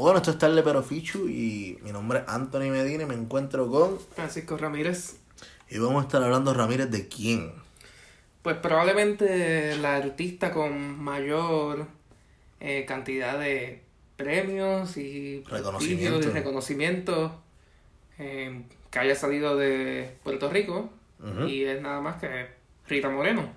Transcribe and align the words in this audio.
Bueno, 0.00 0.16
esto 0.16 0.30
es 0.30 0.38
Tarde 0.38 0.62
Pero 0.62 0.82
Fichu 0.82 1.28
y 1.28 1.78
mi 1.82 1.92
nombre 1.92 2.20
es 2.20 2.24
Anthony 2.26 2.70
Medina 2.70 3.02
y 3.02 3.06
me 3.06 3.14
encuentro 3.14 3.70
con... 3.70 3.98
Francisco 4.14 4.56
Ramírez. 4.56 5.16
Y 5.68 5.76
vamos 5.76 6.02
a 6.02 6.06
estar 6.06 6.22
hablando, 6.22 6.54
Ramírez, 6.54 6.90
¿de 6.90 7.06
quién? 7.06 7.52
Pues 8.40 8.56
probablemente 8.56 9.76
la 9.76 9.96
artista 9.96 10.52
con 10.52 10.98
mayor 10.98 11.86
eh, 12.60 12.86
cantidad 12.88 13.38
de 13.38 13.82
premios 14.16 14.96
y 14.96 15.44
Reconocimiento. 15.46 16.14
prestigio 16.14 16.18
y 16.18 16.32
reconocimientos 16.32 17.32
eh, 18.18 18.62
que 18.90 18.98
haya 19.00 19.14
salido 19.14 19.58
de 19.58 20.16
Puerto 20.22 20.48
Rico. 20.48 20.88
Y 21.46 21.64
es 21.64 21.82
nada 21.82 22.00
más 22.00 22.18
que 22.18 22.46
Rita 22.88 23.10
Moreno. 23.10 23.50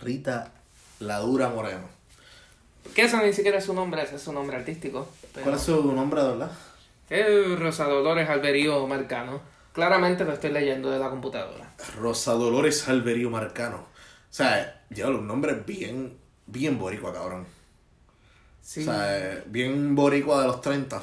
Rita 0.00 0.54
La 1.00 1.18
Dura 1.18 1.50
Moreno. 1.50 1.86
Que 2.94 3.02
ese 3.02 3.22
ni 3.22 3.34
siquiera 3.34 3.58
es 3.58 3.64
su 3.64 3.74
nombre, 3.74 4.02
ese 4.02 4.16
es 4.16 4.22
su 4.22 4.32
nombre 4.32 4.56
artístico. 4.56 5.06
Pero- 5.32 5.44
¿Cuál 5.44 5.56
es 5.56 5.62
su 5.62 5.92
nombre, 5.92 6.22
de 6.22 6.28
verdad? 6.28 6.52
Es 7.10 7.58
Rosa 7.58 7.84
Dolores 7.86 8.28
Alberío 8.28 8.86
Marcano. 8.86 9.40
Claramente 9.72 10.24
lo 10.24 10.32
estoy 10.32 10.52
leyendo 10.52 10.90
de 10.90 10.98
la 10.98 11.10
computadora. 11.10 11.72
Rosa 11.98 12.32
Dolores 12.32 12.88
Alberío 12.88 13.30
Marcano. 13.30 13.76
O 13.78 14.34
sea, 14.34 14.82
lleva 14.90 15.10
un 15.10 15.26
nombre 15.26 15.54
bien, 15.66 16.16
bien 16.46 16.78
boricua, 16.78 17.12
cabrón. 17.12 17.46
Sí. 18.62 18.82
O 18.82 18.84
sea, 18.84 19.18
eh, 19.18 19.42
bien 19.46 19.94
boricua 19.94 20.40
de 20.42 20.46
los 20.46 20.60
30. 20.60 21.02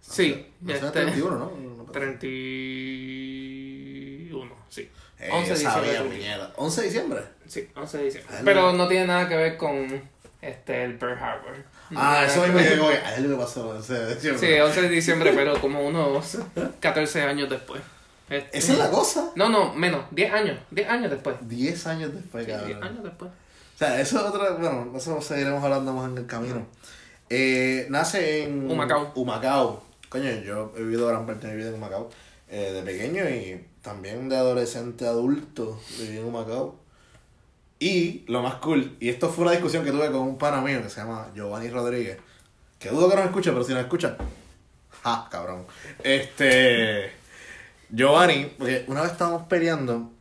sí. 0.00 0.46
No 0.60 0.70
sé, 0.72 0.76
este, 0.86 0.90
31, 0.90 1.38
¿no? 1.38 1.50
No, 1.56 1.84
31, 1.90 4.54
sí. 4.68 4.88
Eh, 5.18 5.28
11 5.32 5.48
yo 5.48 5.54
de 5.54 5.60
diciembre. 5.88 6.16
puñeta. 6.16 6.52
11 6.56 6.80
de 6.80 6.86
diciembre. 6.86 7.22
Sí, 7.46 7.68
11 7.74 7.98
de 7.98 8.04
diciembre. 8.04 8.36
Pero 8.44 8.72
no. 8.72 8.78
no 8.78 8.88
tiene 8.88 9.06
nada 9.06 9.28
que 9.28 9.36
ver 9.36 9.56
con 9.56 10.02
este 10.40 10.84
el 10.84 10.98
Pearl 10.98 11.18
Harbor. 11.18 11.56
Ah, 11.96 12.24
eso 12.26 12.42
que 12.42 12.48
mismo 12.48 12.58
ver. 12.62 12.70
llegó. 12.72 12.88
A 12.88 13.14
él 13.16 13.30
le 13.30 13.36
pasó 13.36 13.68
11 13.70 13.92
de 13.94 14.14
diciembre. 14.14 14.48
Sí, 14.54 14.60
11 14.60 14.82
de 14.82 14.88
diciembre, 14.88 15.32
pero 15.34 15.60
como 15.60 15.80
unos 15.86 16.38
14 16.80 17.22
años 17.22 17.48
después. 17.50 17.80
Este- 18.28 18.58
Esa 18.58 18.72
es 18.74 18.78
la 18.78 18.90
cosa. 18.90 19.30
No, 19.34 19.48
no, 19.48 19.72
menos, 19.74 20.04
10 20.12 20.32
años, 20.32 20.58
10 20.70 20.88
años 20.88 21.10
después. 21.10 21.36
10 21.42 21.86
años 21.86 22.14
después, 22.14 22.44
Sí, 22.44 22.50
10 22.52 22.60
cabrón. 22.62 22.82
años 22.84 23.04
después. 23.04 23.30
O 23.30 23.78
sea, 23.78 24.00
eso 24.00 24.18
es 24.18 24.24
otra. 24.24 24.50
Bueno, 24.52 24.92
eso 24.96 25.20
seguiremos 25.20 25.64
hablando 25.64 25.92
más 25.92 26.10
en 26.10 26.18
el 26.18 26.26
camino. 26.26 26.66
Eh, 27.28 27.86
nace 27.90 28.44
en. 28.44 28.70
Humacao. 28.70 29.12
Humacao. 29.14 29.82
Coño, 30.08 30.30
yo 30.44 30.72
he 30.76 30.82
vivido 30.82 31.06
gran 31.08 31.26
parte 31.26 31.46
de 31.46 31.52
mi 31.54 31.58
vida 31.60 31.68
en 31.70 31.74
Humacao. 31.76 32.10
eh, 32.52 32.72
de 32.72 32.82
pequeño 32.82 33.28
y 33.28 33.64
también 33.80 34.28
de 34.28 34.36
adolescente 34.36 35.06
adulto 35.06 35.80
viví 36.00 36.18
en 36.18 36.24
Humacao. 36.24 36.74
Y 37.82 38.24
lo 38.28 38.42
más 38.42 38.56
cool, 38.56 38.94
y 39.00 39.08
esto 39.08 39.30
fue 39.30 39.44
una 39.44 39.52
discusión 39.52 39.82
que 39.82 39.90
tuve 39.90 40.12
con 40.12 40.20
un 40.20 40.36
pana 40.36 40.60
mío 40.60 40.82
que 40.82 40.90
se 40.90 41.00
llama 41.00 41.28
Giovanni 41.34 41.70
Rodríguez. 41.70 42.18
Que 42.78 42.90
dudo 42.90 43.08
que 43.08 43.16
nos 43.16 43.24
escuche, 43.24 43.50
pero 43.50 43.64
si 43.64 43.72
nos 43.72 43.82
escucha. 43.82 44.18
Ja, 45.02 45.28
cabrón. 45.30 45.64
Este. 46.04 47.10
Giovanni, 47.88 48.52
porque 48.58 48.84
una 48.86 49.00
vez 49.00 49.12
estábamos 49.12 49.44
peleando 49.44 50.12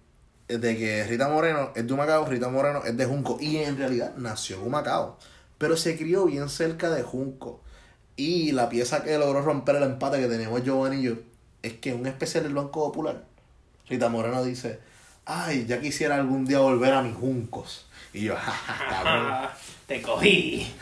de 0.48 0.78
que 0.78 1.04
Rita 1.04 1.28
Moreno 1.28 1.72
es 1.76 1.86
de 1.86 1.94
Humacao, 1.94 2.26
Rita 2.26 2.48
Moreno 2.48 2.82
es 2.86 2.96
de 2.96 3.06
Junco. 3.06 3.38
Y 3.42 3.58
en 3.58 3.78
realidad 3.78 4.14
nació 4.16 4.56
en 4.56 4.64
Humacao. 4.64 5.20
Pero 5.58 5.76
se 5.76 5.98
crió 5.98 6.26
bien 6.26 6.48
cerca 6.48 6.90
de 6.90 7.04
Junco. 7.04 7.62
Y 8.16 8.54
la 8.54 8.70
pieza 8.70 9.04
que 9.04 9.18
logró 9.18 9.42
romper 9.42 9.76
el 9.76 9.84
empate 9.84 10.20
que 10.22 10.28
teníamos 10.28 10.64
Giovanni 10.64 11.02
y 11.02 11.04
yo 11.04 11.14
es 11.62 11.74
que 11.74 11.94
un 11.94 12.08
especial 12.08 12.44
del 12.44 12.54
Banco 12.54 12.86
Popular, 12.86 13.26
Rita 13.90 14.08
Moreno 14.08 14.44
dice: 14.46 14.80
Ay, 15.31 15.67
ya 15.67 15.80
quisiera 15.80 16.16
algún 16.16 16.44
día 16.44 16.58
volver 16.58 16.91
a 16.91 17.03
mis 17.03 17.16
juncos. 17.16 17.85
Y 18.13 18.23
yo, 18.23 18.35
ja, 18.41 18.52
ja, 18.52 18.89
cabrón, 18.89 19.49
te 19.88 20.02
cogí. 20.02 20.73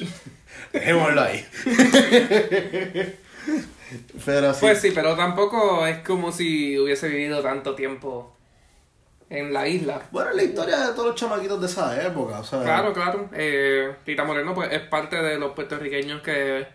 dejémoslo 0.72 1.20
ahí. 1.20 1.46
Pero 4.24 4.54
sí. 4.54 4.60
Pues 4.60 4.80
sí, 4.80 4.92
pero 4.94 5.14
tampoco 5.14 5.86
es 5.86 5.98
como 5.98 6.32
si 6.32 6.78
hubiese 6.78 7.08
vivido 7.08 7.42
tanto 7.42 7.74
tiempo 7.74 8.34
en 9.28 9.52
la 9.52 9.68
isla. 9.68 10.00
Bueno, 10.10 10.30
es 10.30 10.36
la 10.36 10.42
historia 10.42 10.78
de 10.78 10.94
todos 10.94 11.08
los 11.08 11.14
chamaquitos 11.14 11.60
de 11.60 11.66
esa 11.66 12.02
época, 12.02 12.40
o 12.40 12.44
sea. 12.44 12.62
Claro, 12.62 12.94
claro. 12.94 13.28
Eh, 13.34 13.94
Rita 14.06 14.24
Moreno 14.24 14.54
pues 14.54 14.72
es 14.72 14.80
parte 14.80 15.16
de 15.16 15.38
los 15.38 15.52
puertorriqueños 15.52 16.22
que 16.22 16.66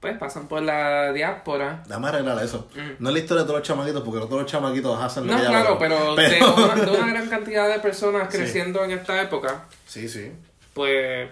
pues 0.00 0.16
pasan 0.18 0.46
por 0.46 0.62
la 0.62 1.12
diáspora. 1.12 1.82
Dame 1.88 2.08
arreglar 2.08 2.42
eso. 2.44 2.68
Mm. 2.74 3.02
No 3.02 3.08
es 3.08 3.14
la 3.14 3.18
historia 3.20 3.42
de 3.42 3.46
todos 3.48 3.60
los 3.60 3.66
chamaquitos, 3.68 4.02
porque 4.02 4.20
no 4.20 4.26
todos 4.26 4.42
los 4.42 4.50
chamaquitos 4.50 5.02
hacen 5.02 5.26
lo 5.26 5.32
No, 5.32 5.40
que 5.40 5.46
claro, 5.46 5.76
pero, 5.78 6.14
De, 6.16 6.38
una, 6.44 6.74
de 6.74 6.90
una 6.90 7.06
gran 7.08 7.28
cantidad 7.28 7.68
de 7.68 7.80
personas 7.80 8.28
Sí. 8.30 8.38
creciendo 8.38 8.84
en 8.84 8.90
esta 8.92 9.20
época, 9.22 9.64
Sí, 9.86 10.08
sí. 10.08 10.30
pues 10.74 11.28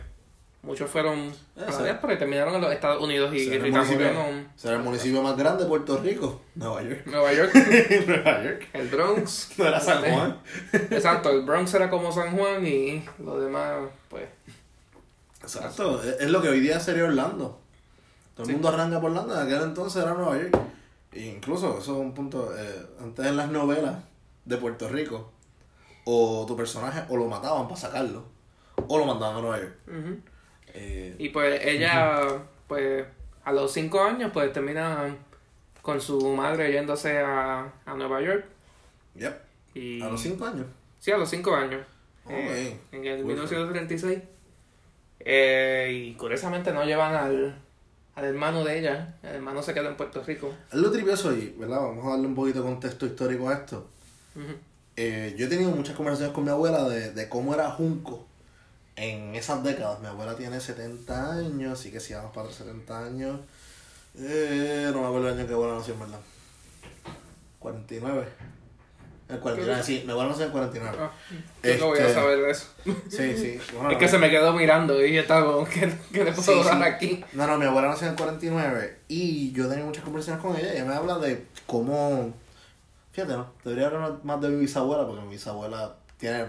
muchos 0.62 0.91
fueron 0.91 1.30
a 1.60 1.69
Eso. 1.69 1.80
la 1.80 1.84
diáspora 1.84 2.14
y 2.14 2.19
terminaron 2.19 2.54
en 2.54 2.62
los 2.62 2.72
Estados 2.72 3.02
Unidos 3.02 3.34
y 3.34 3.44
Será 3.44 3.66
el, 3.66 3.70
municipio, 3.70 4.10
será 4.56 4.76
el 4.76 4.82
municipio 4.82 5.22
más 5.22 5.36
grande 5.36 5.64
de 5.64 5.69
Puerto 5.69 5.98
Rico. 5.98 6.41
Nueva 6.54 6.82
York. 6.82 7.02
Nueva 7.04 7.32
York, 7.34 7.52
Nueva 8.06 8.42
York. 8.42 8.69
el 8.72 8.88
Bronx. 8.88 9.50
No 9.58 9.66
era 9.66 9.78
San 9.78 10.02
Juan. 10.02 10.38
Exacto, 10.72 11.31
el 11.31 11.42
Bronx 11.42 11.75
era 11.75 11.91
como 11.91 12.10
San 12.10 12.34
Juan 12.34 12.66
y 12.66 13.04
lo 13.22 13.38
demás, 13.41 13.75
pues. 14.08 14.25
Exacto. 15.42 16.02
Es 16.02 16.31
lo 16.31 16.41
que 16.41 16.48
hoy 16.48 16.60
día 16.60 16.81
sería 16.81 17.04
Orlando. 17.04 17.60
Todo 18.34 18.42
el 18.44 18.46
Sí. 18.46 18.52
mundo 18.52 18.68
arranca 18.68 19.00
por 19.00 19.10
Orlando. 19.10 19.34
En 19.40 19.46
aquel 19.46 19.62
entonces 19.62 20.02
era 20.02 20.14
Nueva 20.14 20.36
York. 20.36 20.58
E 21.12 21.26
incluso, 21.26 21.78
eso 21.78 21.92
es 21.94 21.98
un 22.00 22.12
punto. 22.14 22.52
eh, 22.56 22.86
antes 23.00 23.24
en 23.26 23.36
las 23.36 23.48
novelas 23.50 23.96
de 24.44 24.56
Puerto 24.56 24.88
Rico, 24.88 25.30
o 26.04 26.44
tu 26.46 26.56
personaje 26.56 27.02
o 27.08 27.16
lo 27.16 27.26
mataban 27.26 27.64
para 27.68 27.76
sacarlo, 27.80 28.24
o 28.88 28.98
lo 28.98 29.06
mandaban 29.06 29.36
a 29.36 29.40
Nueva 29.40 29.58
York. 29.60 29.74
Eh, 30.74 31.14
Y 31.18 31.28
pues 31.30 31.64
ella, 31.64 32.20
pues 32.66 33.06
a 33.44 33.52
los 33.52 33.72
cinco 33.72 34.02
años, 34.02 34.30
pues 34.32 34.52
termina 34.52 35.16
con 35.82 36.00
su 36.00 36.34
madre 36.34 36.72
yéndose 36.72 37.18
a, 37.20 37.72
a 37.86 37.94
Nueva 37.94 38.20
York. 38.20 38.44
yep. 39.14 39.38
Y, 39.74 40.00
A 40.02 40.08
los 40.08 40.20
5 40.20 40.44
años. 40.46 40.66
Sí, 41.00 41.10
a 41.10 41.16
los 41.18 41.28
cinco 41.28 41.54
años. 41.54 41.84
Eh, 42.28 42.78
en 42.92 43.04
el 43.04 43.16
Cool. 43.18 43.26
1936. 43.26 44.20
Eh, 45.20 45.90
y 46.10 46.14
curiosamente 46.14 46.72
no 46.72 46.84
llevan 46.84 47.14
al, 47.14 47.60
al 48.14 48.25
hermano 48.25 48.64
de 48.64 48.78
ella. 48.78 49.14
El 49.22 49.36
hermano 49.36 49.62
se 49.62 49.75
queda 49.75 49.88
en 49.88 49.97
Puerto 49.97 50.22
Rico. 50.22 50.54
Es 50.70 50.78
lo 50.78 50.91
trivioso 50.91 51.32
y, 51.32 51.54
¿verdad? 51.58 51.80
Vamos 51.80 52.06
a 52.06 52.10
darle 52.10 52.26
un 52.26 52.34
poquito 52.34 52.60
de 52.60 52.64
contexto 52.64 53.06
histórico 53.06 53.48
a 53.48 53.54
esto. 53.54 53.88
Ujú. 54.36 54.54
Eh, 54.97 55.34
yo 55.36 55.47
he 55.47 55.48
tenido 55.48 55.70
muchas 55.70 55.97
conversaciones 55.97 56.34
con 56.34 56.44
mi 56.44 56.50
abuela 56.50 56.88
de, 56.88 57.10
de 57.10 57.28
cómo 57.28 57.54
era 57.54 57.70
Junco 57.70 58.25
en 58.97 59.34
esas 59.34 59.62
décadas. 59.62 60.00
Mi 60.00 60.06
abuela 60.06 60.36
tiene 60.36 60.60
70 60.60 61.32
años, 61.32 61.78
así 61.78 61.91
que 61.91 62.00
si 62.00 62.14
vamos 62.14 62.32
para 62.32 62.47
atrás 62.48 62.58
70 62.58 63.04
años. 63.04 63.41
Eh, 64.16 64.91
no 64.92 65.00
me 65.00 65.06
acuerdo 65.06 65.28
el 65.28 65.38
año 65.38 65.46
que 65.46 65.54
abuela 65.54 65.75
nació, 65.75 65.94
en 65.94 66.00
verdad. 66.00 66.20
49. 67.58 68.28
El 69.28 69.38
49, 69.40 69.82
sí, 69.82 70.02
mi 70.04 70.12
abuela 70.12 70.30
nació 70.30 70.42
en 70.44 70.48
el 70.48 70.52
49. 70.52 70.96
Ah, 71.00 71.10
yo 71.62 71.78
no 71.78 71.86
voy 71.86 71.98
a 71.98 72.02
Este- 72.02 72.14
saber 72.14 72.38
de 72.40 72.50
eso. 72.50 72.66
Sí, 73.08 73.36
sí. 73.36 73.58
bueno, 73.74 73.90
es 73.90 73.96
que 73.96 74.06
se 74.08 74.18
me 74.18 74.28
quedó 74.30 74.52
mirando 74.52 75.02
y 75.04 75.14
yo 75.14 75.22
estaba 75.22 75.46
como, 75.46 75.64
¿qué, 75.66 75.90
qué 76.12 76.24
le 76.24 76.32
puedo 76.32 76.42
Sí, 76.62 76.68
dar 76.68 76.76
sí. 76.78 76.82
aquí? 76.84 77.24
No, 77.32 77.46
no, 77.46 77.56
mi 77.56 77.64
abuela 77.64 77.88
nació 77.88 78.06
en 78.08 78.12
el 78.12 78.18
49 78.18 78.98
y 79.08 79.50
yo 79.52 79.64
he 79.64 79.68
tenido 79.68 79.86
muchas 79.86 80.04
conversaciones 80.04 80.42
con 80.44 80.54
ella 80.56 80.72
y 80.74 80.76
ella 80.76 80.84
me 80.84 80.94
habla 80.94 81.18
de 81.18 81.46
cómo... 81.66 82.34
Fíjate, 83.12 83.32
¿no? 83.32 83.50
Debería 83.64 83.86
hablar 83.86 84.18
más 84.24 84.40
de 84.42 84.48
mi 84.50 84.56
bisabuela 84.60 85.06
porque 85.06 85.22
mi 85.22 85.30
bisabuela 85.30 85.94
tiene, 86.18 86.46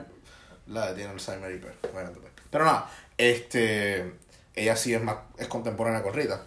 la, 0.68 0.94
tiene 0.94 1.12
Alzheimer 1.12 1.52
y 1.56 1.60
pues, 1.60 1.74
obviamente, 1.94 2.20
pues. 2.20 2.34
Pero 2.50 2.66
nada, 2.66 2.90
este, 3.18 4.14
ella 4.56 4.76
sí 4.76 4.94
es 4.94 5.02
más, 5.02 5.16
es 5.38 5.48
contemporánea 5.48 6.04
con 6.04 6.14
Rita. 6.14 6.44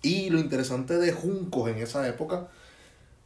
Y 0.00 0.30
lo 0.30 0.38
interesante 0.38 0.96
de 0.96 1.12
Juncos 1.12 1.68
en 1.70 1.78
esa 1.78 2.06
época, 2.08 2.48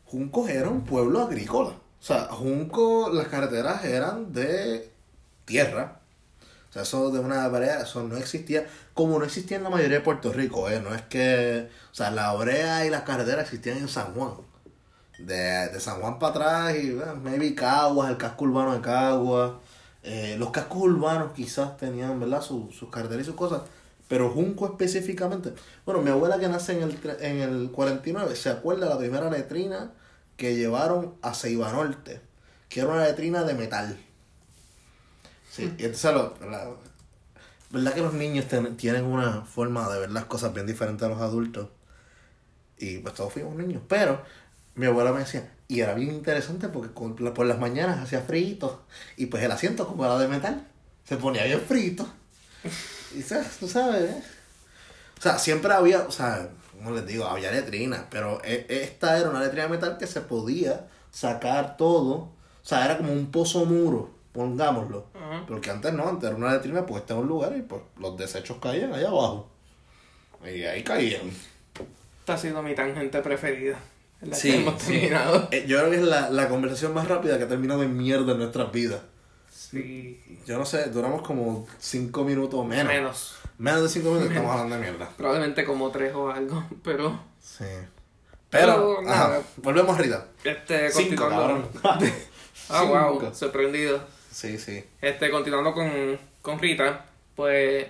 Juncos 0.06 0.48
era 0.50 0.68
un 0.70 0.84
pueblo 0.84 1.20
agrícola. 1.22 1.70
O 1.70 2.02
sea, 2.02 2.24
Juncos, 2.26 3.12
las 3.14 3.28
carreteras 3.28 3.84
eran 3.84 4.32
de 4.32 4.90
tierra. 5.44 6.00
O 6.70 6.72
sea, 6.72 6.82
eso 6.82 7.10
de 7.10 7.20
una 7.20 7.48
brea, 7.48 7.80
eso 7.82 8.02
no 8.04 8.16
existía, 8.16 8.66
como 8.94 9.18
no 9.18 9.24
existía 9.24 9.56
en 9.58 9.64
la 9.64 9.70
mayoría 9.70 9.98
de 9.98 10.04
Puerto 10.04 10.32
Rico, 10.32 10.68
¿eh? 10.70 10.80
No 10.80 10.94
es 10.94 11.02
que, 11.02 11.68
o 11.92 11.94
sea, 11.94 12.10
la 12.10 12.32
brea 12.34 12.86
y 12.86 12.90
las 12.90 13.02
carreteras 13.02 13.44
existían 13.46 13.78
en 13.78 13.88
San 13.88 14.14
Juan. 14.14 14.32
De, 15.18 15.68
de 15.70 15.80
San 15.80 16.00
Juan 16.00 16.18
para 16.18 16.30
atrás 16.64 16.76
y, 16.76 16.92
bueno, 16.92 17.16
maybe 17.16 17.54
Caguas, 17.54 18.10
el 18.10 18.18
casco 18.18 18.44
urbano 18.44 18.74
de 18.74 18.80
Caguas. 18.82 19.52
Eh, 20.02 20.36
los 20.38 20.50
cascos 20.50 20.82
urbanos 20.82 21.32
quizás 21.34 21.76
tenían, 21.78 22.20
¿verdad? 22.20 22.42
Su- 22.42 22.70
sus 22.72 22.90
carreteras 22.90 23.22
y 23.22 23.26
sus 23.26 23.34
cosas. 23.36 23.62
Pero 24.08 24.30
Junco 24.30 24.66
específicamente. 24.66 25.52
Bueno, 25.84 26.00
mi 26.02 26.10
abuela 26.10 26.38
que 26.38 26.48
nace 26.48 26.72
en 26.76 26.82
el, 26.82 27.00
tre- 27.02 27.16
en 27.20 27.38
el 27.40 27.70
49 27.72 28.36
se 28.36 28.50
acuerda 28.50 28.84
de 28.86 28.90
la 28.94 28.98
primera 28.98 29.30
letrina 29.30 29.92
que 30.36 30.54
llevaron 30.54 31.14
a 31.22 31.34
Ceiba 31.34 31.72
Norte, 31.72 32.20
que 32.68 32.80
era 32.80 32.90
una 32.90 33.04
letrina 33.04 33.42
de 33.42 33.54
metal. 33.54 33.98
Sí, 35.50 35.64
y 35.78 35.84
entonces 35.84 36.12
lo, 36.14 36.34
la- 36.48 36.70
¿verdad 37.70 37.94
que 37.94 38.00
los 38.02 38.12
niños 38.14 38.46
ten- 38.46 38.76
tienen 38.76 39.04
una 39.04 39.42
forma 39.42 39.88
de 39.88 40.00
ver 40.00 40.10
las 40.12 40.26
cosas 40.26 40.52
bien 40.54 40.66
diferente 40.66 41.04
a 41.04 41.08
los 41.08 41.20
adultos? 41.20 41.68
Y 42.78 42.98
pues 42.98 43.14
todos 43.14 43.32
fuimos 43.32 43.56
niños, 43.56 43.82
pero 43.88 44.22
mi 44.74 44.86
abuela 44.86 45.12
me 45.12 45.20
decía, 45.20 45.50
y 45.66 45.80
era 45.80 45.94
bien 45.94 46.12
interesante 46.12 46.68
porque 46.68 46.92
con- 46.92 47.16
por 47.16 47.46
las 47.46 47.58
mañanas 47.58 47.98
hacía 47.98 48.20
frío 48.20 48.82
y 49.16 49.26
pues 49.26 49.42
el 49.42 49.50
asiento 49.50 49.86
como 49.88 50.04
era 50.04 50.18
de 50.18 50.28
metal, 50.28 50.66
se 51.04 51.16
ponía 51.16 51.44
bien 51.44 51.60
frito. 51.60 52.06
Sabes, 53.22 53.56
tú 53.58 53.68
sabes, 53.68 54.10
¿eh? 54.10 54.22
O 55.18 55.22
sea, 55.22 55.38
siempre 55.38 55.72
había, 55.72 56.00
o 56.00 56.10
sea, 56.10 56.48
como 56.76 56.90
les 56.90 57.06
digo, 57.06 57.24
había 57.24 57.50
letrina, 57.50 58.06
pero 58.10 58.40
e- 58.44 58.66
esta 58.68 59.18
era 59.18 59.30
una 59.30 59.40
letrina 59.40 59.64
de 59.64 59.70
metal 59.70 59.96
que 59.98 60.06
se 60.06 60.20
podía 60.20 60.86
sacar 61.10 61.76
todo. 61.76 62.12
O 62.14 62.68
sea, 62.68 62.84
era 62.84 62.98
como 62.98 63.12
un 63.12 63.30
pozo 63.30 63.64
muro, 63.64 64.10
pongámoslo. 64.32 65.06
Ajá. 65.14 65.44
Porque 65.46 65.70
antes 65.70 65.92
no, 65.92 66.06
antes 66.08 66.28
era 66.28 66.36
una 66.36 66.52
letrina 66.52 66.84
puesta 66.84 67.14
en 67.14 67.20
un 67.20 67.26
lugar 67.28 67.56
y 67.56 67.62
pues 67.62 67.80
los 67.98 68.16
desechos 68.16 68.58
caían 68.60 68.92
allá 68.92 69.08
abajo. 69.08 69.48
Y 70.44 70.62
ahí 70.64 70.82
caían. 70.84 71.30
Esta 72.20 72.34
ha 72.34 72.38
sido 72.38 72.62
mi 72.62 72.74
tangente 72.74 73.20
preferida. 73.22 73.78
La 74.20 74.34
Sí, 74.34 74.50
que 74.50 74.56
hemos 74.58 74.82
sí. 74.82 74.92
terminado. 74.92 75.48
Eh, 75.50 75.64
Yo 75.66 75.78
creo 75.78 75.90
que 75.90 75.96
es 75.96 76.02
la, 76.02 76.30
la 76.30 76.48
conversación 76.48 76.92
más 76.94 77.06
rápida 77.08 77.38
que 77.38 77.44
ha 77.44 77.48
terminado 77.48 77.82
en 77.82 77.96
mierda 77.96 78.32
en 78.32 78.38
nuestras 78.38 78.72
vidas. 78.72 79.00
Sí. 79.82 80.40
Yo 80.46 80.58
no 80.58 80.64
sé, 80.64 80.90
duramos 80.90 81.22
como 81.22 81.66
5 81.78 82.24
minutos 82.24 82.60
o 82.60 82.64
menos. 82.64 82.92
Menos. 82.92 83.38
Menos 83.58 83.82
de 83.82 83.88
5 83.88 84.08
minutos 84.08 84.30
estamos 84.30 84.50
hablando 84.52 84.74
de 84.76 84.80
mierda. 84.80 85.08
Probablemente 85.16 85.64
como 85.64 85.90
tres 85.90 86.14
o 86.14 86.30
algo. 86.30 86.64
Pero. 86.84 87.18
Sí. 87.40 87.64
Pero, 88.50 88.98
Pero, 89.00 89.10
ajá, 89.10 89.40
volvemos 89.56 89.96
ahorita. 89.96 90.26
Este, 90.44 90.90
Cinco, 90.90 91.24
continuando. 91.24 91.70
cabrón. 91.82 92.12
Ah, 92.68 92.82
wow. 92.82 93.32
Sorprendido. 93.32 94.00
Sí, 94.30 94.58
sí. 94.58 94.84
Este, 95.00 95.30
continuando 95.30 95.72
con, 95.72 96.18
con 96.42 96.58
Rita, 96.58 97.06
pues 97.36 97.86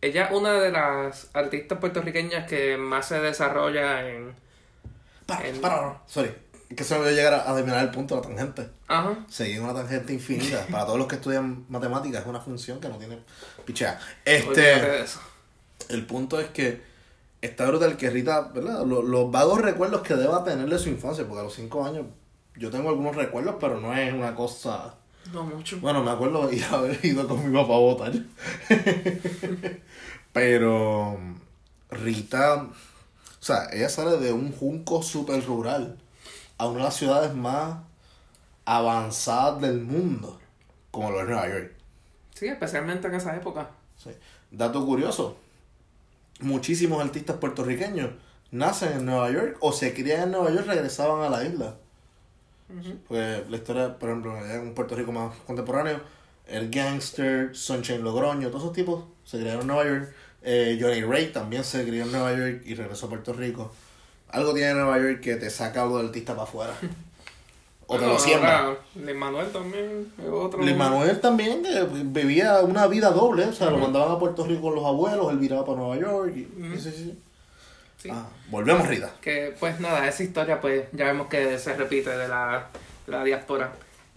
ella 0.00 0.24
es 0.24 0.32
una 0.32 0.54
de 0.54 0.72
las 0.72 1.30
artistas 1.32 1.78
puertorriqueñas 1.78 2.46
que 2.48 2.76
más 2.76 3.06
se 3.06 3.20
desarrolla 3.20 4.06
en... 4.08 4.34
Para, 5.26 5.44
para. 5.60 6.02
Sorry. 6.06 6.34
Que 6.68 6.82
se 6.82 6.94
me 6.94 7.00
voy 7.00 7.10
a 7.10 7.12
llegar 7.12 7.34
a, 7.34 7.50
a 7.50 7.54
terminar 7.54 7.84
el 7.84 7.90
punto 7.90 8.14
de 8.14 8.20
la 8.22 8.26
tangente. 8.28 8.68
Ajá. 8.88 9.24
Seguir 9.28 9.60
una 9.60 9.74
tangente 9.74 10.12
infinita. 10.12 10.66
Para 10.70 10.86
todos 10.86 10.98
los 10.98 11.06
que 11.06 11.16
estudian 11.16 11.64
matemáticas 11.68 12.22
es 12.22 12.26
una 12.26 12.40
función 12.40 12.80
que 12.80 12.88
no 12.88 12.96
tiene 12.96 13.18
pichea. 13.64 13.98
Este, 14.24 15.04
el 15.88 16.06
punto 16.06 16.40
es 16.40 16.48
que 16.48 16.82
está 17.40 17.66
brutal 17.66 17.96
que 17.96 18.10
Rita, 18.10 18.50
¿verdad? 18.54 18.84
Los, 18.84 19.04
los 19.04 19.30
vagos 19.30 19.60
recuerdos 19.60 20.02
que 20.02 20.14
deba 20.14 20.44
tener 20.44 20.68
de 20.68 20.78
su 20.78 20.88
infancia, 20.88 21.26
porque 21.26 21.40
a 21.40 21.44
los 21.44 21.54
5 21.54 21.84
años 21.84 22.06
yo 22.56 22.70
tengo 22.70 22.88
algunos 22.88 23.16
recuerdos, 23.16 23.56
pero 23.60 23.80
no 23.80 23.94
es 23.94 24.12
una 24.12 24.34
cosa... 24.34 24.94
No 25.32 25.42
mucho. 25.44 25.80
Bueno, 25.80 26.02
me 26.02 26.10
acuerdo 26.10 26.46
de 26.46 26.56
ir 26.56 26.64
a 26.64 26.74
haber 26.74 26.98
ido 27.04 27.26
con 27.26 27.44
mi 27.44 27.56
papá 27.56 27.74
a 27.74 27.78
votar. 27.78 28.12
Pero 30.34 31.16
Rita, 31.90 32.64
o 32.64 32.72
sea, 33.40 33.68
ella 33.72 33.88
sale 33.88 34.18
de 34.18 34.32
un 34.32 34.52
junco 34.52 35.02
súper 35.02 35.44
rural 35.46 35.96
a 36.58 36.66
una 36.66 36.78
de 36.78 36.84
las 36.84 36.96
ciudades 36.96 37.34
más 37.34 37.78
avanzadas 38.64 39.60
del 39.60 39.80
mundo, 39.80 40.38
como 40.90 41.10
lo 41.10 41.20
es 41.20 41.26
Nueva 41.26 41.48
York. 41.48 41.72
Sí, 42.34 42.46
especialmente 42.46 43.08
en 43.08 43.14
esa 43.14 43.36
época. 43.36 43.70
Sí. 43.96 44.10
Dato 44.50 44.84
curioso, 44.84 45.36
muchísimos 46.40 47.02
artistas 47.02 47.36
puertorriqueños 47.36 48.10
nacen 48.50 48.92
en 48.92 49.06
Nueva 49.06 49.30
York 49.30 49.56
o 49.60 49.72
se 49.72 49.94
crían 49.94 50.22
en 50.22 50.30
Nueva 50.32 50.50
York 50.50 50.66
regresaban 50.66 51.22
a 51.22 51.28
la 51.28 51.44
isla. 51.44 51.76
Pues 53.08 53.48
la 53.48 53.56
historia, 53.56 53.98
por 53.98 54.08
ejemplo, 54.08 54.36
en 54.36 54.74
Puerto 54.74 54.96
Rico 54.96 55.12
más 55.12 55.36
contemporáneo, 55.46 56.00
el 56.46 56.70
Gangster, 56.70 57.54
Sunshine 57.54 58.02
Logroño, 58.02 58.48
todos 58.48 58.62
esos 58.62 58.74
tipos 58.74 59.04
se 59.24 59.38
criaron 59.38 59.62
en 59.62 59.66
Nueva 59.66 59.84
York. 59.84 60.14
Eh, 60.42 60.78
Johnny 60.80 61.02
Ray 61.02 61.32
también 61.32 61.64
se 61.64 61.84
crió 61.86 62.04
en 62.04 62.12
Nueva 62.12 62.34
York 62.34 62.62
y 62.64 62.74
regresó 62.74 63.06
a 63.06 63.08
Puerto 63.10 63.32
Rico. 63.32 63.72
Algo 64.30 64.52
tiene 64.52 64.74
Nueva 64.74 64.98
York 64.98 65.20
que 65.20 65.36
te 65.36 65.50
saca 65.50 65.82
algo 65.82 65.98
del 65.98 66.08
artista 66.08 66.32
para 66.34 66.44
afuera. 66.44 66.74
O 67.86 67.98
te 67.98 68.06
lo 68.06 68.18
siembra. 68.18 68.76
Luis 68.94 69.14
Manuel 69.16 69.52
también 69.52 70.12
otro. 70.30 70.60
Luis 70.60 70.76
Manuel 70.76 71.20
también 71.20 71.62
que 71.62 71.86
vivía 72.04 72.60
una 72.60 72.86
vida 72.86 73.10
doble, 73.10 73.44
o 73.44 73.52
sea, 73.52 73.70
lo 73.70 73.78
mandaban 73.78 74.12
a 74.12 74.18
Puerto 74.18 74.46
Rico 74.46 74.62
con 74.62 74.74
los 74.76 74.84
abuelos, 74.84 75.30
él 75.30 75.38
viraba 75.38 75.64
para 75.64 75.78
Nueva 75.78 75.98
York. 75.98 76.32
Y, 76.34 76.44
sí, 76.78 76.80
sí, 76.80 76.90
sí. 76.92 77.18
Sí. 77.98 78.08
Ah, 78.12 78.26
volvemos, 78.48 78.88
Rita. 78.88 79.12
Que 79.20 79.54
pues 79.58 79.80
nada, 79.80 80.06
esa 80.08 80.22
historia 80.22 80.60
pues 80.60 80.86
ya 80.92 81.06
vemos 81.06 81.28
que 81.28 81.58
se 81.58 81.74
repite 81.74 82.10
de 82.16 82.28
la, 82.28 82.68
la 83.06 83.24
diáspora. 83.24 83.72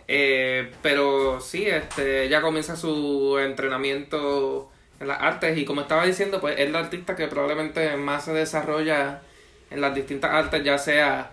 Eh, 0.07 0.71
pero 0.81 1.41
sí, 1.41 1.65
este, 1.67 2.29
ya 2.29 2.41
comienza 2.41 2.75
su 2.75 3.37
entrenamiento 3.37 4.69
en 4.99 5.07
las 5.07 5.21
artes 5.21 5.57
y 5.57 5.65
como 5.65 5.81
estaba 5.81 6.05
diciendo, 6.05 6.39
pues 6.39 6.57
es 6.59 6.71
la 6.71 6.79
artista 6.79 7.15
que 7.15 7.27
probablemente 7.27 7.97
más 7.97 8.25
se 8.25 8.33
desarrolla 8.33 9.21
en 9.69 9.81
las 9.81 9.93
distintas 9.95 10.31
artes, 10.31 10.63
ya 10.63 10.77
sea 10.77 11.31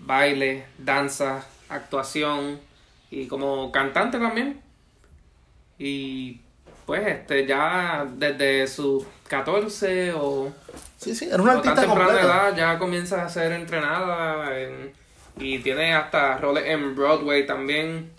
baile, 0.00 0.64
danza, 0.78 1.44
actuación 1.68 2.60
y 3.10 3.26
como 3.26 3.70
cantante 3.72 4.18
también. 4.18 4.60
Y 5.78 6.40
pues 6.86 7.06
este 7.06 7.46
ya 7.46 8.06
desde 8.10 8.66
sus 8.66 9.04
14 9.28 10.12
o 10.14 10.52
Sí, 10.96 11.14
sí, 11.14 11.28
era 11.30 11.40
una 11.42 11.60
tan 11.62 11.76
temprana 11.76 12.20
edad 12.20 12.56
ya 12.56 12.78
comienza 12.78 13.24
a 13.24 13.28
ser 13.28 13.52
entrenada 13.52 14.58
en- 14.58 14.92
y 15.38 15.60
tiene 15.60 15.94
hasta 15.94 16.38
roles 16.38 16.64
en 16.66 16.96
Broadway 16.96 17.46
también. 17.46 18.10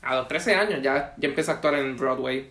A 0.00 0.16
los 0.16 0.28
13 0.28 0.54
años 0.54 0.80
ya, 0.82 1.14
ya 1.18 1.28
empieza 1.28 1.52
a 1.52 1.54
actuar 1.56 1.74
en 1.74 1.96
Broadway. 1.96 2.48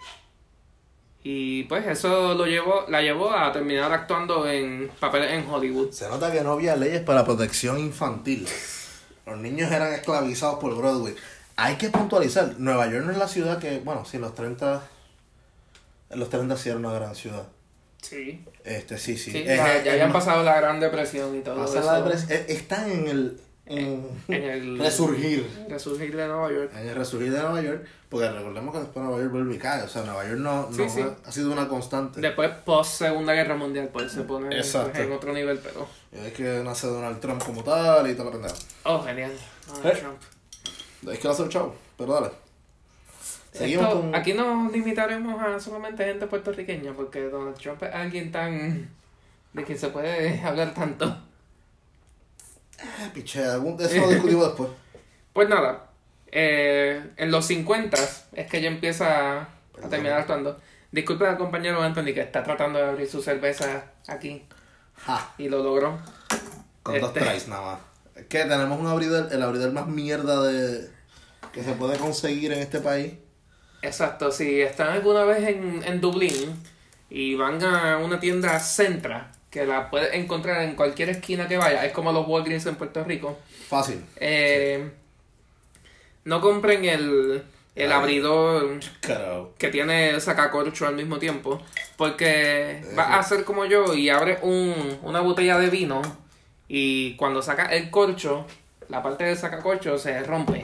Y 1.24 1.64
pues 1.66 1.86
eso 1.86 2.34
lo 2.34 2.46
llevó, 2.48 2.86
la 2.88 3.02
llevó 3.02 3.32
a 3.32 3.52
terminar 3.54 3.92
actuando 3.94 4.50
en 4.50 4.90
papeles 5.00 5.32
en 5.32 5.48
Hollywood. 5.50 5.92
Se 5.92 6.08
nota 6.10 6.32
que 6.32 6.42
no 6.42 6.54
había 6.54 6.76
leyes 6.76 7.02
para 7.04 7.24
protección 7.24 7.78
infantil. 7.80 8.48
Los 9.28 9.38
niños 9.38 9.72
eran 9.72 9.94
esclavizados 9.94 10.58
por 10.60 10.76
Broadway. 10.76 11.16
Hay 11.58 11.76
que 11.76 11.90
puntualizar, 11.90 12.56
Nueva 12.58 12.88
York 12.88 13.06
no 13.06 13.12
es 13.12 13.18
la 13.18 13.28
ciudad 13.28 13.60
que, 13.60 13.80
bueno, 13.80 14.04
sí, 14.04 14.18
en 14.18 14.22
los 14.24 14.34
30, 14.34 14.82
en 16.10 16.20
los 16.20 16.30
30 16.30 16.58
sí 16.58 16.70
era 16.70 16.80
una 16.80 16.92
gran 16.92 17.14
ciudad. 17.16 17.48
Sí. 18.02 18.44
Este, 18.64 18.98
sí, 18.98 19.16
sí. 19.16 19.32
Sí, 19.32 19.38
Es- 19.46 19.58
ya, 19.58 19.66
ya 19.66 19.76
es 19.84 19.88
habían 19.90 20.12
pasado 20.12 20.42
la 20.44 20.60
Gran 20.60 20.80
Depresión 20.80 21.38
y 21.38 21.42
todo 21.42 21.64
eso. 21.64 21.82
la 21.86 22.02
depresión- 22.02 22.32
eh, 22.32 22.46
Están 22.50 22.90
en 22.92 23.08
el, 23.08 23.40
en, 23.66 24.06
En 24.28 24.44
el 24.44 24.80
resurgir. 24.80 25.48
resurgir 25.70 26.16
de 26.16 26.28
Nueva 26.28 26.52
York. 26.52 26.72
En 26.76 26.88
el 26.90 26.96
resurgir 26.96 27.32
de 27.32 27.40
Nueva 27.40 27.62
York, 27.62 27.86
porque 28.10 28.30
recordemos 28.30 28.74
que 28.74 28.80
después 28.82 29.04
Nueva 29.06 29.20
York 29.22 29.32
vuelve 29.32 29.56
y 29.56 29.58
cae. 29.58 29.84
O 29.84 29.88
sea, 29.88 30.04
Nueva 30.04 30.24
York 30.28 30.40
no, 30.40 30.70
no 30.70 30.76
Sí, 30.76 30.90
sí. 30.90 31.02
ha 31.26 31.32
sido 31.32 31.52
una 31.52 31.68
constante. 31.68 32.20
Después, 32.22 32.50
post 32.66 32.96
Segunda 33.00 33.34
Guerra 33.34 33.56
Mundial, 33.56 33.90
pues 33.94 34.12
se 34.12 34.22
pone 34.24 34.56
Exacto. 34.58 35.00
en 35.00 35.12
otro 35.12 35.32
nivel, 35.34 35.60
pero. 35.60 35.88
Y 36.12 36.26
es 36.26 36.34
que 36.34 36.62
nace 36.64 36.88
Donald 36.88 37.20
Trump 37.20 37.42
como 37.44 37.64
tal 37.64 38.10
y 38.10 38.14
toda 38.14 38.26
la 38.26 38.32
pendeja. 38.32 38.56
Oh, 38.84 39.02
genial. 39.04 39.32
Donald 39.68 39.86
Eh. 39.86 40.00
Trump. 40.00 41.12
Es 41.14 41.20
que 41.20 41.28
va 41.28 41.34
a 41.34 41.38
ser 41.38 41.50
chavo, 41.50 41.76
pero 41.98 42.14
dale. 42.14 42.30
Seguimos 43.54 43.88
Esto- 43.88 44.02
con. 44.02 44.16
Aquí 44.16 44.34
nos 44.34 44.72
limitaremos 44.72 45.42
a 45.42 45.60
solamente 45.60 46.06
gente 46.06 46.28
puertorriqueña, 46.28 46.94
porque 46.94 47.22
Donald 47.30 47.58
Trump 47.58 47.82
es 47.84 47.94
alguien 47.94 48.32
tan. 48.32 48.90
de 49.54 49.64
quien 49.66 49.78
se 49.78 49.90
puede 49.90 50.40
hablar 50.46 50.74
tanto. 50.74 51.18
Ah, 52.84 53.10
piche, 53.14 53.44
algún- 53.46 53.80
eso 53.82 53.96
lo 53.98 54.10
discutimos 54.10 54.48
después. 54.48 54.70
Pues 55.34 55.48
nada, 55.48 55.86
eh, 56.30 57.02
en 57.16 57.32
los 57.32 57.46
50 57.46 57.98
es 58.34 58.48
que 58.48 58.58
ella 58.58 58.68
empieza 58.68 59.40
a 59.42 59.90
terminar 59.90 60.20
actuando. 60.20 60.60
Disculpe 60.92 61.26
al 61.26 61.38
compañero 61.38 61.82
Anthony 61.82 62.14
que 62.14 62.20
está 62.20 62.44
tratando 62.44 62.80
de 62.80 62.86
abrir 62.90 63.08
su 63.10 63.22
cerveza 63.22 63.86
aquí 64.10 64.46
Ja, 65.06 65.34
y 65.38 65.48
lo 65.48 65.64
logró. 65.64 65.98
con 66.84 67.00
dos 67.00 67.14
Este. 67.16 67.22
tries 67.22 67.48
nada 67.48 67.62
más. 67.62 67.80
Es 68.16 68.26
que 68.26 68.40
tenemos 68.40 68.78
un 68.78 68.88
abridor, 68.88 69.30
el 69.32 69.42
abridor 69.42 69.72
más 69.72 69.88
mierda 69.88 70.42
de 70.44 70.90
que 71.54 71.64
se 71.64 71.72
puede 71.74 71.98
conseguir 71.98 72.52
en 72.52 72.60
este 72.60 72.80
país. 72.82 73.14
Exacto, 73.82 74.32
si 74.34 74.60
están 74.62 74.90
alguna 74.90 75.24
vez 75.24 75.48
en, 75.48 75.82
en 75.86 76.02
Dublín 76.02 76.62
y 77.10 77.36
van 77.36 77.64
a 77.64 77.98
una 78.00 78.20
tienda 78.20 78.60
Centra, 78.60 79.32
que 79.52 79.66
la 79.66 79.90
puedes 79.92 80.14
encontrar 80.16 80.64
en 80.64 80.76
cualquier 80.76 81.10
esquina 81.10 81.48
que 81.48 81.58
vaya, 81.58 81.86
es 81.86 81.92
como 81.92 82.12
los 82.12 82.28
Walgreens 82.28 82.66
en 82.66 82.76
Puerto 82.76 83.04
Rico. 83.04 83.38
Fácil. 83.68 84.02
Eh, 84.16 84.90
No 86.24 86.40
compren 86.42 86.86
el, 86.86 87.44
el 87.76 87.92
Ay. 87.92 87.98
abridor 87.98 88.80
que 89.58 89.68
tiene 89.70 90.20
sacacorcho 90.20 90.88
al 90.88 90.96
mismo 90.96 91.20
tiempo, 91.20 91.62
porque 91.98 92.72
Eh, 92.82 92.94
vas 92.96 93.08
a 93.10 93.20
hacer 93.20 93.44
como 93.44 93.66
yo 93.66 93.94
y 93.94 94.10
abres 94.10 94.40
un, 94.42 95.00
una 95.04 95.20
botella 95.22 95.58
de 95.60 95.70
vino 95.70 96.02
y 96.68 97.16
cuando 97.16 97.42
sacas 97.42 97.74
el 97.74 97.90
corcho, 97.90 98.46
la 98.88 99.04
parte 99.04 99.26
del 99.26 99.38
sacacorcho 99.38 99.98
se 99.98 100.22
rompe. 100.24 100.64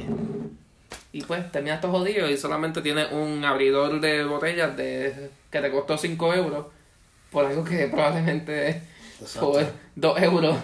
Y 1.12 1.24
pues 1.24 1.52
terminas 1.52 1.82
todo 1.82 1.92
jodido 1.94 2.30
y 2.30 2.38
solamente 2.38 2.82
tienes 2.82 3.12
un 3.12 3.44
abridor 3.44 4.00
de 4.00 4.24
botellas 4.24 4.78
de, 4.78 5.30
que 5.52 5.60
te 5.60 5.72
costó 5.72 5.98
5 5.98 6.34
euros 6.36 6.68
por 7.32 7.46
algo 7.46 7.64
que 7.64 7.88
probablemente 7.88 8.82
Exacto. 9.22 9.52
por 9.54 9.66
2 9.96 10.22
euros 10.22 10.58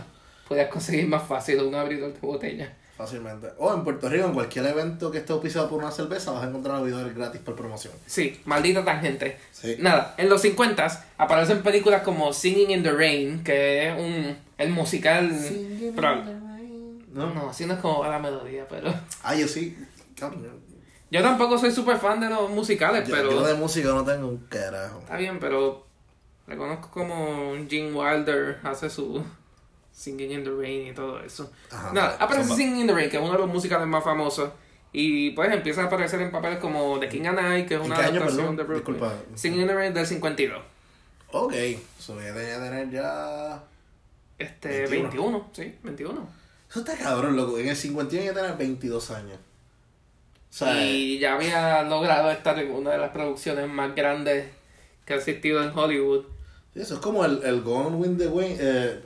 podías 0.48 0.70
conseguir 0.70 1.08
más 1.08 1.24
fácil 1.24 1.62
un 1.62 1.76
abridor 1.76 2.14
de 2.14 2.20
botella. 2.20 2.74
Fácilmente. 2.96 3.48
O 3.58 3.74
en 3.74 3.84
Puerto 3.84 4.08
Rico, 4.08 4.28
en 4.28 4.34
cualquier 4.34 4.68
evento 4.68 5.10
que 5.10 5.18
esté 5.18 5.34
auspiciado 5.34 5.68
por 5.68 5.80
una 5.80 5.92
cerveza, 5.92 6.32
vas 6.32 6.44
a 6.44 6.48
encontrar 6.50 6.76
abridores 6.76 7.16
gratis 7.16 7.42
por 7.42 7.56
promoción. 7.56 7.92
Sí, 8.06 8.40
maldita 8.46 8.86
tangente. 8.86 9.38
Sí. 9.52 9.78
Nada, 9.80 10.14
en 10.18 10.30
los 10.30 10.42
50 10.42 11.06
aparecen 11.18 11.64
películas 11.64 12.04
como 12.04 12.32
Singing 12.34 12.70
in 12.70 12.84
the 12.84 12.92
Rain, 12.92 13.44
que 13.44 13.90
es 13.90 14.00
un 14.00 14.38
el 14.60 14.70
musical. 14.70 15.32
pero- 15.96 16.24
¿No? 17.14 17.32
no, 17.34 17.50
así 17.50 17.66
no 17.66 17.74
es 17.74 17.80
como 17.80 18.00
va 18.00 18.10
la 18.10 18.20
melodía, 18.20 18.66
pero. 18.70 18.94
Ah, 19.24 19.36
yo 19.36 19.48
sí. 19.48 19.76
Yo 21.12 21.22
tampoco 21.22 21.58
soy 21.58 21.72
súper 21.72 21.98
fan 21.98 22.20
de 22.20 22.30
los 22.30 22.50
musicales, 22.50 23.08
Yo, 23.08 23.16
pero. 23.16 23.32
yo 23.32 23.44
de 23.46 23.54
música 23.56 23.90
no 23.90 24.04
tengo 24.04 24.28
un 24.28 24.38
carajo. 24.50 25.00
Está 25.00 25.18
bien, 25.18 25.40
pero. 25.40 25.86
Reconozco 26.48 26.90
como 26.92 27.54
Gene 27.70 27.92
Wilder 27.94 28.60
hace 28.64 28.90
su 28.90 29.24
Singing 29.92 30.32
in 30.32 30.44
the 30.44 30.52
Rain 30.52 30.88
y 30.88 30.94
todo 30.94 31.20
eso. 31.22 31.52
Ajá, 31.72 31.92
Nada, 31.94 32.18
aparece 32.20 32.48
son- 32.50 32.58
Singing 32.58 32.82
in 32.82 32.88
the 32.88 32.94
Rain, 32.94 33.10
que 33.10 33.18
es 33.18 33.24
uno 33.24 33.32
de 33.34 33.40
los 33.40 33.48
musicales 33.48 33.88
más 33.88 34.04
famosos. 34.04 34.50
Y 34.92 35.32
pues 35.32 35.52
empieza 35.52 35.82
a 35.84 35.86
aparecer 35.86 36.22
en 36.22 36.32
papeles 36.32 36.60
como 36.60 37.00
The 37.00 37.10
King 37.10 37.26
and 37.26 37.40
I, 37.60 37.66
que 37.66 37.76
es 37.76 37.80
¿En 37.80 37.86
una 37.88 37.96
año, 37.96 38.06
adaptación 38.22 38.38
perdón? 38.38 38.56
de 38.58 38.64
Brooklyn. 38.64 38.96
Disculpa. 39.00 39.24
Singing 39.36 39.62
in 39.62 39.68
the 39.68 39.74
Rain 39.74 39.94
del 39.94 40.06
52. 40.06 40.62
Ok, 41.32 41.54
so 41.98 42.22
ya 42.22 42.34
tenía 42.34 42.60
tener 42.60 42.90
ya. 42.92 43.64
Este, 44.38 44.86
21. 44.88 45.10
21, 45.10 45.50
sí, 45.54 45.76
21. 45.82 46.28
Eso 46.70 46.80
está 46.82 46.96
cabrón, 46.98 47.36
loco. 47.36 47.58
En 47.58 47.70
el 47.70 47.76
51 47.76 48.26
ya 48.26 48.34
tenía 48.34 48.52
22 48.54 49.10
años. 49.12 49.38
O 50.52 50.56
sea, 50.56 50.86
Y 50.86 51.18
ya 51.18 51.34
había 51.36 51.82
logrado 51.84 52.30
estar 52.30 52.58
en 52.60 52.70
una 52.72 52.92
de 52.92 52.98
las 53.00 53.10
producciones 53.12 53.68
más 53.68 53.96
grandes 53.96 54.48
que 55.06 55.14
ha 55.14 55.18
existido 55.18 55.64
en 55.64 55.76
Hollywood. 55.76 56.26
Eso 56.76 56.96
es 56.96 57.00
como 57.00 57.24
el, 57.26 57.44
el 57.44 57.62
Gone 57.62 57.96
with 57.96 58.18
the 58.18 58.28
Wind. 58.28 58.58
Eh, 58.60 59.02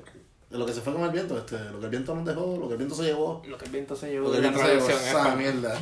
lo 0.52 0.66
que 0.66 0.74
se 0.74 0.82
fue 0.82 0.94
con 0.94 1.04
el 1.04 1.12
viento, 1.12 1.38
este, 1.38 1.60
lo 1.72 1.80
que 1.80 1.86
el 1.86 1.92
viento 1.92 2.16
nos 2.16 2.26
dejó, 2.26 2.58
lo 2.58 2.68
que 2.68 2.74
el 2.74 2.78
viento 2.78 2.96
se 2.96 3.04
llevó. 3.04 3.42
Lo 3.48 3.58
que 3.58 3.66
el 3.66 3.72
viento 3.72 3.96
se 3.96 4.10
llevó 4.10 4.28
Lo 4.28 4.32
que 4.32 4.38
el 4.38 4.44
viento 4.44 4.60
se 4.60 4.68
llevó, 4.68 4.88
esa 4.88 5.30
es 5.30 5.38
mierda. 5.38 5.80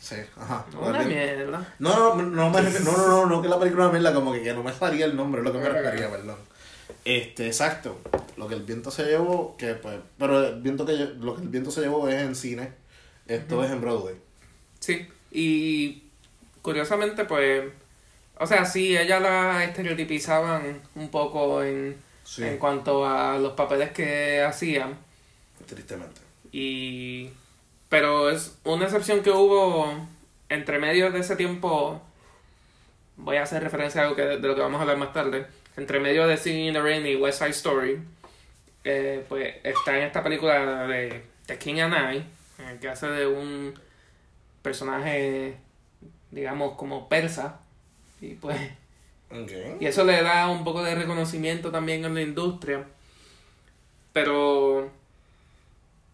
Sí, 0.00 0.16
ajá. 0.36 0.66
Una 0.80 1.02
mierda. 1.02 1.74
No, 1.78 2.16
no, 2.16 2.22
no, 2.22 2.50
no, 2.50 2.62
no, 2.62 3.06
no, 3.06 3.26
no, 3.26 3.42
que 3.42 3.48
la 3.48 3.58
película 3.58 3.84
una 3.84 3.92
mierda, 3.92 4.14
como 4.14 4.32
que, 4.32 4.42
que 4.42 4.52
no 4.52 4.62
me 4.62 4.72
salía 4.72 5.04
el 5.04 5.14
nombre, 5.14 5.42
lo 5.42 5.52
que 5.52 5.58
me 5.58 5.68
refería, 5.68 6.10
perdón. 6.10 6.36
Este, 7.04 7.46
exacto. 7.46 7.98
Lo 8.36 8.48
que 8.48 8.54
el 8.54 8.62
viento 8.62 8.90
se 8.90 9.04
llevó, 9.04 9.56
que 9.56 9.74
pues, 9.74 9.98
pero 10.18 10.44
el 10.44 10.60
viento 10.60 10.86
que 10.86 10.92
lo 11.20 11.36
que 11.36 11.42
el 11.42 11.48
viento 11.48 11.70
se 11.70 11.82
llevó 11.82 12.08
es 12.08 12.20
en 12.20 12.34
cine, 12.34 12.72
esto 13.26 13.62
es 13.62 13.70
en 13.70 13.80
Broadway. 13.80 14.16
Sí, 14.80 15.06
y 15.30 16.04
curiosamente, 16.62 17.24
pues, 17.26 17.64
o 18.40 18.46
sea, 18.46 18.64
sí, 18.64 18.96
ella 18.96 19.20
la 19.20 19.62
estereotipizaban 19.64 20.80
un 20.96 21.08
poco 21.10 21.62
en, 21.62 21.96
Sí. 22.24 22.44
en 22.44 22.58
cuanto 22.58 23.06
a 23.06 23.38
los 23.38 23.52
papeles 23.52 23.90
que 23.92 24.42
hacían. 24.42 24.96
Tristemente. 25.66 26.20
Y. 26.52 27.30
Pero 27.88 28.30
es 28.30 28.56
una 28.64 28.84
excepción 28.84 29.22
que 29.22 29.30
hubo 29.30 29.92
entre 30.48 30.78
medio 30.78 31.10
de 31.10 31.20
ese 31.20 31.36
tiempo. 31.36 32.00
Voy 33.16 33.36
a 33.36 33.42
hacer 33.42 33.62
referencia 33.62 34.00
a 34.00 34.04
algo 34.04 34.16
que, 34.16 34.22
de 34.22 34.38
lo 34.38 34.54
que 34.54 34.60
vamos 34.60 34.78
a 34.78 34.82
hablar 34.82 34.96
más 34.96 35.12
tarde. 35.12 35.46
Entre 35.76 35.98
medio 36.00 36.26
de 36.26 36.36
Singing 36.36 36.66
in 36.68 36.72
the 36.74 36.80
Rain 36.82 37.06
y 37.06 37.16
West 37.16 37.38
Side 37.38 37.50
Story. 37.50 38.00
eh, 38.84 39.24
pues 39.28 39.56
está 39.62 39.96
en 39.98 40.04
esta 40.04 40.22
película 40.22 40.86
de 40.86 41.22
The 41.46 41.58
King 41.58 41.80
and 41.80 41.94
I. 42.14 42.24
en 42.62 42.68
el 42.68 42.78
que 42.78 42.88
hace 42.88 43.06
de 43.08 43.26
un 43.26 43.74
personaje, 44.62 45.56
digamos, 46.30 46.76
como 46.76 47.08
persa. 47.08 47.59
Y 48.20 48.34
pues. 48.34 48.58
Y 49.78 49.86
eso 49.86 50.04
le 50.04 50.22
da 50.22 50.48
un 50.48 50.64
poco 50.64 50.82
de 50.82 50.94
reconocimiento 50.94 51.70
también 51.70 52.04
en 52.04 52.14
la 52.14 52.20
industria. 52.22 52.84
Pero 54.12 54.90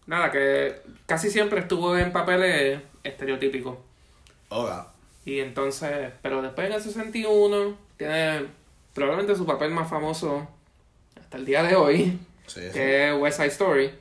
nada, 0.05 0.31
que 0.31 0.75
casi 1.05 1.29
siempre 1.29 1.59
estuvo 1.61 1.97
en 1.97 2.11
papeles 2.11 2.79
estereotípicos. 3.03 3.77
Oga. 4.49 4.87
Y 5.25 5.39
entonces, 5.39 6.11
pero 6.21 6.41
después 6.41 6.67
en 6.67 6.73
el 6.73 6.81
61 6.81 7.77
tiene 7.97 8.45
probablemente 8.93 9.35
su 9.35 9.45
papel 9.45 9.71
más 9.71 9.89
famoso 9.89 10.47
hasta 11.19 11.37
el 11.37 11.45
día 11.45 11.63
de 11.63 11.75
hoy, 11.75 12.17
Sí, 12.45 12.61
sí. 12.61 12.71
que 12.71 13.09
es 13.09 13.19
West 13.19 13.37
Side 13.37 13.49
Story. 13.49 13.91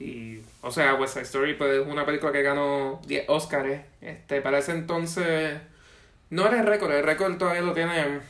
Y, 0.00 0.40
o 0.62 0.70
sea, 0.70 0.94
West 0.94 1.14
Side 1.14 1.24
Story 1.26 1.54
pues, 1.54 1.80
es 1.80 1.86
una 1.86 2.04
película 2.04 2.32
que 2.32 2.42
ganó 2.42 3.00
10 3.06 3.28
Oscars. 3.28 3.80
Este, 4.00 4.40
para 4.40 4.58
ese 4.58 4.72
entonces, 4.72 5.60
no 6.30 6.46
era 6.46 6.60
el 6.60 6.66
récord, 6.66 6.92
el 6.92 7.02
récord 7.04 7.36
todavía 7.38 7.62
lo 7.62 7.72
tiene. 7.72 8.20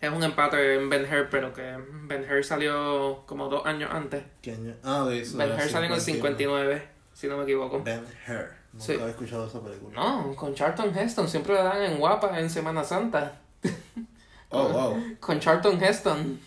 Es 0.00 0.10
un 0.10 0.22
empate 0.22 0.76
en 0.76 0.88
Ben 0.88 1.02
Hur, 1.04 1.28
pero 1.30 1.52
que 1.52 1.76
Ben 2.04 2.24
Hur 2.30 2.42
salió 2.44 3.22
como 3.26 3.48
dos 3.48 3.66
años 3.66 3.90
antes. 3.92 4.22
¿Qué 4.40 4.52
año? 4.52 4.74
Ah, 4.82 5.04
ok. 5.04 5.10
eso 5.12 5.36
Ben 5.36 5.52
Hur 5.52 5.68
salió 5.68 5.88
en 5.88 5.94
el 5.94 6.00
59, 6.00 6.88
si 7.12 7.26
no 7.28 7.36
me 7.36 7.42
equivoco. 7.44 7.82
Ben 7.82 8.00
Hur. 8.26 8.50
Nunca 8.72 8.84
Sí. 8.86 8.92
había 8.94 9.08
escuchado 9.08 9.46
esa 9.46 9.60
película. 9.60 9.94
No, 10.00 10.34
con 10.36 10.54
Charlton 10.54 10.96
Heston, 10.96 11.28
siempre 11.28 11.54
la 11.54 11.64
dan 11.64 11.82
en 11.82 11.98
Guapa 11.98 12.38
en 12.38 12.48
Semana 12.48 12.82
Santa. 12.84 13.40
Oh, 14.48 14.68
wow. 14.68 15.02
Con 15.20 15.38
Charlton 15.38 15.82
Heston. 15.82 16.40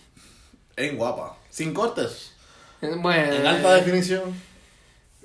En 0.76 0.98
guapa. 0.98 1.38
Sin 1.50 1.74
cortes. 1.74 2.34
Bueno, 2.82 3.34
En 3.34 3.46
alta 3.48 3.76
definición. 3.76 4.24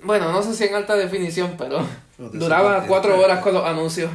bueno, 0.02 0.30
no 0.30 0.42
sé 0.42 0.54
si 0.54 0.64
en 0.64 0.74
alta 0.76 0.94
definición, 0.94 1.54
pero 1.58 1.84
duraba 2.18 2.84
cuatro 2.86 3.18
horas 3.18 3.42
con 3.42 3.54
los 3.54 3.64
anuncios. 3.64 4.10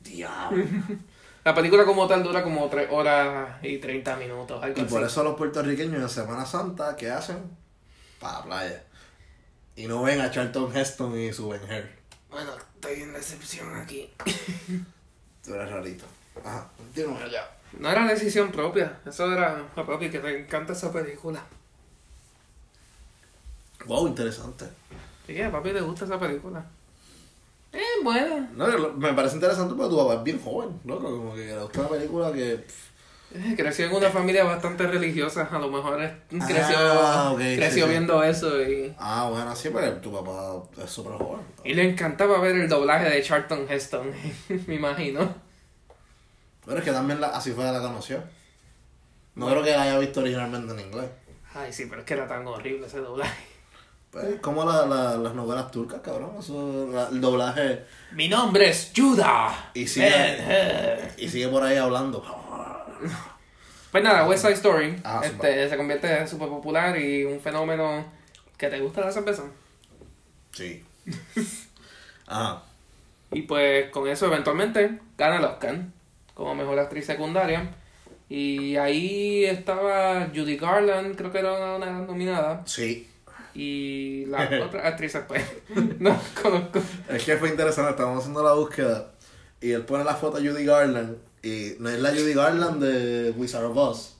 Diablo. 0.00 0.64
La 1.44 1.54
película 1.54 1.84
como 1.86 2.06
tal 2.06 2.22
dura 2.22 2.42
como 2.42 2.68
3 2.68 2.88
horas 2.90 3.56
y 3.62 3.78
30 3.78 4.16
minutos, 4.16 4.62
algo 4.62 4.78
Y 4.82 4.84
por 4.84 5.02
así. 5.02 5.12
eso 5.12 5.24
los 5.24 5.36
puertorriqueños 5.36 6.02
en 6.02 6.08
Semana 6.08 6.44
Santa, 6.44 6.96
¿qué 6.96 7.10
hacen? 7.10 7.38
Para 8.18 8.40
la 8.40 8.44
playa. 8.44 8.84
Y 9.74 9.86
no 9.86 10.02
ven 10.02 10.20
a 10.20 10.30
Charlton 10.30 10.76
Heston 10.76 11.18
y 11.18 11.32
su 11.32 11.48
Ben 11.48 11.62
Hur. 11.62 11.88
Bueno, 12.30 12.50
estoy 12.74 13.02
en 13.02 13.14
decepción 13.14 13.74
aquí. 13.74 14.10
Tú 15.44 15.54
eres 15.54 15.70
rarito. 15.70 16.04
Ajá, 16.44 16.68
continúa 16.76 17.22
allá. 17.24 17.48
No 17.78 17.90
era 17.90 18.06
decisión 18.06 18.52
propia, 18.52 19.00
eso 19.06 19.32
era 19.32 19.64
a 19.74 19.86
papi 19.86 20.10
que 20.10 20.18
te 20.18 20.40
encanta 20.40 20.74
esa 20.74 20.92
película. 20.92 21.42
Wow, 23.86 24.08
interesante. 24.08 24.66
Sí, 25.26 25.40
a 25.40 25.50
papi 25.50 25.72
le 25.72 25.80
gusta 25.80 26.04
esa 26.04 26.18
película. 26.18 26.64
Eh, 27.72 27.80
buena. 28.02 28.50
No, 28.54 28.66
me 28.96 29.12
parece 29.12 29.36
interesante 29.36 29.74
porque 29.74 29.90
tu 29.90 29.96
papá 29.96 30.14
es 30.14 30.22
bien 30.24 30.40
joven, 30.42 30.80
loco. 30.84 31.02
Como 31.10 31.34
que 31.34 31.46
le 31.46 31.58
gusta 31.62 31.80
una 31.80 31.88
película 31.90 32.32
que. 32.32 32.56
pff, 32.56 32.90
Eh, 33.32 33.54
Creció 33.56 33.86
en 33.86 33.94
una 33.94 34.10
familia 34.10 34.42
bastante 34.42 34.86
religiosa, 34.88 35.48
a 35.52 35.58
lo 35.60 35.68
mejor 35.70 35.98
creció, 36.28 36.76
Ah, 36.78 37.32
creció 37.38 37.70
sí, 37.70 37.80
sí. 37.82 37.88
viendo 37.88 38.22
eso 38.24 38.60
y, 38.60 38.92
Ah, 38.98 39.28
bueno, 39.30 39.54
sí, 39.54 39.70
pero 39.72 39.92
tu 39.98 40.12
papá 40.12 40.62
es 40.82 40.90
súper 40.90 41.12
joven. 41.12 41.40
y 41.62 41.74
le 41.74 41.88
encantaba 41.88 42.40
ver 42.40 42.56
el 42.56 42.68
doblaje 42.68 43.08
de 43.08 43.22
Charlton 43.22 43.66
Heston, 43.68 44.12
me 44.66 44.74
imagino. 44.74 45.32
Pero 46.66 46.78
es 46.78 46.84
que 46.84 46.90
también 46.90 47.20
la, 47.20 47.28
así 47.28 47.52
fue 47.52 47.64
que 47.64 47.70
la 47.72 47.80
conoció. 47.80 48.20
No 49.36 49.48
creo 49.48 49.62
que 49.62 49.70
la 49.70 49.82
haya 49.82 49.98
visto 50.00 50.20
originalmente 50.20 50.72
en 50.72 50.80
inglés. 50.80 51.08
Ay, 51.54 51.72
sí, 51.72 51.86
pero 51.88 52.00
es 52.00 52.06
que 52.08 52.14
era 52.14 52.26
tan 52.26 52.44
horrible 52.48 52.86
ese 52.88 52.98
doblaje. 52.98 53.44
Pues, 54.10 54.40
como 54.40 54.64
la, 54.64 54.86
la- 54.86 55.16
las 55.16 55.34
novelas 55.34 55.70
turcas, 55.70 56.00
cabrón. 56.00 56.32
Eso, 56.38 56.88
la- 56.92 57.08
el 57.08 57.20
doblaje. 57.20 57.84
Mi 58.12 58.28
nombre 58.28 58.68
es 58.70 58.90
Judah. 58.96 59.70
Y 59.74 59.86
sigue, 59.86 60.10
Ben-Hur. 60.10 61.10
y 61.16 61.28
sigue 61.28 61.48
por 61.48 61.62
ahí 61.62 61.76
hablando. 61.76 62.22
Pues 63.92 64.04
nada, 64.04 64.26
West 64.26 64.42
Side 64.42 64.54
Story 64.54 64.96
Ah, 65.04 65.20
este, 65.24 65.68
se 65.68 65.76
convierte 65.76 66.26
súper 66.26 66.48
popular 66.48 66.96
y 66.98 67.24
un 67.24 67.40
fenómeno 67.40 68.04
que 68.56 68.68
te 68.68 68.78
gusta 68.80 69.00
la 69.00 69.10
cerveza. 69.12 69.44
Sí. 70.52 70.84
Ajá. 72.26 72.62
Y 73.32 73.42
pues 73.42 73.90
con 73.90 74.08
eso 74.08 74.26
eventualmente 74.26 74.98
gana 75.16 75.36
el 75.38 75.44
Oscar 75.44 75.76
como 76.34 76.54
mejor 76.54 76.78
actriz 76.78 77.06
secundaria. 77.06 77.70
Y 78.28 78.76
ahí 78.76 79.44
estaba 79.44 80.28
Judy 80.34 80.56
Garland, 80.56 81.16
creo 81.16 81.32
que 81.32 81.38
era 81.40 81.76
una 81.76 81.90
nominada. 82.00 82.62
Sí. 82.66 83.08
Y 83.54 84.26
las 84.26 84.50
otras 84.62 84.84
actrices, 84.86 85.22
pues, 85.28 85.42
no 85.98 86.18
conozco. 86.42 86.80
Es 87.08 87.24
que 87.24 87.36
fue 87.36 87.48
interesante, 87.48 87.90
estábamos 87.90 88.20
haciendo 88.20 88.42
la 88.42 88.52
búsqueda 88.52 89.12
y 89.60 89.72
él 89.72 89.82
pone 89.84 90.04
la 90.04 90.14
foto 90.14 90.38
de 90.40 90.48
Judy 90.48 90.64
Garland 90.64 91.16
y 91.42 91.74
no 91.78 91.88
es 91.88 91.98
la 92.00 92.10
Judy 92.10 92.34
Garland 92.34 92.82
de 92.82 93.30
Wizard 93.32 93.64
of 93.64 93.76
Oz. 93.76 94.16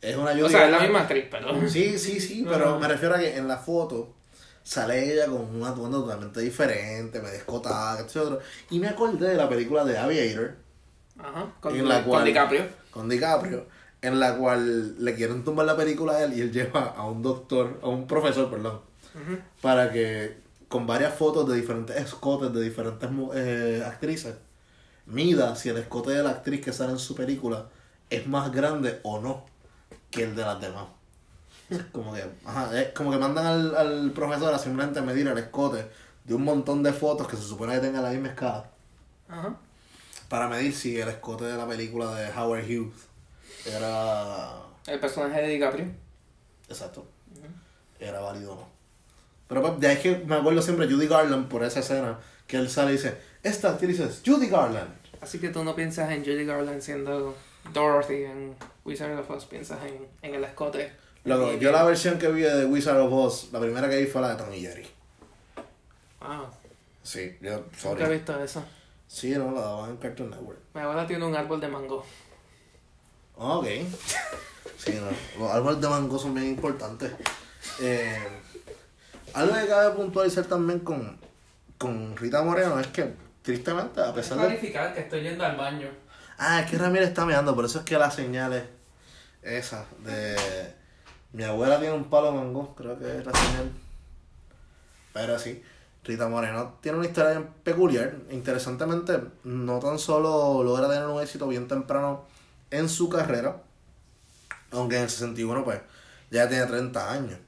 Es 0.00 0.16
una 0.16 0.32
Judy 0.32 0.42
O 0.42 0.48
sea, 0.50 0.66
es 0.66 0.70
la 0.70 0.78
Garland- 0.78 0.82
misma 0.82 1.00
actriz, 1.00 1.24
pero. 1.30 1.68
Sí, 1.68 1.98
sí, 1.98 2.20
sí, 2.20 2.44
pero 2.48 2.78
me 2.78 2.86
refiero 2.88 3.14
a 3.14 3.18
que 3.18 3.36
en 3.36 3.48
la 3.48 3.56
foto 3.56 4.14
sale 4.62 5.12
ella 5.12 5.26
con 5.26 5.42
un 5.54 5.62
atuendo 5.64 6.02
totalmente 6.02 6.40
diferente, 6.40 7.20
medio 7.20 7.34
escotada, 7.36 8.00
etc. 8.00 8.38
Y 8.70 8.78
me 8.78 8.88
acordé 8.88 9.28
de 9.30 9.36
la 9.36 9.48
película 9.48 9.84
de 9.84 9.96
Aviator 9.98 10.56
Ajá, 11.18 11.46
con, 11.60 11.74
En 11.76 11.88
la 11.88 12.00
con 12.00 12.04
cual- 12.10 12.24
DiCaprio. 12.24 12.64
con 12.90 13.08
DiCaprio, 13.08 13.66
en 14.04 14.20
la 14.20 14.36
cual 14.36 15.02
le 15.02 15.14
quieren 15.14 15.44
tumbar 15.44 15.64
la 15.64 15.76
película 15.76 16.12
a 16.14 16.24
él 16.24 16.34
y 16.34 16.40
él 16.42 16.52
lleva 16.52 16.94
a 16.96 17.06
un 17.06 17.22
doctor, 17.22 17.80
a 17.82 17.88
un 17.88 18.06
profesor, 18.06 18.50
perdón, 18.50 18.80
para 19.62 19.90
que 19.90 20.36
con 20.68 20.86
varias 20.86 21.14
fotos 21.14 21.48
de 21.48 21.56
diferentes 21.56 21.96
escotes 21.96 22.52
de 22.52 22.60
diferentes 22.60 23.08
eh, 23.34 23.82
actrices 23.86 24.34
mida 25.06 25.54
si 25.56 25.68
el 25.68 25.76
escote 25.78 26.10
de 26.10 26.22
la 26.22 26.30
actriz 26.30 26.60
que 26.60 26.72
sale 26.72 26.92
en 26.92 26.98
su 26.98 27.14
película 27.14 27.68
es 28.10 28.26
más 28.26 28.50
grande 28.52 29.00
o 29.04 29.20
no 29.20 29.44
que 30.10 30.24
el 30.24 30.34
de 30.36 30.42
las 30.42 30.60
demás. 30.60 30.86
Como 31.92 32.12
que, 32.12 32.24
ajá, 32.44 32.78
es 32.80 32.88
como 32.92 33.10
que 33.10 33.18
mandan 33.18 33.46
al, 33.46 33.74
al 33.74 34.10
profesor 34.12 34.52
a 34.52 34.58
simplemente 34.58 35.00
medir 35.00 35.28
el 35.28 35.38
escote 35.38 35.86
de 36.24 36.34
un 36.34 36.44
montón 36.44 36.82
de 36.82 36.92
fotos 36.92 37.26
que 37.26 37.36
se 37.36 37.42
supone 37.42 37.74
que 37.74 37.80
tenga 37.80 38.02
la 38.02 38.10
misma 38.10 38.28
escala 38.28 38.70
Ajá. 39.28 39.56
para 40.28 40.48
medir 40.48 40.74
si 40.74 41.00
el 41.00 41.08
escote 41.08 41.44
de 41.44 41.56
la 41.56 41.66
película 41.66 42.14
de 42.14 42.30
Howard 42.30 42.64
Hughes 42.64 43.13
era 43.66 44.52
El 44.86 45.00
personaje 45.00 45.40
de 45.42 45.48
DiCaprio. 45.48 45.86
exacto, 46.68 47.06
era 48.00 48.20
válido 48.20 48.52
o 48.52 48.56
no. 48.56 48.68
Pero 49.48 49.62
pues, 49.62 49.80
de 49.80 49.86
ahí 49.88 49.94
es 49.96 50.00
que 50.00 50.16
me 50.24 50.36
acuerdo 50.36 50.62
siempre 50.62 50.86
Judy 50.88 51.06
Garland 51.06 51.48
por 51.48 51.62
esa 51.64 51.80
escena 51.80 52.18
que 52.46 52.56
él 52.56 52.68
sale 52.68 52.90
y 52.90 52.96
dice, 52.96 53.16
esta 53.42 53.70
actriz 53.70 54.00
es 54.00 54.22
Judy 54.24 54.48
Garland. 54.48 54.90
Así 55.20 55.38
que 55.38 55.48
tú 55.50 55.64
no 55.64 55.74
piensas 55.74 56.10
en 56.10 56.22
Judy 56.24 56.44
Garland 56.44 56.80
siendo 56.82 57.34
Dorothy 57.72 58.24
en 58.24 58.54
Wizard 58.84 59.18
of 59.18 59.30
Oz 59.30 59.46
piensas 59.46 59.78
en, 59.84 60.06
en 60.22 60.34
el 60.34 60.44
escote. 60.44 60.92
Loco, 61.24 61.54
yo 61.54 61.72
la 61.72 61.84
versión 61.84 62.18
que 62.18 62.28
vi 62.28 62.42
de 62.42 62.66
Wizard 62.66 63.00
of 63.00 63.12
Oz, 63.12 63.48
la 63.52 63.60
primera 63.60 63.88
que 63.88 63.96
vi 63.98 64.06
fue 64.06 64.20
la 64.20 64.30
de 64.30 64.36
Tom 64.36 64.52
y 64.52 64.60
Jerry. 64.60 64.86
Wow, 66.20 66.46
Sí, 67.02 67.36
yo, 67.40 67.50
nunca 67.56 67.68
he 67.76 67.80
sorry. 67.80 68.04
visto 68.14 68.38
eso. 68.42 68.64
Sí, 69.06 69.30
no, 69.32 69.52
la 69.52 69.60
daban 69.60 69.90
en 69.90 69.96
Cartoon 69.98 70.30
Network. 70.30 70.58
Mi 70.74 70.80
abuela 70.80 71.06
tiene 71.06 71.24
un 71.24 71.34
árbol 71.36 71.60
de 71.60 71.68
mango. 71.68 72.04
Ah, 73.38 73.58
Ok. 73.58 73.66
Sí, 74.76 74.92
no. 75.00 75.42
Los 75.42 75.50
árboles 75.54 75.80
de 75.80 75.88
mango 75.88 76.18
son 76.18 76.34
bien 76.34 76.48
importantes. 76.48 77.12
Eh, 77.80 78.18
algo 79.32 79.54
que 79.54 79.66
cabe 79.66 79.94
puntualizar 79.94 80.44
también 80.44 80.80
con, 80.80 81.18
con 81.78 82.16
Rita 82.16 82.42
Moreno 82.42 82.78
es 82.78 82.88
que, 82.88 83.14
tristemente, 83.42 84.00
a 84.02 84.12
pesar 84.12 84.38
de. 84.38 84.44
Clarificar 84.44 84.94
que 84.94 85.00
estoy 85.00 85.22
yendo 85.22 85.44
al 85.44 85.56
baño. 85.56 85.88
Ah, 86.38 86.60
es 86.60 86.70
que 86.70 86.76
Ramírez 86.76 87.08
está 87.08 87.24
mirando, 87.24 87.54
por 87.54 87.64
eso 87.64 87.78
es 87.78 87.84
que 87.84 87.96
la 87.96 88.10
señal 88.10 88.52
es 88.52 88.64
esa. 89.42 89.86
De. 90.04 90.36
Mi 91.32 91.44
abuela 91.44 91.78
tiene 91.80 91.94
un 91.94 92.04
palo 92.10 92.32
de 92.32 92.38
mango, 92.38 92.74
creo 92.74 92.98
que 92.98 93.18
es 93.18 93.24
la 93.24 93.32
señal. 93.32 93.72
Pero 95.12 95.38
sí, 95.38 95.62
Rita 96.04 96.28
Moreno 96.28 96.74
tiene 96.80 96.98
una 96.98 97.06
historia 97.06 97.30
bien 97.30 97.48
peculiar. 97.62 98.16
Interesantemente, 98.30 99.18
no 99.44 99.78
tan 99.78 99.98
solo 99.98 100.62
logra 100.62 100.88
tener 100.88 101.06
un 101.06 101.22
éxito 101.22 101.48
bien 101.48 101.66
temprano 101.68 102.24
en 102.78 102.88
su 102.88 103.08
carrera, 103.08 103.62
aunque 104.70 104.96
en 104.96 105.04
el 105.04 105.10
61 105.10 105.64
pues 105.64 105.80
ya 106.30 106.48
tiene 106.48 106.66
30 106.66 107.12
años. 107.12 107.38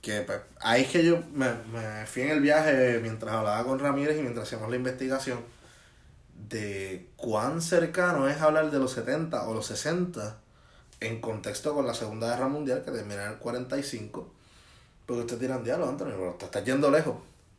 Que 0.00 0.22
pues, 0.22 0.40
ahí 0.60 0.82
es 0.82 0.88
que 0.88 1.04
yo 1.04 1.22
me, 1.32 1.52
me 1.72 2.06
fui 2.06 2.22
en 2.22 2.30
el 2.30 2.40
viaje 2.40 2.98
mientras 3.00 3.32
hablaba 3.34 3.64
con 3.64 3.78
Ramírez 3.78 4.18
y 4.18 4.22
mientras 4.22 4.46
hacíamos 4.46 4.68
la 4.68 4.76
investigación 4.76 5.40
de 6.48 7.08
cuán 7.16 7.62
cercano 7.62 8.28
es 8.28 8.40
hablar 8.40 8.70
de 8.70 8.78
los 8.78 8.92
70 8.92 9.48
o 9.48 9.54
los 9.54 9.66
60 9.66 10.36
en 11.00 11.20
contexto 11.20 11.74
con 11.74 11.86
la 11.86 11.94
Segunda 11.94 12.28
Guerra 12.28 12.48
Mundial 12.48 12.82
que 12.84 12.90
termina 12.90 13.24
en 13.24 13.32
el 13.32 13.38
45. 13.38 14.32
Porque 15.06 15.20
ustedes 15.22 15.40
dirán, 15.40 15.64
diablo, 15.64 15.88
Antonio, 15.88 16.14
pero 16.16 16.34
te 16.34 16.44
estás 16.44 16.64
yendo 16.64 16.90
lejos. 16.90 17.16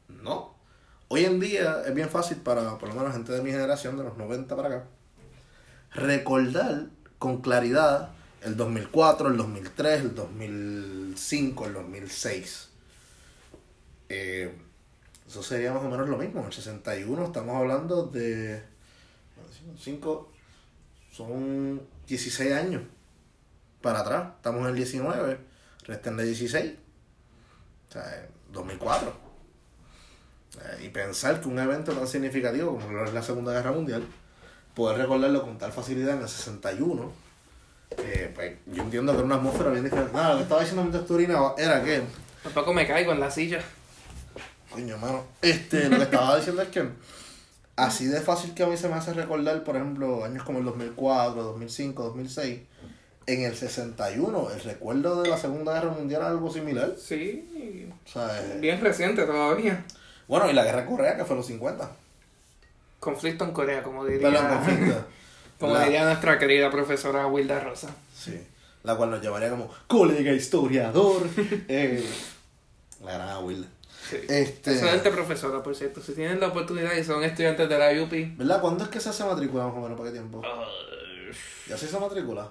No. 0.08 0.54
Hoy 1.10 1.26
en 1.26 1.40
día 1.40 1.84
es 1.86 1.94
bien 1.94 2.10
fácil 2.10 2.38
para, 2.38 2.78
por 2.78 2.90
lo 2.90 2.96
menos, 2.96 3.14
gente 3.14 3.32
de 3.34 3.42
mi 3.42 3.52
generación, 3.52 3.98
de 3.98 4.04
los 4.04 4.18
90 4.18 4.56
para 4.56 4.68
acá, 4.70 4.84
recordar 5.96 6.88
con 7.20 7.42
claridad 7.42 8.12
el 8.42 8.58
2004, 8.58 9.30
el 9.30 9.38
2003, 9.38 10.02
el 10.02 10.16
2005, 10.16 11.66
el 11.68 11.74
2006. 11.74 12.70
Eh, 14.10 14.54
eso 15.28 15.42
sería 15.42 15.74
más 15.74 15.84
o 15.84 15.90
menos 15.90 16.10
lo 16.10 16.18
mismo. 16.18 16.42
En 16.42 16.48
el 16.48 16.54
61 16.54 17.26
estamos 17.26 17.56
hablando 17.56 18.06
de... 18.06 18.62
5, 19.80 20.32
son 21.12 21.82
16 22.08 22.52
años 22.52 22.84
para 23.82 24.02
atrás. 24.02 24.34
Estamos 24.36 24.62
en 24.64 24.68
el 24.70 24.76
19, 24.76 25.40
resten 25.86 26.18
de 26.18 26.26
16. 26.26 26.74
O 27.90 27.92
sea, 27.94 28.16
eh, 28.16 28.30
2004. 28.52 29.14
Eh, 30.56 30.86
y 30.86 30.90
pensar 30.90 31.40
que 31.42 31.48
un 31.48 31.60
evento 31.60 31.94
tan 31.94 32.08
significativo 32.08 32.78
como 32.78 33.04
es 33.04 33.14
la 33.14 33.24
Segunda 33.24 33.54
Guerra 33.54 33.72
Mundial, 33.72 34.06
poder 34.76 34.98
recordarlo 34.98 35.44
con 35.44 35.58
tal 35.58 35.72
facilidad 35.72 36.16
en 36.16 36.22
el 36.22 36.30
61, 36.30 37.12
eh, 37.98 38.32
pues 38.34 38.54
yo 38.68 38.84
entiendo 38.84 39.12
que 39.12 39.18
era 39.20 39.26
una 39.26 39.36
atmósfera 39.36 39.70
bien 39.70 39.84
diferente. 39.84 40.14
Nada, 40.14 40.32
lo 40.32 40.38
que 40.38 40.44
estaba 40.44 40.62
diciendo 40.62 40.84
mientras 40.84 41.06
tú 41.06 41.18
era 41.58 41.84
que, 41.84 42.02
Tampoco 42.44 42.74
me 42.74 42.88
caigo 42.88 43.12
en 43.14 43.20
la 43.20 43.32
silla. 43.32 43.62
coño, 44.72 44.98
mano, 44.98 45.24
este, 45.42 45.90
lo 45.90 45.98
que 45.98 46.04
estaba 46.04 46.36
diciendo 46.38 46.62
es 46.62 46.70
que 46.70 46.90
así 47.76 48.06
de 48.08 48.20
fácil 48.22 48.54
que 48.54 48.64
a 48.64 48.68
mí 48.68 48.78
se 48.78 48.90
me 48.90 48.96
hace 48.96 49.14
recordar, 49.14 49.64
por 49.64 49.76
ejemplo, 49.76 50.26
años 50.26 50.44
como 50.44 50.60
el 50.60 50.66
2004, 50.66 51.42
2005, 51.42 52.04
2006, 52.04 52.60
en 53.26 53.44
el 53.44 53.56
61, 53.56 54.50
el 54.52 54.60
recuerdo 54.62 55.22
de 55.22 55.30
la 55.30 55.38
Segunda 55.38 55.74
Guerra 55.74 55.92
Mundial 55.92 56.22
era 56.22 56.30
algo 56.32 56.52
similar. 56.52 56.96
Sí, 56.98 57.90
O 58.06 58.10
sea, 58.10 58.42
eh, 58.42 58.58
bien 58.60 58.82
reciente 58.82 59.24
todavía. 59.24 59.86
bueno, 60.28 60.50
y 60.50 60.54
la 60.54 60.66
Guerra 60.66 60.86
Corea, 60.86 61.16
que 61.16 61.24
fue 61.24 61.34
en 61.36 61.38
los 61.38 61.48
50. 61.48 61.90
Conflicto 63.04 63.44
en 63.44 63.52
Corea, 63.52 63.84
como 63.84 64.06
diría, 64.06 64.30
Perdón, 64.32 65.06
como 65.60 65.74
La- 65.74 65.84
diría 65.84 66.06
nuestra 66.06 66.40
querida 66.40 66.70
profesora 66.72 67.28
Wilda 67.28 67.60
Rosa. 67.60 67.90
Sí. 68.18 68.40
La 68.84 68.96
cual 68.96 69.12
nos 69.12 69.22
llevaría 69.22 69.50
como 69.50 69.70
colega 69.88 70.32
historiador. 70.32 71.24
eh, 71.68 72.04
la 73.04 73.14
gran 73.14 73.44
Will. 73.44 73.66
Sí. 74.10 74.18
Este, 74.28 74.72
Excelente 74.74 75.10
profesora, 75.12 75.64
por 75.64 75.76
cierto. 75.76 76.02
Si 76.02 76.14
tienen 76.14 76.40
la 76.40 76.48
oportunidad 76.48 76.94
y 76.94 77.04
son 77.04 77.24
estudiantes 77.24 77.68
de 77.70 77.78
la 77.78 78.04
UPI. 78.04 78.36
¿Verdad? 78.38 78.60
¿Cuándo 78.62 78.84
es 78.84 78.90
que 78.90 79.00
se 79.00 79.10
hace 79.10 79.24
matrícula 79.24 79.66
más 79.68 79.74
o 79.76 79.80
menos? 79.82 79.98
¿Para 79.98 80.10
qué 80.10 80.14
tiempo? 80.18 80.40
uh, 80.40 81.34
¿Ya 81.70 81.78
se 81.78 81.86
hizo 81.86 82.00
matrícula? 82.00 82.50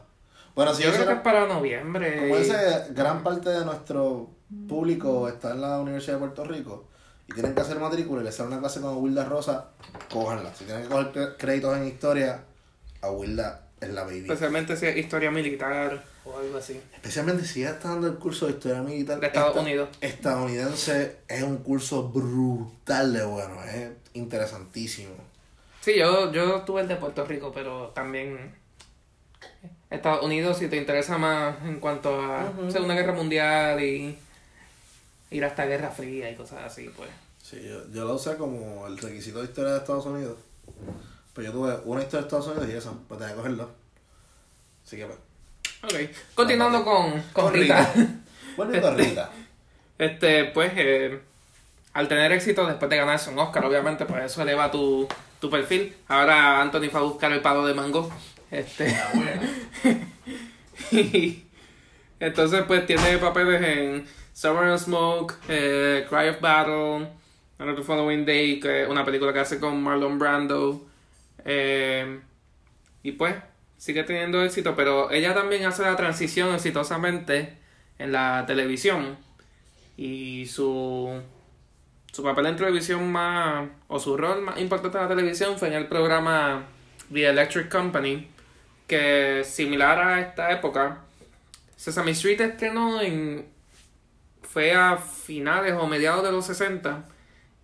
Bueno, 0.55 0.75
si 0.75 0.83
yo 0.83 0.89
yo 0.91 0.95
creo 0.97 1.07
que 1.09 1.13
es 1.15 1.21
para 1.21 1.47
noviembre. 1.47 2.17
como 2.21 2.39
y- 2.39 2.43
ese 2.43 2.57
gran 2.91 3.23
parte 3.23 3.51
de 3.51 3.65
nuestro 3.65 4.31
público 4.69 5.29
está 5.29 5.53
en 5.53 5.61
la 5.63 5.79
Universidad 5.81 6.15
de 6.15 6.19
Puerto 6.21 6.45
Rico 6.45 6.89
y 7.29 7.33
tienen 7.35 7.55
que 7.55 7.61
hacer 7.61 7.79
matrícula 7.79 8.21
y 8.21 8.25
les 8.25 8.35
sale 8.35 8.49
una 8.49 8.61
clase 8.61 8.81
con 8.81 8.97
Wilda 8.99 9.25
Rosa, 9.25 9.71
cójanla. 10.13 10.55
Si 10.55 10.65
tienen 10.65 10.83
que 10.85 10.89
coger 10.89 11.37
créditos 11.39 11.77
en 11.77 11.87
historia, 11.87 12.45
a 13.01 13.11
Wilda 13.11 13.63
es 13.81 13.89
la 13.91 14.05
baby. 14.05 14.21
Especialmente 14.21 14.77
si 14.77 14.87
es 14.87 14.97
historia 14.97 15.31
militar 15.31 16.05
o 16.25 16.39
algo 16.39 16.59
así. 16.59 16.81
Especialmente 16.95 17.45
si 17.45 17.61
ya 17.63 17.71
está 17.71 17.89
dando 17.91 18.07
el 18.07 18.15
curso 18.15 18.47
de 18.47 18.53
historia 18.53 18.83
militar. 18.83 19.19
De 19.21 19.27
Estados 19.27 19.51
esta- 19.51 19.61
Unidos. 19.61 19.89
Estadounidense 20.01 21.17
es 21.29 21.43
un 21.43 21.59
curso 21.59 22.09
brutal 22.11 23.13
de 23.13 23.25
bueno, 23.25 23.63
es 23.65 23.91
interesantísimo. 24.15 25.15
Sí, 25.81 25.97
yo, 25.99 26.31
yo 26.33 26.61
tuve 26.63 26.83
el 26.83 26.89
de 26.89 26.95
Puerto 26.97 27.25
Rico, 27.25 27.51
pero 27.53 27.89
también 27.89 28.55
Estados 29.91 30.25
Unidos, 30.25 30.59
si 30.59 30.69
te 30.69 30.77
interesa 30.77 31.19
más 31.19 31.57
en 31.65 31.81
cuanto 31.81 32.21
a. 32.21 32.53
Segunda 32.71 32.95
Guerra 32.95 33.13
Mundial 33.13 33.83
y 33.83 34.17
ir 35.33 35.45
hasta 35.45 35.67
Guerra 35.67 35.91
Fría 35.91 36.31
y 36.31 36.37
cosas 36.37 36.61
así, 36.65 36.91
pues. 36.97 37.11
Sí, 37.43 37.61
yo, 37.63 37.91
yo 37.91 38.05
lo 38.05 38.15
usé 38.15 38.37
como 38.37 38.87
el 38.87 38.99
requisito 38.99 39.41
de 39.41 39.47
historia 39.47 39.73
de 39.73 39.79
Estados 39.79 40.07
Unidos. 40.07 40.39
Pues 41.35 41.47
yo 41.47 41.53
tuve 41.53 41.77
una 41.85 42.03
historia 42.03 42.21
de 42.21 42.29
Estados 42.29 42.47
Unidos 42.49 42.69
y 42.69 42.77
esa, 42.77 42.93
pues 43.09 43.19
tenía 43.19 43.35
que 43.35 43.41
cogerla. 43.41 43.67
Así 44.85 44.97
que 44.97 45.07
pues. 45.07 45.19
Ok, 45.85 46.17
continuando 46.35 46.85
con, 46.85 47.21
con 47.33 47.53
Rita. 47.53 47.93
Volviendo 48.57 48.89
a 48.89 48.95
Rita. 48.95 49.31
Este, 49.99 50.45
pues, 50.47 50.73
eh, 50.77 51.21
al 51.93 52.09
tener 52.09 52.33
éxito 52.33 52.67
después 52.67 52.91
de 52.91 52.97
ganarse 52.97 53.31
un 53.31 53.39
Oscar, 53.39 53.65
obviamente, 53.65 54.07
pues 54.07 54.25
eso 54.25 54.43
eleva 54.43 54.71
tu, 54.71 55.09
tu 55.41 55.51
perfil. 55.51 55.95
Ahora 56.09 56.61
Anthony 56.61 56.89
fue 56.91 57.01
a 57.01 57.05
buscar 57.05 57.33
el 57.33 57.41
palo 57.41 57.67
de 57.67 57.75
mango. 57.75 58.11
Este. 58.51 58.95
y 60.93 61.45
entonces, 62.21 62.63
pues, 62.67 62.87
tiene 62.87 63.19
papeles 63.19 63.63
en 63.63 64.07
Summer 64.33 64.79
Smoke, 64.79 65.35
eh, 65.49 66.07
Cry 66.09 66.29
of 66.29 66.41
Battle, 66.41 67.09
Another 67.59 67.85
Following 67.85 68.25
Day, 68.25 68.59
que 68.61 68.87
una 68.87 69.05
película 69.05 69.33
que 69.33 69.41
hace 69.41 69.61
con 69.61 69.83
Marlon 69.83 70.19
Brando. 70.19 70.87
eh, 71.45 72.21
y 73.03 73.13
pues, 73.13 73.35
sigue 73.77 74.05
teniendo 74.05 74.43
éxito, 74.45 74.77
pero 74.77 75.11
ella 75.11 75.35
también 75.35 75.65
hace 75.65 75.83
la 75.83 75.97
transición 75.97 76.55
exitosamente 76.55 77.57
en 77.99 78.13
la 78.13 78.45
televisión. 78.47 79.19
Y 79.97 80.47
su, 80.47 81.21
su 82.13 82.23
papel 82.23 82.47
en 82.47 82.57
televisión 82.57 83.11
más, 83.11 83.69
o 83.89 83.99
su 83.99 84.17
rol 84.17 84.43
más 84.43 84.59
importante 84.61 84.99
en 84.99 85.05
la 85.05 85.09
televisión 85.09 85.59
fue 85.59 85.69
en 85.69 85.75
el 85.75 85.87
programa 85.89 86.65
The 87.13 87.27
Electric 87.29 87.69
Company, 87.69 88.29
que 88.87 89.43
similar 89.45 89.99
a 90.01 90.21
esta 90.21 90.53
época, 90.53 91.01
Sesame 91.77 92.13
Street 92.13 92.41
estrenó 92.41 93.01
en, 93.01 93.52
fue 94.53 94.75
a 94.75 94.99
finales 94.99 95.73
o 95.79 95.87
mediados 95.87 96.23
de 96.23 96.31
los 96.31 96.45
60 96.45 97.05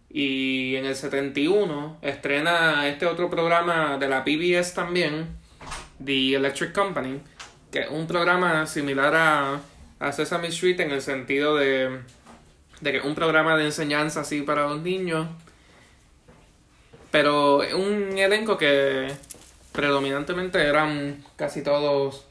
y 0.09 0.75
en 0.77 0.87
el 0.87 0.97
71 0.97 1.99
estrena 2.01 2.89
este 2.89 3.05
otro 3.05 3.29
programa 3.29 3.99
de 3.99 4.09
la 4.09 4.25
PBS 4.25 4.73
también, 4.73 5.27
The 6.03 6.37
Electric 6.37 6.73
Company, 6.73 7.21
que 7.71 7.81
es 7.81 7.91
un 7.91 8.07
programa 8.07 8.67
similar 8.67 9.61
a, 10.01 10.13
Sesame 10.13 10.49
Street 10.49 10.81
en 10.81 10.93
el 10.93 11.03
sentido 11.03 11.57
de, 11.57 12.01
de 12.81 12.93
que 12.93 12.99
es 12.99 13.05
un 13.05 13.15
programa 13.15 13.57
de 13.57 13.67
enseñanza 13.67 14.21
así 14.21 14.41
para 14.41 14.69
los 14.69 14.81
niños, 14.81 15.27
pero 17.11 17.59
un 17.77 18.17
elenco 18.17 18.57
que 18.57 19.09
predominantemente 19.73 20.59
eran 20.61 21.23
casi 21.37 21.63
todos 21.63 22.28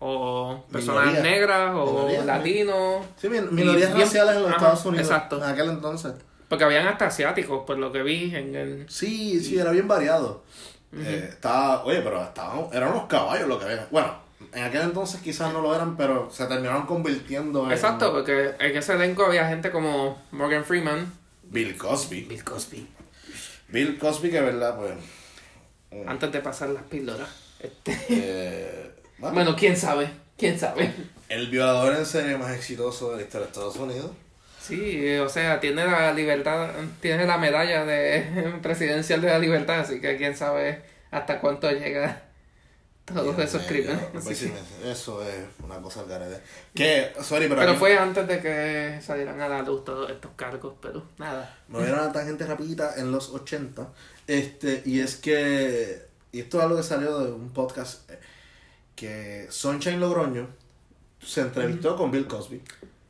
o 0.00 0.64
personas 0.72 1.06
Minoría. 1.06 1.22
negras 1.30 1.72
o 1.76 2.08
latinos. 2.24 3.06
Sí, 3.16 3.28
min- 3.28 3.54
minorías 3.54 3.90
Y 3.96 4.00
raciales 4.00 4.36
en 4.36 4.42
los 4.42 4.50
Ajá, 4.50 4.56
Estados 4.58 4.84
Unidos. 4.86 5.06
exacto. 5.06 5.36
En 5.38 5.44
aquel 5.44 5.70
entonces. 5.70 6.12
Porque 6.48 6.64
habían 6.64 6.88
hasta 6.88 7.06
asiáticos, 7.06 7.64
por 7.64 7.78
lo 7.78 7.92
que 7.92 8.02
vi 8.02 8.34
en 8.34 8.54
el... 8.56 8.86
Sí, 8.90 9.40
sí, 9.40 9.56
era 9.58 9.70
bien 9.70 9.86
variado. 9.86 10.42
Eh, 10.92 11.26
estaba, 11.28 11.84
oye, 11.84 12.00
pero 12.02 12.20
estaban, 12.22 12.66
eran 12.72 12.90
unos 12.90 13.04
caballos 13.04 13.46
lo 13.46 13.58
que 13.60 13.66
había. 13.66 13.86
Bueno, 13.92 14.12
en 14.52 14.64
aquel 14.64 14.82
entonces 14.82 15.20
quizás 15.20 15.52
no 15.52 15.60
lo 15.60 15.72
eran, 15.72 15.96
pero 15.96 16.28
se 16.32 16.46
terminaron 16.46 16.86
convirtiendo 16.86 17.66
en. 17.66 17.70
Exacto, 17.72 18.10
porque 18.12 18.54
en 18.58 18.76
ese 18.76 18.94
elenco 18.94 19.24
había 19.26 19.46
gente 19.48 19.70
como 19.70 20.20
Morgan 20.32 20.64
Freeman. 20.64 21.12
Bill 21.44 21.76
Cosby. 21.76 22.22
Bill 22.22 22.42
Cosby. 22.42 22.88
Bill 23.68 23.98
Cosby, 23.98 24.30
que 24.32 24.40
verdad, 24.40 24.76
pues. 24.76 24.94
Antes 26.08 26.32
de 26.32 26.40
pasar 26.40 26.70
las 26.70 26.82
píldoras. 26.84 27.28
Este, 27.60 27.96
Eh, 28.08 28.89
bueno, 29.20 29.34
bueno, 29.34 29.56
quién 29.56 29.76
sabe, 29.76 30.10
quién 30.36 30.58
sabe. 30.58 30.92
el 31.28 31.48
violador 31.48 31.94
en 31.94 32.06
serie 32.06 32.36
más 32.36 32.52
exitoso 32.56 33.10
de 33.12 33.16
la 33.18 33.22
historia 33.22 33.46
de 33.46 33.52
Estados 33.52 33.76
Unidos. 33.76 34.10
Sí, 34.60 35.16
o 35.18 35.28
sea, 35.28 35.58
tiene 35.60 35.84
la 35.84 36.12
libertad, 36.12 36.70
tiene 37.00 37.26
la 37.26 37.38
medalla 37.38 37.84
de 37.84 38.58
presidencial 38.62 39.20
de 39.20 39.28
la 39.28 39.38
libertad, 39.38 39.80
así 39.80 40.00
que 40.00 40.16
quién 40.16 40.36
sabe 40.36 40.82
hasta 41.10 41.40
cuánto 41.40 41.70
llega 41.70 42.22
todos 43.04 43.36
esos 43.40 43.62
crímenes. 43.62 43.98
pues 44.12 44.38
Sí, 44.38 44.52
me- 44.84 44.90
Eso 44.92 45.20
es 45.26 45.34
una 45.64 45.76
cosa 45.80 46.00
al 46.00 46.06
garete. 46.06 46.40
Que, 46.74 47.12
sorry, 47.22 47.48
pero, 47.48 47.60
Pero 47.60 47.74
fue 47.74 47.96
antes 47.98 48.28
de 48.28 48.40
que 48.40 49.00
salieran 49.02 49.40
a 49.40 49.48
la 49.48 49.62
luz 49.62 49.84
todos 49.84 50.08
estos 50.10 50.30
cargos, 50.36 50.74
pero 50.80 51.02
nada. 51.18 51.58
me 51.68 51.78
voy 51.80 51.88
a 51.88 52.12
tangente 52.12 52.46
rapidita 52.46 52.94
en 52.98 53.10
los 53.10 53.30
80. 53.30 53.88
Este, 54.28 54.82
y 54.84 55.00
es 55.00 55.16
que, 55.16 56.02
y 56.30 56.40
esto 56.40 56.58
es 56.58 56.64
algo 56.64 56.76
que 56.76 56.82
salió 56.84 57.18
de 57.18 57.32
un 57.32 57.50
podcast, 57.52 58.08
eh, 58.10 58.18
que 59.00 59.46
Sunshine 59.48 59.98
Logroño 59.98 60.46
se 61.24 61.40
entrevistó 61.40 61.96
con 61.96 62.10
Bill 62.10 62.26
Cosby 62.26 62.60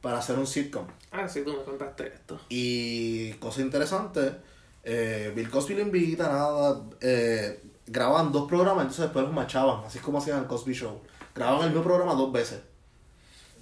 para 0.00 0.18
hacer 0.18 0.38
un 0.38 0.46
sitcom. 0.46 0.86
Ah, 1.10 1.28
sí, 1.28 1.42
tú 1.44 1.52
me 1.52 1.64
contaste 1.64 2.06
esto. 2.06 2.40
Y 2.48 3.32
cosa 3.34 3.60
interesante, 3.60 4.36
eh, 4.84 5.32
Bill 5.34 5.50
Cosby 5.50 5.74
lo 5.74 5.80
invita, 5.80 6.28
nada, 6.28 6.80
eh, 7.00 7.60
graban 7.88 8.30
dos 8.30 8.48
programas, 8.48 8.82
entonces 8.82 9.06
después 9.06 9.24
los 9.24 9.34
machaban, 9.34 9.84
así 9.84 9.98
es 9.98 10.04
como 10.04 10.18
hacían 10.18 10.38
el 10.38 10.46
Cosby 10.46 10.74
Show. 10.74 11.00
Grababan 11.34 11.62
el 11.62 11.70
mismo 11.70 11.82
programa 11.82 12.14
dos 12.14 12.30
veces. 12.30 12.60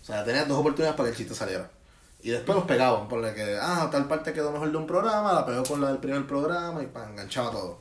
O 0.03 0.05
sea, 0.05 0.23
tenían 0.23 0.49
dos 0.49 0.59
oportunidades 0.59 0.99
para 0.99 1.09
que 1.09 1.13
el 1.13 1.17
chiste 1.17 1.35
saliera. 1.35 1.71
Y 2.21 2.29
después 2.29 2.57
los 2.57 2.67
pegaban, 2.67 3.09
por 3.09 3.23
la 3.23 3.35
que, 3.35 3.57
ah, 3.59 3.89
tal 3.91 4.07
parte 4.07 4.35
quedó 4.35 4.53
mejor 4.53 4.71
de 4.71 4.77
un 4.77 4.87
programa, 4.87 5.33
la 5.33 5.47
pegó 5.47 5.63
con 5.63 5.81
la 5.81 5.89
del 5.89 5.99
primer 5.99 6.27
programa 6.27 6.83
y 6.83 6.89
pa, 6.89 7.09
enganchaba 7.09 7.53
todo. 7.53 7.79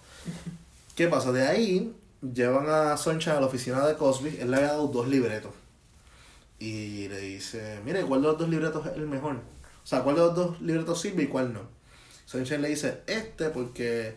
¿Qué 0.96 1.10
pasa? 1.10 1.34
De 1.34 1.46
ahí 1.46 1.94
llevan 2.22 2.70
a 2.70 2.98
Sunshine 2.98 3.36
a 3.36 3.40
la 3.40 3.48
oficina 3.48 3.86
de 3.86 3.96
Cosby, 3.96 4.38
él 4.40 4.52
le 4.52 4.58
había 4.58 4.70
dado 4.70 4.88
dos 4.88 5.08
libretos. 5.08 5.52
Y 6.60 7.08
le 7.10 7.20
dice, 7.20 7.80
mire, 7.86 8.02
¿cuál 8.04 8.22
de 8.22 8.28
los 8.30 8.38
dos 8.40 8.50
libretos 8.50 8.86
es 8.88 8.94
el 8.94 9.08
mejor? 9.08 9.36
O 9.36 9.88
sea, 9.88 10.02
¿cuál 10.02 10.16
de 10.16 10.22
los 10.22 10.36
dos 10.36 10.62
libretos 10.62 11.00
sirve 11.00 11.24
y 11.24 11.28
cuál 11.28 11.54
no? 11.54 11.62
Sunshine 12.26 12.62
le 12.62 12.70
dice, 12.70 13.02
este 13.08 13.50
porque, 13.50 14.16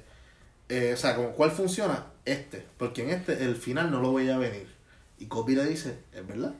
eh, 0.68 0.92
o 0.94 0.96
sea, 0.96 1.14
como, 1.14 1.32
¿cuál 1.32 1.50
funciona? 1.50 2.06
Este, 2.24 2.66
porque 2.78 3.02
en 3.02 3.10
este 3.10 3.44
el 3.44 3.56
final 3.56 3.90
no 3.90 4.00
lo 4.00 4.10
voy 4.10 4.30
a 4.30 4.38
venir. 4.38 4.68
Y 5.18 5.26
Cosby 5.26 5.54
le 5.54 5.66
dice, 5.66 5.98
es 6.12 6.26
verdad, 6.26 6.54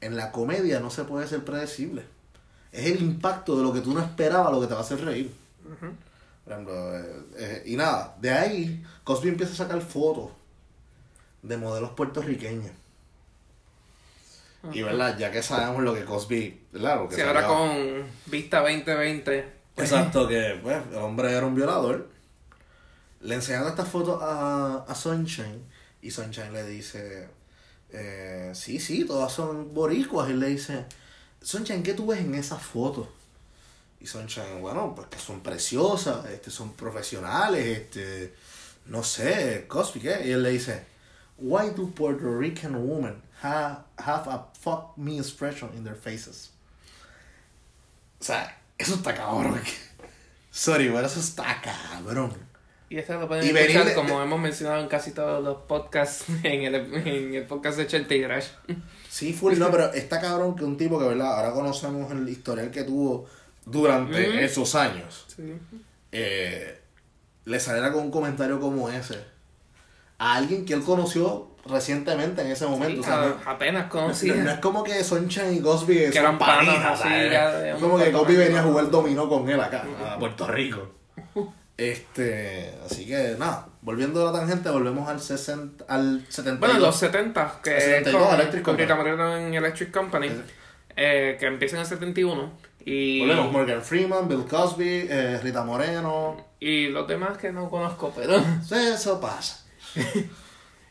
en 0.00 0.16
la 0.16 0.32
comedia 0.32 0.80
no 0.80 0.90
se 0.90 1.04
puede 1.04 1.26
ser 1.28 1.44
predecible. 1.44 2.04
Es 2.72 2.86
el 2.86 3.02
impacto 3.02 3.56
de 3.56 3.62
lo 3.62 3.72
que 3.72 3.80
tú 3.80 3.92
no 3.92 4.00
esperabas 4.00 4.52
lo 4.52 4.60
que 4.60 4.66
te 4.66 4.74
va 4.74 4.80
a 4.80 4.82
hacer 4.82 5.04
reír. 5.04 5.32
Por 6.44 6.52
ejemplo, 6.52 6.96
eh, 6.96 7.22
eh, 7.36 7.62
y 7.66 7.76
nada, 7.76 8.16
de 8.20 8.30
ahí 8.30 8.84
Cosby 9.04 9.30
empieza 9.30 9.52
a 9.52 9.56
sacar 9.56 9.80
fotos 9.82 10.30
de 11.46 11.56
modelos 11.56 11.90
puertorriqueños. 11.90 12.72
Y 14.72 14.82
verdad, 14.82 15.16
ya 15.16 15.30
que 15.30 15.42
sabemos 15.42 15.82
lo 15.84 15.94
que 15.94 16.04
Cosby, 16.04 16.60
¿verdad? 16.72 16.96
Lo 16.96 17.08
que 17.08 17.14
Sí, 17.14 17.20
ahora 17.20 17.46
con 17.46 18.04
Vista 18.26 18.60
2020. 18.60 19.52
pues, 19.74 19.92
Exacto, 19.92 20.26
que 20.28 20.58
pues, 20.60 20.82
el 20.90 20.96
hombre 20.96 21.32
era 21.32 21.46
un 21.46 21.54
violador. 21.54 22.08
Le 23.20 23.36
enseñan 23.36 23.66
estas 23.66 23.88
fotos 23.88 24.20
a, 24.22 24.84
a 24.88 24.94
Sunshine 24.94 25.62
y 26.02 26.10
Sunshine 26.10 26.52
le 26.52 26.66
dice, 26.66 27.28
eh, 27.90 28.50
sí, 28.54 28.80
sí, 28.80 29.04
todas 29.04 29.32
son 29.32 29.72
boricuas. 29.72 30.28
Y 30.28 30.32
él 30.32 30.40
le 30.40 30.48
dice, 30.48 30.84
Sunshine, 31.40 31.82
¿qué 31.82 31.94
tú 31.94 32.06
ves 32.06 32.20
en 32.20 32.34
esas 32.34 32.62
fotos? 32.62 33.08
Y 34.00 34.06
Sunshine, 34.06 34.60
bueno, 34.60 34.94
pues 34.94 35.08
que 35.08 35.18
son 35.18 35.40
preciosas, 35.40 36.26
este, 36.26 36.50
son 36.50 36.72
profesionales, 36.74 37.78
este, 37.78 38.34
no 38.86 39.02
sé, 39.02 39.64
Cosby, 39.68 40.00
¿qué? 40.00 40.22
Y 40.26 40.32
él 40.32 40.42
le 40.42 40.50
dice, 40.50 40.84
why 41.38 41.70
do 41.70 41.86
Puerto 41.94 42.24
Rican 42.38 42.74
women 42.88 43.22
have, 43.42 43.78
have 43.98 44.28
a 44.30 44.46
fuck 44.58 44.96
me 44.96 45.18
expression 45.18 45.70
in 45.76 45.84
their 45.84 45.96
faces? 45.96 46.50
O 48.20 48.24
sea, 48.24 48.56
eso 48.78 48.94
está 48.94 49.14
cabrón. 49.14 49.60
Sorry, 50.50 50.88
pero 50.88 51.06
eso 51.06 51.20
está 51.20 51.60
cabrón. 51.60 52.32
Y 52.88 52.98
esto 52.98 53.18
lo 53.18 53.26
pueden 53.26 53.44
Y 53.44 53.48
escuchar 53.48 53.66
venir 53.68 53.84
de- 53.88 53.94
como 53.94 54.22
hemos 54.22 54.40
mencionado 54.40 54.80
en 54.80 54.88
casi 54.88 55.10
todos 55.10 55.42
los 55.42 55.58
podcasts, 55.62 56.24
en 56.44 56.62
el, 56.62 56.74
en 56.74 57.34
el 57.34 57.44
podcast 57.46 57.78
y 57.80 58.18
Drash. 58.20 58.46
Sí, 59.10 59.32
full, 59.32 59.58
no, 59.58 59.70
pero 59.70 59.92
está 59.92 60.20
cabrón 60.20 60.54
que 60.56 60.64
un 60.64 60.76
tipo 60.76 60.98
que, 60.98 61.06
¿verdad? 61.06 61.36
Ahora 61.36 61.52
conocemos 61.52 62.10
el 62.12 62.28
historial 62.28 62.70
que 62.70 62.84
tuvo 62.84 63.26
durante 63.64 64.28
Mm. 64.28 64.38
esos 64.38 64.74
años. 64.74 65.26
Sí. 65.34 65.52
eh, 66.12 66.80
le 67.44 67.60
saliera 67.60 67.92
con 67.92 68.04
un 68.04 68.10
comentario 68.10 68.58
como 68.60 68.88
ese 68.88 69.22
a 70.18 70.34
alguien 70.36 70.64
que 70.64 70.74
él 70.74 70.82
conoció 70.82 71.48
recientemente 71.66 72.42
en 72.42 72.48
ese 72.48 72.66
momento. 72.66 73.00
o 73.00 73.04
sea, 73.04 73.36
a- 73.44 73.50
apenas 73.50 73.84
no, 73.84 73.90
conocía. 73.90 74.34
no 74.34 74.50
es 74.50 74.58
como 74.58 74.84
que 74.84 75.02
Sunshine 75.02 75.54
y 75.54 75.60
Cosby 75.60 76.06
son 76.06 76.16
eran 76.16 76.38
panas, 76.38 77.00
como 77.80 77.98
que 77.98 78.04
de 78.10 78.36
venía 78.36 78.60
a 78.60 78.64
jugar 78.64 78.90
dominó 78.90 79.28
con 79.28 79.48
él 79.48 79.60
acá, 79.60 79.84
a 80.12 80.18
Puerto 80.18 80.46
Rico. 80.46 80.92
Este, 81.76 82.72
así 82.86 83.06
que 83.06 83.36
nada, 83.38 83.68
volviendo 83.82 84.26
a 84.26 84.32
la 84.32 84.38
tangente, 84.38 84.70
volvemos 84.70 85.08
al 85.08 85.20
60, 85.20 85.84
al 85.86 86.24
72. 86.28 86.58
Bueno, 86.60 86.86
los 86.86 86.96
70, 86.96 87.60
que 87.62 87.70
El 87.70 87.76
es 87.76 87.84
72, 87.84 88.22
con, 88.22 88.34
Electric 88.34 88.62
Company. 88.64 88.94
Moreno 88.94 89.36
en 89.36 89.54
Electric 89.54 89.90
Company, 89.90 90.30
eh, 90.96 91.36
que 91.38 91.46
empieza 91.46 91.76
en 91.76 91.80
el 91.82 91.86
71. 91.86 92.50
Y, 92.86 93.20
Volvemos, 93.20 93.52
Morgan 93.52 93.82
Freeman, 93.82 94.28
Bill 94.28 94.44
Cosby, 94.48 95.06
eh, 95.10 95.38
Rita 95.42 95.64
Moreno. 95.64 96.46
y 96.60 96.86
los 96.88 97.06
demás 97.06 97.36
que 97.36 97.52
no 97.52 97.68
conozco, 97.68 98.12
pero... 98.16 98.42
Eso 98.70 99.20
pasa. 99.20 99.65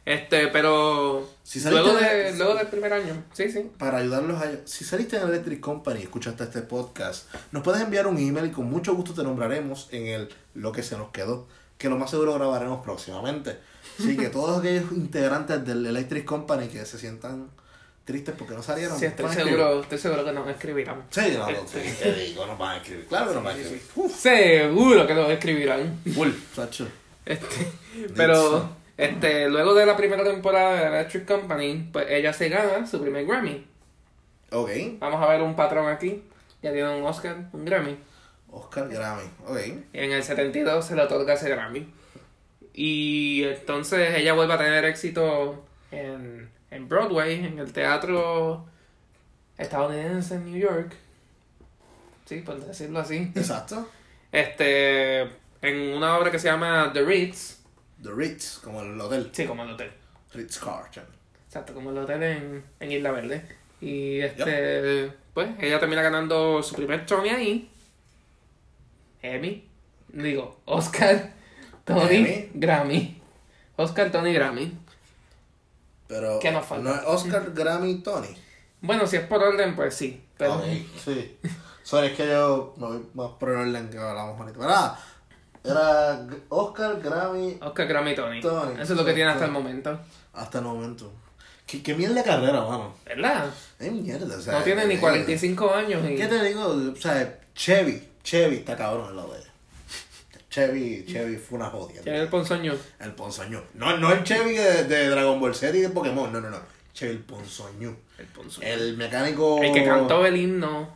Este, 0.06 0.50
pero... 0.50 1.28
Si 1.44 1.60
luego, 1.68 1.94
de- 1.96 2.36
luego 2.38 2.54
del 2.54 2.68
primer 2.68 2.94
año, 2.94 3.24
sí, 3.34 3.50
sí. 3.52 3.72
Para 3.80 3.98
ayudarlos 3.98 4.40
a... 4.40 4.52
Si 4.66 4.86
saliste 4.86 5.18
en 5.18 5.24
Electric 5.24 5.60
Company 5.60 6.02
y 6.02 6.04
escuchaste 6.04 6.44
este 6.44 6.62
podcast, 6.62 7.26
nos 7.52 7.64
puedes 7.64 7.82
enviar 7.82 8.06
un 8.06 8.18
email 8.20 8.46
y 8.46 8.52
con 8.52 8.70
mucho 8.70 8.94
gusto 8.94 9.16
te 9.16 9.24
nombraremos 9.24 9.88
en 9.92 10.06
el 10.06 10.30
Lo 10.54 10.72
que 10.72 10.84
se 10.84 10.96
nos 10.96 11.10
quedó, 11.10 11.48
que 11.80 11.90
lo 11.90 11.98
más 11.98 12.12
seguro 12.12 12.36
grabaremos 12.36 12.84
próximamente. 12.84 13.58
Así 14.00 14.16
que 14.16 14.30
todos 14.30 14.60
aquellos 14.60 14.92
integrantes 14.92 15.66
del 15.66 15.84
Electric 15.88 16.24
Company 16.24 16.68
que 16.68 16.86
se 16.86 17.00
sientan 17.00 17.50
tristes 18.04 18.36
porque 18.38 18.54
no 18.54 18.62
salieron, 18.62 19.00
Sí, 19.00 19.06
estoy 19.06 19.34
seguro, 19.34 19.82
estoy 19.82 19.98
seguro 19.98 20.24
que 20.24 20.32
nos 20.34 20.48
escribirán. 20.48 21.04
Sí, 21.10 21.22
no, 21.36 21.50
no, 21.50 21.50
Este. 21.50 21.84
sí, 21.90 21.96
te 22.04 22.14
digo, 22.14 22.46
nos 22.46 22.60
van 22.60 22.76
a 22.76 22.78
escribir. 22.78 23.06
Claro 23.08 23.30
que 23.30 23.34
nos 23.34 23.44
van 23.44 23.56
a 23.56 23.60
escribir. 23.60 23.82
Seguro 24.16 25.08
que 25.08 25.16
nos 25.16 25.30
escribirán. 25.32 26.00
full. 26.14 26.30
Este, 27.26 27.72
pero 28.16 28.70
este, 28.98 29.50
luego 29.50 29.74
de 29.74 29.86
la 29.86 29.98
primera 29.98 30.24
temporada 30.24 30.76
de 30.76 30.88
Electric 30.88 31.26
Company, 31.26 31.90
pues 31.92 32.06
ella 32.10 32.34
se 32.34 32.50
gana 32.50 32.88
su 32.88 33.02
primer 33.02 33.26
Grammy. 33.26 33.66
Ok. 34.52 34.70
Vamos 35.00 35.22
a 35.22 35.28
ver 35.28 35.42
un 35.42 35.56
patrón 35.56 35.88
aquí. 35.88 36.24
Ya 36.62 36.72
tiene 36.72 36.98
un 36.98 37.06
Oscar, 37.06 37.50
un 37.52 37.66
Grammy. 37.66 37.98
Oscar 38.52 38.88
Grammy. 38.88 39.30
Ok. 39.48 39.60
Y 39.94 40.00
en 40.00 40.12
el 40.12 40.24
72 40.24 40.86
se 40.86 40.96
le 40.96 41.02
otorga 41.02 41.34
ese 41.34 41.50
Grammy. 41.50 41.92
Y 42.74 43.44
entonces 43.44 44.16
ella 44.16 44.34
vuelve 44.34 44.54
a 44.54 44.58
tener 44.58 44.86
éxito 44.86 45.66
en, 45.92 46.50
en 46.72 46.90
Broadway, 46.90 47.46
en 47.46 47.60
el 47.60 47.72
teatro 47.72 48.66
estadounidense 49.58 50.36
en 50.36 50.46
New 50.46 50.60
York. 50.60 50.94
Sí, 52.26 52.42
por 52.42 52.60
decirlo 52.60 53.00
así. 53.00 53.32
Exacto. 53.36 53.88
Este, 54.32 55.22
en 55.62 55.96
una 55.96 56.18
obra 56.18 56.32
que 56.32 56.40
se 56.40 56.48
llama 56.48 56.92
The 56.94 57.04
Ritz. 57.04 57.55
The 58.02 58.12
Ritz, 58.12 58.60
como 58.64 58.82
el 58.82 59.00
hotel. 59.00 59.30
Sí, 59.34 59.46
como 59.46 59.64
el 59.64 59.72
hotel. 59.72 59.92
Ritz 60.34 60.60
Carlton. 60.60 61.06
Exacto, 61.48 61.74
como 61.74 61.92
el 61.92 61.98
hotel 61.98 62.24
en, 62.24 62.66
en 62.80 62.92
Isla 62.92 63.12
Verde. 63.12 63.48
Y 63.82 64.20
este, 64.20 65.12
pues, 65.34 65.50
ella 65.60 65.80
termina 65.80 66.02
ganando 66.02 66.62
su 66.64 66.76
primer 66.76 67.06
Tony 67.06 67.30
ahí. 67.30 67.72
Emmy. 69.22 69.68
Digo, 70.10 70.62
Oscar, 70.66 71.34
Tony, 71.84 72.16
Emmy. 72.16 72.52
Grammy. 72.54 73.22
Oscar, 73.76 74.12
Tony, 74.12 74.34
Grammy. 74.34 74.78
Pero. 76.08 76.40
¿Qué 76.40 76.52
nos 76.52 76.66
falta? 76.66 76.90
¿No 76.90 76.96
es 76.96 77.02
Oscar, 77.06 77.52
Grammy, 77.54 78.02
Tony? 78.02 78.36
Bueno, 78.82 79.08
si 79.08 79.18
es 79.18 79.24
por 79.24 79.42
orden, 79.42 79.76
pues 79.76 79.96
sí. 79.96 80.24
Pero, 80.38 80.62
sí. 81.04 81.38
Sorry, 81.84 82.08
es 82.08 82.18
que 82.18 82.28
yo 82.28 82.74
me 82.78 82.88
voy 82.88 83.06
más 83.14 83.32
por 83.40 83.50
el 83.50 83.58
orden 83.58 83.90
que 83.90 83.98
hablamos 83.98 84.40
ahorita. 84.40 84.58
Pero 84.58 84.70
nada, 84.70 85.00
era 85.68 86.28
Oscar, 86.50 87.00
Grammy, 87.02 87.58
Oscar, 87.62 87.88
Grammy, 87.88 88.16
Tony. 88.16 88.42
Tony. 88.42 88.74
Eso 88.82 88.94
es 88.94 89.00
lo 89.00 89.06
que 89.06 89.14
tiene 89.14 89.32
hasta 89.32 89.46
el 89.46 89.52
momento. 89.52 90.00
hasta 90.34 90.60
el 90.60 90.64
momento. 90.66 91.12
¿Qué, 91.66 91.82
qué 91.82 91.96
mierda 91.96 92.16
de 92.16 92.24
carrera, 92.24 92.62
mano? 92.62 92.94
¿Verdad? 93.06 93.50
Es 93.80 93.92
mierda, 93.92 94.38
o 94.38 94.42
sea. 94.42 94.54
No 94.60 94.64
tiene 94.64 94.86
ni 94.86 94.96
eh, 94.96 95.00
45 95.00 95.74
años. 95.74 96.10
Y... 96.10 96.16
¿Qué 96.16 96.28
te 96.28 96.44
digo? 96.44 96.66
O 96.68 96.96
sea, 96.96 97.40
Chevy. 97.56 98.08
Chevy 98.24 98.58
está 98.58 98.76
cabrón 98.76 99.10
en 99.10 99.16
la 99.16 99.24
de 99.24 99.40
ella. 99.40 99.52
Chevy, 100.50 101.06
Chevy 101.06 101.36
fue 101.38 101.58
una 101.58 101.70
jodia. 101.70 102.02
Tiene 102.02 102.22
el 102.22 102.28
ponzoño. 102.30 102.74
El 103.00 103.12
ponzoño. 103.14 103.62
No, 103.74 103.98
no 103.98 104.12
el 104.14 104.24
Chevy 104.24 104.54
de, 104.56 104.84
de 104.86 105.10
Dragon 105.10 105.40
Ball 105.40 105.54
Z 105.54 105.76
y 105.76 105.82
de 105.82 105.90
Pokémon, 105.90 106.32
no, 106.32 106.40
no, 106.40 106.50
no. 106.50 106.60
Chevy 106.94 107.12
el 107.12 107.20
ponzoño. 107.20 107.96
El 108.18 108.26
ponzoño. 108.28 108.66
El 108.68 108.96
mecánico. 108.96 109.62
El 109.62 109.74
que 109.74 109.84
cantó 109.84 110.26
el 110.26 110.38
himno 110.38 110.88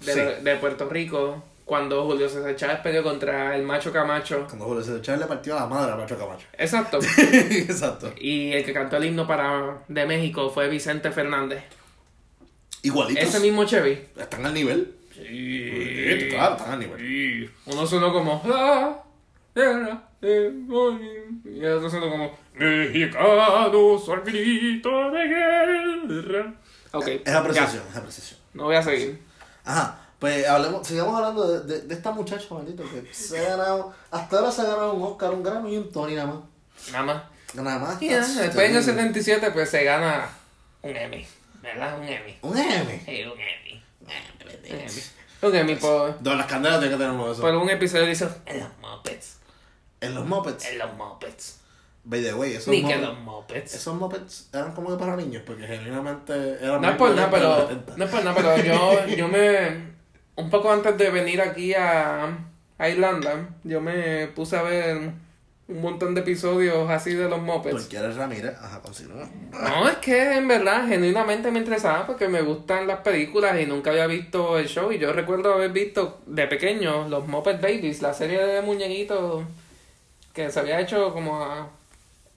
de, 0.00 0.12
Sí. 0.12 0.20
de 0.42 0.56
Puerto 0.56 0.88
Rico 0.88 1.44
cuando 1.68 2.04
Julio 2.06 2.30
César 2.30 2.56
Chávez 2.56 2.80
peleó 2.80 3.02
contra 3.02 3.54
el 3.54 3.62
Macho 3.62 3.92
Camacho. 3.92 4.46
Cuando 4.46 4.64
Julio 4.64 4.82
César 4.82 5.02
Chávez 5.02 5.20
le 5.20 5.26
partió 5.26 5.54
a 5.54 5.60
la 5.60 5.66
madre 5.66 5.92
a 5.92 5.96
Macho 5.96 6.18
Camacho. 6.18 6.46
Exacto. 6.54 6.98
Exacto. 7.18 8.10
Y 8.18 8.52
el 8.52 8.64
que 8.64 8.72
cantó 8.72 8.96
el 8.96 9.04
himno 9.04 9.26
para 9.26 9.82
de 9.86 10.06
México 10.06 10.48
fue 10.48 10.70
Vicente 10.70 11.10
Fernández. 11.10 11.62
Igualitos. 12.82 13.22
Ese 13.22 13.40
mismo 13.40 13.66
Chevy. 13.66 14.00
Están 14.16 14.46
al 14.46 14.54
nivel. 14.54 14.94
Sí. 15.14 16.28
Claro, 16.30 16.56
están 16.56 16.72
al 16.72 16.78
nivel. 16.78 16.98
Sí. 16.98 17.50
Uno 17.66 17.86
sonó 17.86 18.14
como. 18.14 18.42
Y 19.54 19.60
el 21.64 21.72
otro 21.72 21.90
sonó 21.90 22.08
como. 22.08 22.38
Mexicanos 22.54 24.08
al 24.08 24.20
grito 24.22 25.10
de 25.10 25.28
guerra. 25.28 26.54
Ok. 26.92 27.08
Es 27.26 27.34
apreciación, 27.34 27.82
es 27.90 27.96
apreciación. 27.96 28.40
no 28.54 28.64
voy 28.64 28.76
a 28.76 28.82
seguir. 28.82 29.18
Ajá, 29.64 30.07
pues 30.18 30.46
hablemos, 30.48 30.86
sigamos 30.86 31.14
hablando 31.14 31.46
de, 31.60 31.60
de, 31.74 31.80
de 31.86 31.94
esta 31.94 32.10
muchacha, 32.10 32.46
maldito, 32.54 32.82
que 32.82 33.14
se 33.14 33.38
ha 33.46 33.50
ganado, 33.56 33.92
hasta 34.10 34.38
ahora 34.38 34.50
se 34.50 34.62
ha 34.62 34.64
ganado 34.64 34.94
un 34.94 35.02
Oscar, 35.02 35.30
un 35.30 35.42
Grammy 35.42 35.74
y 35.74 35.76
un 35.78 35.92
Tony 35.92 36.14
nada 36.14 36.26
más. 36.28 36.38
Nada 36.92 37.04
más. 37.04 37.22
Nada 37.54 37.78
más. 37.78 38.02
Y 38.02 38.08
ya, 38.08 38.18
that's 38.20 38.36
después 38.36 38.68
en 38.70 38.76
el 38.76 38.84
terrible. 38.84 39.10
77 39.10 39.50
pues 39.52 39.70
se 39.70 39.84
gana 39.84 40.28
un 40.82 40.96
Emmy. 40.96 41.26
¿Verdad? 41.62 41.98
Un 41.98 42.04
Emmy. 42.04 42.38
Un 42.42 42.58
M. 42.58 43.02
Sí, 43.04 43.22
un 43.24 43.32
Emmy. 43.32 43.82
Un 44.00 44.10
Emmy. 44.10 45.02
Un 45.40 45.54
Emmy 45.54 45.76
por, 45.76 46.20
Don 46.20 46.36
las 46.36 46.46
candelas 46.48 46.80
tiene 46.80 46.94
que 46.94 46.98
tener 46.98 47.12
uno 47.14 47.26
de 47.26 47.32
esos. 47.32 47.42
por 47.44 47.54
un 47.54 47.70
episodio 47.70 48.06
que 48.06 48.10
hizo 48.10 48.28
en 48.44 48.58
los 48.58 48.68
Muppets. 48.80 49.36
En 50.00 50.14
los 50.16 50.26
Muppets. 50.26 50.66
En 50.66 50.78
los 50.78 50.92
Muppets. 50.94 51.58
By 52.02 52.22
the 52.22 52.34
way, 52.34 52.54
esos 52.54 52.68
Ni 52.68 52.78
que 52.82 52.96
Muppets, 52.96 53.02
los 53.06 53.18
Muppets. 53.20 53.74
esos 53.74 53.94
Muppets 53.94 54.48
eran 54.52 54.72
como 54.74 54.90
que 54.90 54.96
para 54.98 55.14
niños, 55.14 55.42
porque 55.46 55.64
genuinamente 55.66 56.32
eran 56.60 56.80
No 56.80 56.90
es 56.90 56.96
por 56.96 57.10
nada, 57.14 57.30
pero. 57.30 57.42
para 57.50 57.58
los 57.60 57.68
70. 57.68 57.96
No 57.96 58.04
es 58.04 58.10
por 58.10 58.24
nada, 58.24 58.36
pero 58.36 58.56
yo, 58.64 59.06
yo 59.16 59.28
me. 59.28 59.87
Un 60.38 60.50
poco 60.50 60.70
antes 60.72 60.96
de 60.96 61.10
venir 61.10 61.40
aquí 61.40 61.74
a, 61.74 62.28
a 62.78 62.88
Irlanda, 62.88 63.48
yo 63.64 63.80
me 63.80 64.28
puse 64.28 64.56
a 64.56 64.62
ver 64.62 65.10
un 65.66 65.82
montón 65.82 66.14
de 66.14 66.20
episodios 66.22 66.88
así 66.90 67.12
de 67.14 67.28
los 67.28 67.42
Muppets. 67.42 67.74
Porque 67.82 67.96
eres 67.98 68.16
Ramírez, 68.16 68.54
ajá, 68.58 68.80
continúa. 68.80 69.28
No, 69.52 69.88
es 69.88 69.96
que 69.96 70.36
en 70.36 70.46
verdad, 70.48 70.86
genuinamente 70.88 71.50
me 71.50 71.58
interesaba 71.58 72.06
porque 72.06 72.28
me 72.28 72.40
gustan 72.40 72.86
las 72.86 73.00
películas 73.00 73.60
y 73.60 73.66
nunca 73.66 73.90
había 73.90 74.06
visto 74.06 74.58
el 74.58 74.68
show. 74.68 74.90
Y 74.92 74.98
yo 74.98 75.12
recuerdo 75.12 75.52
haber 75.52 75.72
visto 75.72 76.20
de 76.26 76.46
pequeño 76.46 77.08
los 77.08 77.26
Muppet 77.26 77.60
Babies, 77.60 78.00
la 78.00 78.14
serie 78.14 78.38
de 78.46 78.62
muñequitos 78.62 79.44
que 80.32 80.50
se 80.50 80.60
había 80.60 80.80
hecho 80.80 81.12
como 81.12 81.42
a- 81.42 81.68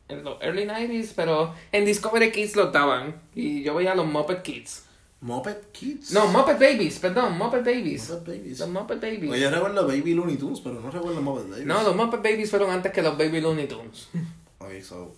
en 0.09 0.23
los 0.25 0.41
early 0.41 0.65
90s, 0.65 1.13
pero 1.15 1.53
en 1.71 1.85
Discovery 1.85 2.31
Kids 2.31 2.55
lo 2.57 2.71
daban. 2.71 3.15
Y 3.35 3.61
yo 3.63 3.75
veía 3.75 3.95
los 3.95 4.07
Muppet 4.07 4.41
Kids. 4.41 4.85
Muppet 5.21 5.71
Kids. 5.71 6.11
No, 6.13 6.27
Muppet 6.27 6.59
Babies, 6.59 6.97
perdón, 6.99 7.37
Muppet 7.37 7.63
Babies. 7.63 8.09
Muppet 8.09 8.27
Babies. 8.27 8.59
Los 8.59 8.69
Muppet 8.69 8.99
Babies. 9.01 9.27
Pues 9.27 9.39
yo 9.41 9.49
recuerdo 9.51 9.87
Baby 9.87 10.13
Looney 10.15 10.37
Tunes, 10.37 10.59
pero 10.61 10.79
no 10.79 10.89
recuerdo 10.89 11.21
Muppet 11.21 11.49
Babies. 11.49 11.65
No, 11.65 11.83
los 11.83 11.95
Muppet 11.95 12.23
Babies 12.23 12.49
fueron 12.49 12.71
antes 12.71 12.91
que 12.91 13.01
los 13.01 13.17
Baby 13.17 13.41
Looney 13.41 13.67
Tunes. 13.67 14.07
Ok, 14.59 14.79
so. 14.83 15.15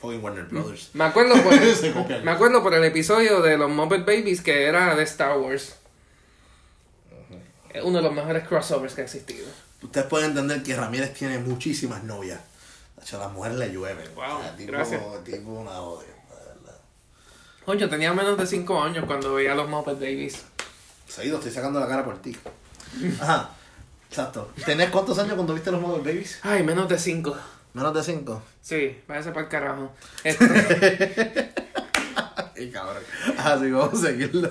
Fucking 0.00 0.22
Warner 0.24 0.44
Brothers. 0.44 0.90
Me 0.94 1.04
acuerdo 1.04 1.34
por, 1.42 1.52
copian. 1.94 2.24
me 2.24 2.30
acuerdo 2.30 2.62
por 2.62 2.72
el 2.72 2.84
episodio 2.84 3.42
de 3.42 3.58
los 3.58 3.68
Muppet 3.70 4.06
Babies 4.06 4.40
que 4.40 4.64
era 4.64 4.94
de 4.94 5.02
Star 5.02 5.36
Wars. 5.38 5.74
Es 7.74 7.82
uno 7.84 7.98
de 7.98 8.02
los 8.04 8.14
mejores 8.14 8.46
crossovers 8.48 8.94
que 8.94 9.02
ha 9.02 9.04
existido. 9.04 9.46
Ustedes 9.82 10.06
pueden 10.06 10.30
entender 10.30 10.62
que 10.62 10.74
Ramírez 10.74 11.12
tiene 11.14 11.38
muchísimas 11.38 12.02
novias. 12.04 12.40
De 12.96 13.02
hecho, 13.02 13.16
a 13.18 13.26
las 13.26 13.32
mujeres 13.32 13.58
le 13.58 13.68
llueven. 13.72 14.06
Wow, 14.14 14.24
O 14.38 14.42
sea, 14.42 14.56
tipo, 14.56 14.72
gracias. 14.72 15.02
tipo 15.24 15.50
una 15.50 15.70
verdad. 15.72 16.17
Coño, 17.68 17.86
tenía 17.86 18.14
menos 18.14 18.38
de 18.38 18.46
5 18.46 18.82
años 18.82 19.04
cuando 19.04 19.34
veía 19.34 19.54
los 19.54 19.68
Muppet 19.68 19.96
Babies. 20.00 20.42
Seguido, 21.06 21.36
estoy 21.36 21.52
sacando 21.52 21.78
la 21.78 21.86
cara 21.86 22.02
por 22.02 22.16
ti. 22.16 22.34
Ajá, 23.20 23.50
exacto. 24.08 24.50
¿Tenías 24.64 24.88
cuántos 24.88 25.18
años 25.18 25.34
cuando 25.34 25.52
viste 25.52 25.70
los 25.70 25.78
Muppet 25.78 26.02
Babies? 26.02 26.40
Ay, 26.44 26.62
menos 26.62 26.88
de 26.88 26.98
5. 26.98 27.36
Menos 27.74 27.92
de 27.92 28.02
cinco. 28.02 28.42
Sí, 28.62 28.98
váyase 29.06 29.32
para 29.32 29.42
el 29.42 29.48
carajo. 29.48 29.92
Este, 30.24 31.52
Ay, 32.56 32.70
cabrón. 32.70 33.02
Ajá, 33.36 33.58
sí, 33.58 33.70
vamos 33.70 34.02
a 34.02 34.06
seguirlo. 34.06 34.50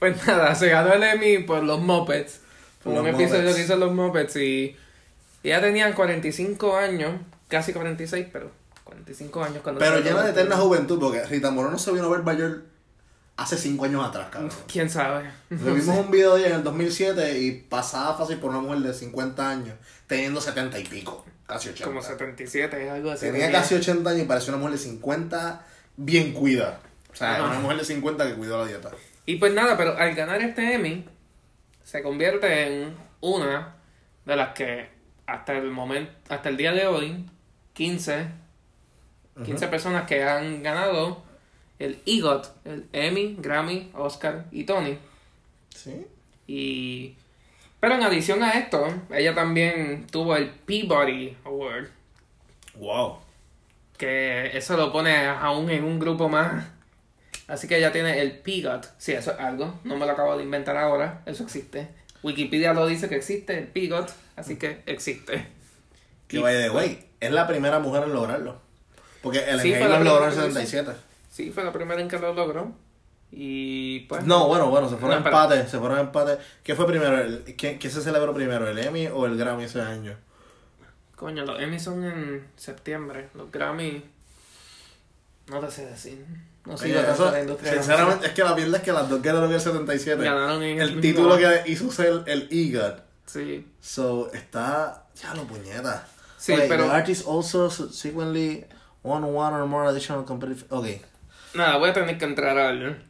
pues 0.00 0.26
nada, 0.26 0.56
se 0.56 0.70
ganó 0.70 0.92
el 0.94 1.02
Emmy 1.04 1.44
por 1.44 1.62
los 1.62 1.80
Muppets. 1.80 2.40
Por 2.82 2.92
un 2.94 3.04
los 3.04 3.06
episodio 3.06 3.42
Muppets. 3.42 3.56
que 3.56 3.62
hizo 3.62 3.76
los 3.76 3.94
Muppets 3.94 4.34
y, 4.34 4.76
y 5.44 5.48
ya 5.48 5.60
tenían 5.60 5.92
45 5.92 6.76
años, 6.76 7.20
casi 7.46 7.72
46, 7.72 8.26
pero 8.32 8.50
45 8.98 9.44
años 9.44 9.62
cuando... 9.62 9.78
Pero 9.78 10.00
llena 10.00 10.22
de 10.22 10.30
eterna 10.30 10.56
juventud, 10.56 10.98
porque 10.98 11.24
Rita 11.24 11.50
Moreno 11.50 11.78
se 11.78 11.92
vino 11.92 12.06
a 12.06 12.10
ver 12.10 12.22
mayor 12.22 12.64
hace 13.36 13.56
cinco 13.56 13.84
años 13.84 14.04
atrás, 14.04 14.28
cabrón. 14.30 14.50
¿Quién 14.70 14.90
sabe? 14.90 15.30
Le 15.48 15.72
vimos 15.72 15.96
un 15.96 16.10
video 16.10 16.34
de 16.34 16.40
ella 16.40 16.50
en 16.50 16.56
el 16.56 16.64
2007 16.64 17.38
y 17.38 17.52
pasaba 17.52 18.16
fácil 18.16 18.38
por 18.38 18.50
una 18.50 18.60
mujer 18.60 18.80
de 18.80 18.92
50 18.94 19.48
años, 19.48 19.74
teniendo 20.06 20.40
70 20.40 20.78
y 20.78 20.84
pico, 20.84 21.24
casi 21.46 21.68
80. 21.68 21.84
Como 21.84 22.02
77, 22.02 22.90
algo 22.90 23.10
así. 23.12 23.26
Tenía 23.26 23.50
casi 23.50 23.76
80 23.76 24.10
años 24.10 24.22
y 24.22 24.26
parecía 24.26 24.52
una 24.52 24.58
mujer 24.58 24.78
de 24.78 24.84
50 24.84 25.66
bien 25.96 26.32
cuida. 26.32 26.80
O 27.12 27.16
sea, 27.16 27.36
Ajá. 27.36 27.44
una 27.44 27.60
mujer 27.60 27.78
de 27.78 27.84
50 27.84 28.26
que 28.26 28.34
cuidó 28.34 28.58
la 28.58 28.66
dieta. 28.66 28.90
Y 29.24 29.36
pues 29.36 29.52
nada, 29.52 29.76
pero 29.76 29.96
al 29.96 30.14
ganar 30.14 30.42
este 30.42 30.74
Emmy, 30.74 31.06
se 31.84 32.02
convierte 32.02 32.66
en 32.66 32.94
una 33.20 33.76
de 34.24 34.36
las 34.36 34.52
que 34.54 34.90
hasta 35.26 35.56
el 35.56 35.70
momento, 35.70 36.12
hasta 36.28 36.48
el 36.48 36.56
día 36.56 36.72
de 36.72 36.86
hoy, 36.86 37.26
15, 37.74 38.28
15 39.44 39.68
personas 39.68 40.06
que 40.06 40.22
han 40.24 40.62
ganado 40.62 41.22
el 41.78 42.00
EGOT, 42.06 42.48
el 42.66 42.86
Emmy, 42.92 43.36
Grammy, 43.38 43.90
Oscar 43.94 44.46
y 44.50 44.64
Tony. 44.64 44.98
¿Sí? 45.74 46.06
Y 46.46 47.14
pero 47.80 47.94
en 47.94 48.02
adición 48.02 48.42
a 48.42 48.52
esto, 48.52 48.88
ella 49.10 49.34
también 49.34 50.06
tuvo 50.10 50.34
el 50.36 50.48
Peabody 50.50 51.36
Award, 51.44 51.86
Wow. 52.74 53.18
que 53.96 54.56
eso 54.56 54.76
lo 54.76 54.92
pone 54.92 55.26
aún 55.28 55.70
en 55.70 55.84
un 55.84 55.98
grupo 56.00 56.28
más. 56.28 56.66
Así 57.46 57.66
que 57.68 57.78
ella 57.78 57.92
tiene 57.92 58.20
el 58.20 58.38
PIGOT. 58.40 58.86
Sí, 58.98 59.12
eso 59.12 59.32
es 59.32 59.38
algo. 59.40 59.78
No 59.84 59.96
me 59.96 60.04
lo 60.06 60.12
acabo 60.12 60.36
de 60.36 60.42
inventar 60.42 60.76
ahora. 60.76 61.22
Eso 61.24 61.44
existe. 61.44 61.88
Wikipedia 62.22 62.74
lo 62.74 62.86
dice 62.86 63.08
que 63.08 63.14
existe, 63.16 63.56
el 63.56 63.68
PIGOT. 63.68 64.10
Así 64.36 64.56
que 64.58 64.82
existe. 64.86 65.46
Que 66.26 66.36
Y- 66.38 66.40
vaya 66.42 66.58
de 66.58 66.68
güey, 66.68 66.98
es 67.20 67.30
la 67.30 67.46
primera 67.46 67.78
mujer 67.78 68.02
en 68.04 68.12
lograrlo. 68.12 68.60
Porque 69.32 69.50
el 69.50 69.60
Sí, 69.60 69.70
la 69.72 69.88
lo 69.88 70.04
logró 70.04 70.24
en 70.28 70.30
lo 70.36 70.42
77. 70.42 70.92
Sí, 71.30 71.50
fue 71.50 71.64
la 71.64 71.72
primera 71.72 72.00
en 72.00 72.08
que 72.08 72.18
lo 72.18 72.32
logró. 72.34 72.72
Y 73.30 74.00
pues. 74.00 74.24
No, 74.24 74.48
bueno, 74.48 74.70
bueno, 74.70 74.88
se 74.88 74.96
fueron 74.96 75.22
No, 75.22 75.26
empate, 75.28 75.68
se 75.68 75.78
fueron 75.78 75.98
empate. 75.98 76.38
¿Qué 76.62 76.74
fue 76.74 76.86
primero? 76.86 77.20
El- 77.20 77.44
¿Qué, 77.56 77.78
qué 77.78 77.90
se 77.90 78.00
celebró 78.00 78.32
primero, 78.32 78.66
el 78.68 78.78
Emmy 78.78 79.06
o 79.08 79.26
el 79.26 79.36
Grammy 79.36 79.64
ese 79.64 79.80
año? 79.82 80.16
Coño, 81.14 81.44
los 81.44 81.60
Emmy 81.60 81.78
son 81.78 82.04
en 82.04 82.46
septiembre. 82.56 83.28
Los 83.34 83.50
Grammy. 83.52 84.02
No 85.48 85.60
te 85.60 85.70
sé 85.70 85.86
decir. 85.86 86.24
No 86.64 86.74
Oye, 86.74 86.84
sigo 86.88 87.00
eso, 87.00 87.30
la 87.30 87.40
industria. 87.40 87.72
sinceramente, 87.74 88.26
es 88.26 88.32
que 88.32 88.44
la 88.44 88.54
mierda 88.54 88.76
es 88.78 88.82
que 88.82 88.92
las 88.92 89.08
dos 89.08 89.22
ganaron 89.22 89.48
en 89.48 89.54
el 89.54 89.60
77. 89.60 90.22
Ganaron 90.22 90.62
en 90.62 90.80
el 90.80 90.88
el 90.90 91.00
título 91.00 91.36
que 91.38 91.64
hizo 91.66 91.90
ser 91.90 92.22
el 92.26 92.48
EGOT. 92.50 93.00
Sí. 93.26 93.66
So, 93.80 94.30
está. 94.32 95.04
Ya 95.22 95.34
lo 95.34 95.44
puñeta. 95.44 96.06
Sí, 96.38 96.54
pero- 96.68 96.84
The 96.86 96.90
artist 96.92 97.26
also 97.26 97.68
subsequently 97.70 98.64
won 99.02 99.24
one 99.24 99.54
or 99.54 99.66
more 99.66 99.88
additional 99.88 100.24
competitive. 100.24 100.66
Ok. 100.70 100.86
Nada, 101.54 101.76
voy 101.78 101.90
a 101.90 101.92
tener 101.92 102.18
que 102.18 102.24
entrar 102.24 102.58
al. 102.58 103.04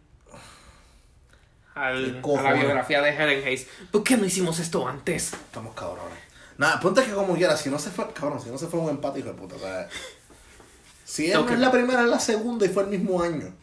¿Qué 1.74 1.80
al 1.80 2.20
a 2.24 2.42
la 2.42 2.52
biografía 2.54 3.00
de 3.02 3.10
Helen 3.10 3.46
Hayes. 3.46 3.68
¿Por 3.92 4.02
qué 4.02 4.16
no 4.16 4.24
hicimos 4.24 4.58
esto 4.58 4.86
antes? 4.86 5.32
Estamos 5.32 5.74
cabrones. 5.74 6.18
Nada, 6.56 6.74
el 6.74 6.80
punto 6.80 7.00
es 7.00 7.06
que 7.06 7.12
como 7.14 7.34
quiera, 7.36 7.56
si 7.56 7.70
no 7.70 7.78
se 7.78 7.90
fue, 7.90 8.12
cabrón, 8.12 8.40
si 8.40 8.50
no 8.50 8.58
se 8.58 8.66
fue 8.66 8.80
un 8.80 8.90
empate, 8.90 9.20
hijo 9.20 9.28
de 9.28 9.34
puta, 9.34 9.54
o 9.54 9.58
sea. 9.60 9.88
Si 11.04 11.26
ella 11.26 11.36
no 11.36 11.42
Ok. 11.42 11.52
es 11.52 11.58
la 11.60 11.70
primera, 11.70 12.02
es 12.02 12.08
la 12.08 12.18
segunda 12.18 12.66
y 12.66 12.68
fue 12.68 12.82
el 12.82 12.88
mismo 12.90 13.22
año. 13.22 13.54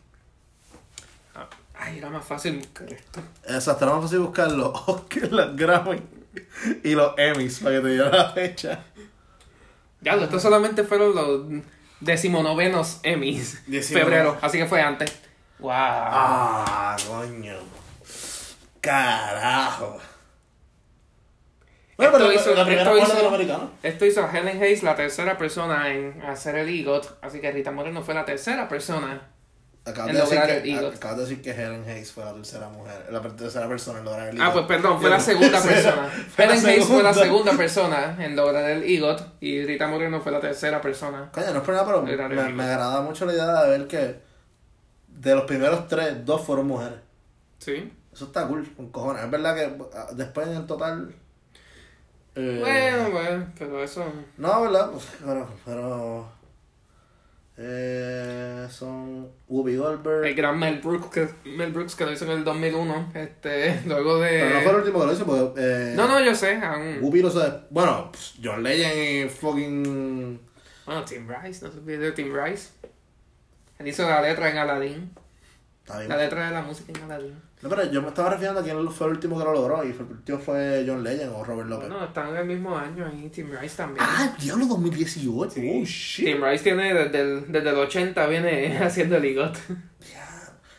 Ah, 1.35 1.49
Ay, 1.77 1.97
era 1.97 2.09
más 2.09 2.25
fácil 2.25 2.57
buscar 2.57 2.91
esto. 2.91 3.21
Exacto, 3.47 3.83
era 3.85 3.95
más 3.95 4.03
fácil 4.05 4.19
buscar 4.19 4.49
los 4.51 4.71
Oscars, 4.87 5.31
los 5.31 5.55
Grammy 5.57 6.01
y 6.83 6.95
los 6.95 7.13
Emmys 7.17 7.59
para 7.59 7.75
que 7.75 7.81
te 7.81 7.87
diera 7.89 8.09
la 8.09 8.29
fecha. 8.31 8.83
Ya, 10.01 10.13
estos 10.13 10.41
solamente 10.41 10.85
fueron 10.85 11.13
los 11.13 11.63
decimonovenos 11.99 12.99
Emmys. 13.03 13.61
Febrero, 13.93 14.37
así 14.41 14.57
que 14.57 14.65
fue 14.65 14.81
antes. 14.81 15.13
Wow. 15.59 15.71
Ah, 15.73 16.95
coño. 17.07 17.55
Carajo. 18.81 19.97
Bueno, 21.97 22.11
pero 22.11 22.29
Esto 22.31 22.49
hizo- 22.51 22.55
la 22.57 22.65
primera 22.65 22.91
esto 22.91 22.97
hizo- 23.05 23.15
de 23.15 23.23
los 23.23 23.33
americanos. 23.33 23.69
Esto 23.81 24.05
hizo 24.05 24.23
a 24.25 24.29
Helen 24.37 24.61
Hayes 24.61 24.83
la 24.83 24.95
tercera 24.95 25.37
persona 25.37 25.91
en 25.93 26.21
hacer 26.23 26.55
el 26.55 26.67
EGOT, 26.67 27.17
así 27.21 27.39
que 27.39 27.51
Rita 27.51 27.71
Moreno 27.71 28.03
fue 28.03 28.13
la 28.13 28.25
tercera 28.25 28.67
persona. 28.67 29.29
Acabas 29.87 30.13
de, 30.13 30.19
decir 30.19 30.41
que, 30.41 30.73
el 30.79 30.85
acabas 30.87 31.17
de 31.17 31.23
decir 31.23 31.41
que 31.43 31.51
Helen 31.51 31.83
Hayes 31.87 32.11
fue 32.11 32.25
la 32.25 32.33
tercera 32.33 32.69
mujer, 32.69 33.05
la 33.11 33.21
tercera 33.21 33.67
persona 33.67 33.99
en 33.99 34.05
lograr 34.05 34.29
el 34.29 34.41
Ah, 34.41 34.45
EGOT. 34.45 34.53
pues 34.53 34.65
perdón, 34.65 34.99
fue 34.99 35.09
la 35.11 35.19
segunda 35.19 35.61
persona. 35.63 36.09
Helen 36.37 36.65
Hayes 36.65 36.85
fue 36.85 37.03
la 37.03 37.13
segunda. 37.13 37.51
persona 37.53 38.17
en 38.19 38.35
lograr 38.35 38.67
el 38.71 38.83
EGOT 38.83 39.21
y 39.41 39.63
Rita 39.63 39.87
Moreno 39.87 40.19
fue 40.21 40.31
la 40.31 40.39
tercera 40.39 40.81
persona. 40.81 41.29
Coño, 41.31 41.51
no 41.51 41.57
es 41.59 41.63
por 41.63 41.73
nada, 41.75 41.85
pero 41.85 42.01
me, 42.01 42.49
me 42.53 42.63
agrada 42.63 43.01
mucho 43.01 43.25
la 43.27 43.33
idea 43.33 43.63
de 43.63 43.69
ver 43.77 43.87
que 43.87 44.19
de 45.07 45.35
los 45.35 45.43
primeros 45.45 45.87
tres, 45.87 46.25
dos 46.25 46.41
fueron 46.41 46.65
mujeres. 46.67 46.97
Sí. 47.59 47.93
Eso 48.11 48.25
está 48.25 48.47
cool, 48.47 48.67
con 48.75 48.89
cojones. 48.89 49.23
Es 49.23 49.29
verdad 49.29 49.55
que 49.55 49.77
ah, 49.95 50.07
después 50.13 50.47
en 50.47 50.55
el 50.55 50.65
total. 50.65 51.13
eh, 52.35 52.57
Bueno, 52.59 53.11
bueno, 53.11 53.47
pero 53.57 53.83
eso. 53.83 54.03
No, 54.37 54.61
¿verdad? 54.63 54.89
Pues, 54.91 55.05
pero. 55.23 55.47
pero 55.63 56.27
eh, 57.57 58.67
son 58.69 59.29
Whoopi 59.47 59.77
Goldberg. 59.77 60.25
El 60.25 60.35
gran 60.35 60.59
Mel 60.59 60.79
Brooks, 60.79 61.07
que, 61.07 61.49
Mel 61.49 61.71
Brooks 61.71 61.95
que 61.95 62.05
lo 62.05 62.11
hizo 62.11 62.25
en 62.25 62.31
el 62.31 62.43
2001, 62.43 63.11
este, 63.13 63.81
luego 63.85 64.19
de... 64.19 64.29
Pero 64.29 64.55
no 64.55 64.61
fue 64.61 64.71
el 64.71 64.77
último 64.77 64.99
que 64.99 65.05
lo 65.05 65.13
hizo, 65.13 65.25
porque. 65.25 65.61
Eh, 65.61 65.93
no, 65.95 66.07
no, 66.07 66.19
yo 66.23 66.35
sé, 66.35 66.55
aún... 66.55 66.99
Whoopi 67.01 67.21
lo 67.21 67.31
sabe. 67.31 67.61
Bueno, 67.69 68.11
John 68.43 68.61
Legend 68.61 68.97
y 68.97 69.29
fucking. 69.29 70.39
Bueno, 70.85 71.05
Tim 71.05 71.27
Rice, 71.27 71.65
no 71.65 71.71
se 71.71 71.79
olvide 71.79 71.97
de 71.97 72.11
Tim 72.11 72.33
Rice. 72.35 72.69
Él 73.79 73.87
hizo 73.87 74.07
la 74.07 74.21
letra 74.21 74.49
en 74.49 74.57
Aladdin. 74.57 75.11
La 75.87 76.17
letra 76.17 76.47
de 76.47 76.51
la 76.51 76.61
música 76.61 76.91
en 76.91 77.11
Aladdin. 77.11 77.44
No, 77.65 77.75
pero 77.75 77.91
yo 77.91 77.99
me 77.99 78.09
estaba 78.09 78.29
refiriendo 78.29 78.59
a 78.59 78.63
quién 78.63 78.91
fue 78.91 79.07
el 79.07 79.13
último 79.13 79.39
que 79.39 79.43
lo 79.43 79.53
logró. 79.53 79.83
Y 79.83 79.91
fue, 79.91 80.05
el 80.05 80.11
último 80.11 80.37
fue 80.37 80.83
John 80.87 81.03
Legend 81.03 81.31
o 81.35 81.43
Robert 81.43 81.67
Lopez. 81.67 81.89
Bueno, 81.89 82.05
están 82.05 82.29
en 82.29 82.35
el 82.37 82.45
mismo 82.45 82.77
año 82.77 83.07
ahí, 83.07 83.27
Tim 83.29 83.49
Rice 83.59 83.75
también. 83.75 84.05
Ah, 84.07 84.35
diablo 84.39 84.67
2018. 84.67 85.33
Oh, 85.59 85.83
shit. 85.83 86.25
Tim 86.25 86.43
Rice 86.43 86.63
tiene 86.63 86.93
desde 86.93 87.21
el, 87.21 87.51
desde 87.51 87.69
el 87.71 87.75
80 87.75 88.27
viene 88.27 88.77
haciendo 88.77 89.17
ligot. 89.17 89.57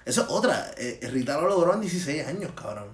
Eso 0.04 0.22
es 0.22 0.26
otra. 0.30 0.70
Eh, 0.78 1.00
Rita 1.12 1.40
lo 1.40 1.48
logró 1.48 1.74
en 1.74 1.80
16 1.80 2.24
años, 2.28 2.52
cabrón. 2.52 2.88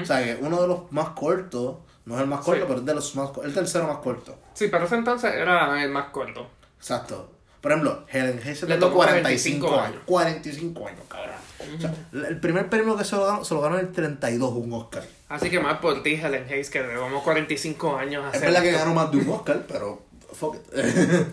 O 0.00 0.04
sea, 0.04 0.22
que 0.22 0.36
uno 0.40 0.60
de 0.62 0.66
los 0.68 0.90
más 0.92 1.10
cortos, 1.10 1.76
no 2.04 2.14
es 2.16 2.20
el 2.22 2.26
más 2.26 2.40
corto, 2.40 2.60
Sí. 2.62 2.66
pero 2.68 2.80
es 2.80 2.86
de 2.86 2.94
los 2.94 3.14
más 3.16 3.30
el 3.44 3.54
tercero 3.54 3.86
más 3.86 3.98
corto. 3.98 4.36
Sí, 4.54 4.66
pero 4.68 4.84
ese 4.84 4.96
entonces 4.96 5.32
era 5.32 5.82
el 5.82 5.90
más 5.90 6.06
corto. 6.10 6.48
Exacto. 6.78 7.30
Por 7.62 7.72
ejemplo, 7.72 8.04
Helen 8.10 8.40
Hayes 8.44 8.58
se 8.58 8.66
Le 8.66 8.76
tomó 8.76 8.96
45 8.96 9.66
45 9.68 9.80
años. 9.80 10.02
45 10.04 10.88
años, 10.88 11.00
cabrón. 11.08 11.32
O 11.76 11.80
sea, 11.80 11.94
el 12.28 12.40
primer 12.40 12.68
premio 12.68 12.96
que 12.96 13.04
se 13.04 13.14
lo 13.16 13.24
ganó, 13.24 13.44
se 13.44 13.54
lo 13.54 13.60
ganó 13.60 13.78
en 13.78 13.86
el 13.86 13.92
32, 13.92 14.52
un 14.52 14.72
Oscar. 14.74 15.04
Así 15.28 15.48
que 15.48 15.60
más 15.60 15.78
por 15.78 16.02
ti, 16.02 16.14
Helen 16.14 16.44
Hayes, 16.50 16.68
que 16.70 16.82
llevamos 16.82 17.22
45 17.22 17.96
años 17.96 18.24
Es 18.30 18.36
hacer 18.36 18.50
verdad 18.50 18.62
que 18.62 18.72
ganó 18.72 18.92
más 18.94 19.10
de 19.12 19.16
un 19.18 19.28
Oscar, 19.30 19.62
pero 19.68 20.02
fuck 20.32 20.56
it. 20.56 20.62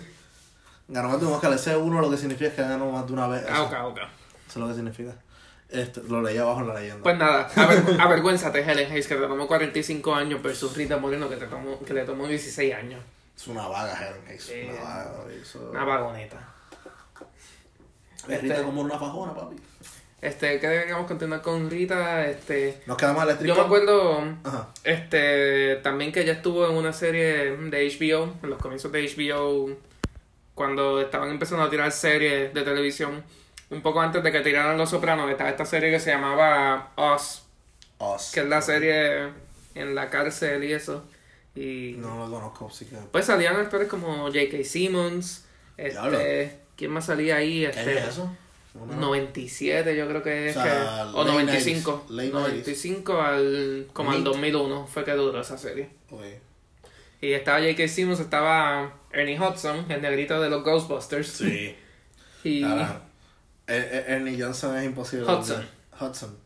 ganó 0.87 1.09
más 1.09 1.19
de 1.19 1.25
un 1.25 1.33
Oscar. 1.33 1.51
Ese 1.53 1.75
uno 1.75 1.99
lo 1.99 2.09
que 2.11 2.17
significa 2.17 2.49
es 2.49 2.53
que 2.55 2.61
ganó 2.61 2.91
más 2.91 3.07
de 3.07 3.13
una 3.13 3.27
vez. 3.27 3.43
Ah, 3.49 3.63
ok, 3.63 3.73
ok. 3.85 3.97
eso 3.97 4.07
es 4.49 4.55
lo 4.57 4.67
que 4.67 4.73
significa. 4.75 5.15
Este, 5.67 6.01
lo 6.03 6.21
leí 6.21 6.37
abajo 6.37 6.61
en 6.61 6.67
la 6.67 6.73
leyenda. 6.79 7.03
Pues 7.03 7.17
nada, 7.17 7.49
aver- 7.55 7.99
avergüénzate, 7.99 8.61
Helen 8.61 8.91
Hayes, 8.91 9.07
que 9.07 9.15
te 9.15 9.21
tomó 9.27 9.47
45 9.47 10.13
años 10.15 10.41
versus 10.41 10.75
Rita 10.77 10.97
Moreno, 10.97 11.27
que, 11.29 11.35
te 11.37 11.47
tomó, 11.47 11.79
que 11.83 11.93
le 11.93 12.03
tomó 12.05 12.27
16 12.27 12.73
años. 12.73 13.01
Es 13.39 13.47
una 13.47 13.67
vaga, 13.67 13.97
Helen. 13.97 14.39
Sí. 14.39 14.67
Una 14.69 14.81
vaga, 14.83 15.11
eso. 15.41 15.69
Una 15.71 15.83
vagoneta. 15.85 16.37
Es 18.27 18.41
Rita 18.41 18.53
Este- 18.55 18.65
como 18.65 18.81
una 18.81 18.99
fajona, 18.99 19.33
papi. 19.33 19.55
Este, 20.21 20.59
que 20.59 20.67
deberíamos 20.67 21.07
continuar 21.07 21.41
con 21.41 21.69
Rita, 21.69 22.27
este... 22.27 22.81
Nos 22.85 22.97
quedamos 22.97 23.23
al 23.23 23.41
Yo 23.41 23.55
me 23.55 23.61
acuerdo, 23.61 24.21
Ajá. 24.43 24.67
este, 24.83 25.77
también 25.77 26.11
que 26.11 26.19
ella 26.21 26.33
estuvo 26.33 26.67
en 26.67 26.75
una 26.75 26.91
serie 26.91 27.55
de 27.55 27.87
HBO, 27.87 28.35
en 28.43 28.49
los 28.49 28.59
comienzos 28.59 28.91
de 28.91 29.01
HBO, 29.07 29.69
cuando 30.53 30.99
estaban 30.99 31.29
empezando 31.29 31.63
a 31.63 31.69
tirar 31.69 31.89
series 31.93 32.53
de 32.53 32.61
televisión, 32.63 33.23
un 33.69 33.81
poco 33.81 34.01
antes 34.01 34.21
de 34.21 34.29
que 34.33 34.41
tiraran 34.41 34.77
Los 34.77 34.89
Sopranos, 34.89 35.31
estaba 35.31 35.51
esta 35.51 35.63
serie 35.63 35.89
que 35.89 36.01
se 36.01 36.11
llamaba 36.11 36.91
Us, 36.97 37.43
Us. 37.99 38.31
que 38.33 38.41
es 38.41 38.47
la 38.47 38.61
serie 38.61 39.29
en 39.75 39.95
la 39.95 40.09
cárcel 40.09 40.61
y 40.65 40.73
eso. 40.73 41.05
Y 41.61 41.95
No 41.97 42.17
lo 42.25 42.31
conozco, 42.31 42.67
así 42.67 42.85
que. 42.85 42.95
pues 43.11 43.25
salían 43.25 43.55
actores 43.57 43.87
como 43.89 44.27
J.K. 44.27 44.63
Simmons, 44.63 45.45
este, 45.77 46.59
¿quién 46.77 46.91
más 46.91 47.05
salía 47.05 47.35
ahí? 47.37 47.61
¿Qué 47.61 47.67
Este, 47.79 47.97
es 47.99 48.07
eso? 48.09 48.31
Una- 48.75 48.95
97 48.97 49.97
yo 49.97 50.07
creo 50.07 50.21
que 50.23 50.49
es 50.49 50.55
O 50.55 50.61
sea, 50.61 51.09
que, 51.11 51.17
o 51.17 51.23
late 51.23 51.31
95 51.31 52.05
90s, 52.07 52.11
late 52.15 52.29
95 52.29 53.21
al 53.21 53.87
como 53.93 54.11
al 54.11 54.17
Mid. 54.19 54.25
2001 54.25 54.87
fue 54.87 55.03
que 55.03 55.11
duró 55.13 55.41
esa 55.41 55.57
serie 55.57 55.89
Ok. 56.11 56.21
y 57.19 57.33
estaba 57.33 57.57
J.K. 57.59 57.87
Simmons 57.87 58.19
estaba 58.19 58.93
Ernie 59.11 59.39
Hudson 59.39 59.85
el 59.91 60.01
negrito 60.03 60.39
de 60.39 60.49
los 60.51 60.63
Ghostbusters 60.63 61.27
Sí. 61.27 61.75
y 62.43 62.63
Ahora, 62.63 63.01
Er- 63.67 63.89
Er- 63.91 64.05
Ernie 64.07 64.41
Johnson 64.41 64.77
es 64.77 64.85
imposible. 64.85 65.25
Hudson. 65.25 65.67
Hudson. 65.99 66.37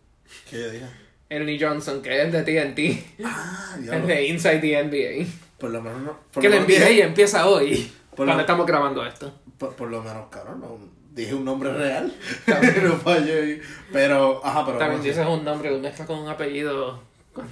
¿Qué 0.49 0.59
yo 0.61 0.69
dije? 0.71 0.85
Ernie 1.33 1.57
Johnson 1.59 2.01
que 2.01 2.21
es 2.21 2.31
de 2.31 2.43
TNT 2.43 3.03
Ah, 3.25 3.73
es 3.77 3.83
diablo. 3.83 4.07
de 4.07 4.27
Inside 4.27 4.59
the 4.59 4.83
NBA 4.83 5.27
Por 5.57 5.71
lo 5.71 5.81
menos 5.81 6.01
no. 6.01 6.17
Por 6.31 6.41
que 6.41 6.49
lo 6.49 6.55
el 6.57 6.61
NBA 6.63 6.67
dije- 6.87 7.03
empieza 7.03 7.47
hoy 7.47 7.91
Por 8.09 8.17
cuando 8.17 8.35
lo- 8.35 8.41
estamos 8.41 8.65
grabando 8.67 9.05
esto 9.05 9.33
Por, 9.57 9.75
por 9.75 9.89
lo 9.89 10.01
menos, 10.01 10.27
cabrón, 10.29 10.59
no. 10.61 10.77
Dije 11.13 11.35
un 11.35 11.45
nombre 11.45 11.71
real. 11.71 12.11
no 12.83 12.93
fallé. 12.97 13.61
Pero, 13.91 14.41
ajá, 14.43 14.65
pero. 14.65 14.79
también 14.79 15.03
dices 15.03 15.25
un 15.27 15.43
nombre 15.45 15.69
lo 15.69 15.77
mezclas 15.77 16.07
con 16.07 16.17
un 16.19 16.27
apellido 16.27 16.99
con- 17.33 17.47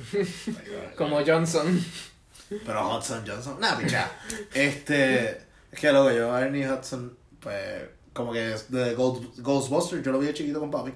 como 0.97 1.23
Johnson 1.25 1.79
Pero 2.65 2.97
Hudson 2.97 3.23
Johnson. 3.25 3.57
Nah, 3.59 3.77
picha. 3.77 4.09
Este. 4.53 5.37
Es 5.71 5.79
que 5.79 5.91
luego 5.91 6.11
yo, 6.11 6.33
a 6.33 6.41
Ernie 6.41 6.67
Hudson, 6.69 7.15
pues. 7.39 7.57
Como 8.13 8.33
que 8.33 8.39
de 8.69 8.93
Ghost, 8.95 9.37
Ghostbusters, 9.39 10.03
yo 10.03 10.11
lo 10.11 10.19
vi 10.19 10.25
de 10.27 10.33
chiquito 10.33 10.59
con 10.59 10.69
papi. 10.71 10.91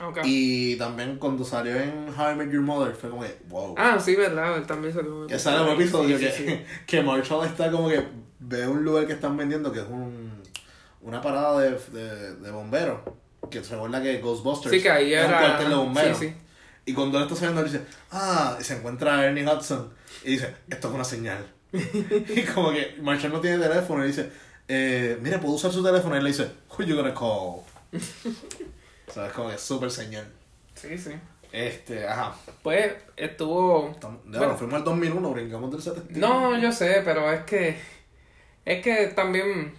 Ok. 0.00 0.18
Y 0.24 0.76
también 0.76 1.16
cuando 1.18 1.44
salió 1.44 1.74
en 1.76 2.08
How 2.16 2.32
I 2.32 2.34
Met 2.36 2.50
Your 2.52 2.62
Mother, 2.62 2.94
fue 2.94 3.08
como 3.10 3.22
que, 3.22 3.38
wow. 3.48 3.74
ah 3.78 3.98
sí 3.98 4.14
verdad 4.14 4.56
él 4.58 4.66
también 4.66 4.92
salió 4.92 5.26
Que 5.26 5.38
sale 5.38 5.62
un 5.62 5.70
episodio 5.80 6.18
Sí, 6.18 6.24
que, 6.24 6.32
sí, 6.32 6.44
sí. 6.46 6.60
que 6.86 7.02
Marshall 7.02 7.46
está 7.46 7.70
como 7.70 7.88
que 7.88 8.02
ve 8.38 8.66
un 8.68 8.84
lugar 8.84 9.06
que 9.06 9.14
están 9.14 9.36
vendiendo 9.36 9.72
que 9.72 9.80
es 9.80 9.86
un, 9.86 10.30
una 11.00 11.20
parada 11.22 11.60
de, 11.60 11.70
de, 11.92 12.34
de 12.36 12.50
bomberos. 12.50 13.00
Que 13.50 13.62
se 13.64 13.74
recuerda 13.74 14.02
que 14.02 14.18
Ghostbusters 14.18 14.74
Sí, 14.74 14.82
que 14.82 14.90
ahí 14.90 15.14
es 15.14 15.24
un 15.24 15.30
era- 15.30 15.38
cuartel 15.40 15.68
de 15.70 15.74
bomberos. 15.76 16.18
Y 16.84 16.92
cuando 16.94 17.18
él 17.18 17.24
está 17.24 17.34
saliendo, 17.36 17.62
él 17.62 17.66
dice, 17.72 17.84
ah, 18.12 18.56
y 18.60 18.62
se 18.64 18.76
encuentra 18.76 19.18
a 19.18 19.24
Ernie 19.26 19.44
Hudson. 19.46 19.90
Y 20.24 20.32
dice, 20.32 20.54
esto 20.68 20.88
es 20.88 20.94
una 20.94 21.04
señal. 21.04 21.44
y 21.72 22.42
como 22.54 22.70
que 22.72 22.96
Marshall 23.00 23.32
no 23.32 23.40
tiene 23.40 23.58
teléfono 23.58 24.04
y 24.04 24.08
dice, 24.08 24.30
eh, 24.68 25.18
mira, 25.22 25.40
puedo 25.40 25.54
usar 25.54 25.72
su 25.72 25.82
teléfono. 25.82 26.14
Y 26.14 26.18
él 26.18 26.24
le 26.24 26.30
dice, 26.30 26.48
who 26.70 26.84
you 26.84 26.94
gonna 26.96 27.14
call? 27.14 27.62
o 29.08 29.12
sea, 29.12 29.26
es 29.26 29.32
como 29.32 29.50
que 29.50 29.58
súper 29.58 29.90
señal. 29.90 30.26
sí 30.74 30.96
sí 30.98 31.12
Este, 31.52 32.06
ajá. 32.06 32.34
Pues 32.62 32.92
estuvo. 33.16 33.90
Estamos- 33.92 34.20
ya, 34.30 34.38
Bueno. 34.38 34.56
fuimos 34.56 34.74
al 34.76 34.84
2001, 34.84 35.30
brincamos 35.32 35.70
del 35.70 35.80
70. 35.82 36.18
No, 36.18 36.58
yo 36.58 36.70
sé, 36.72 37.02
pero 37.04 37.30
es 37.32 37.42
que. 37.44 37.76
Es 38.64 38.82
que 38.82 39.06
también. 39.08 39.74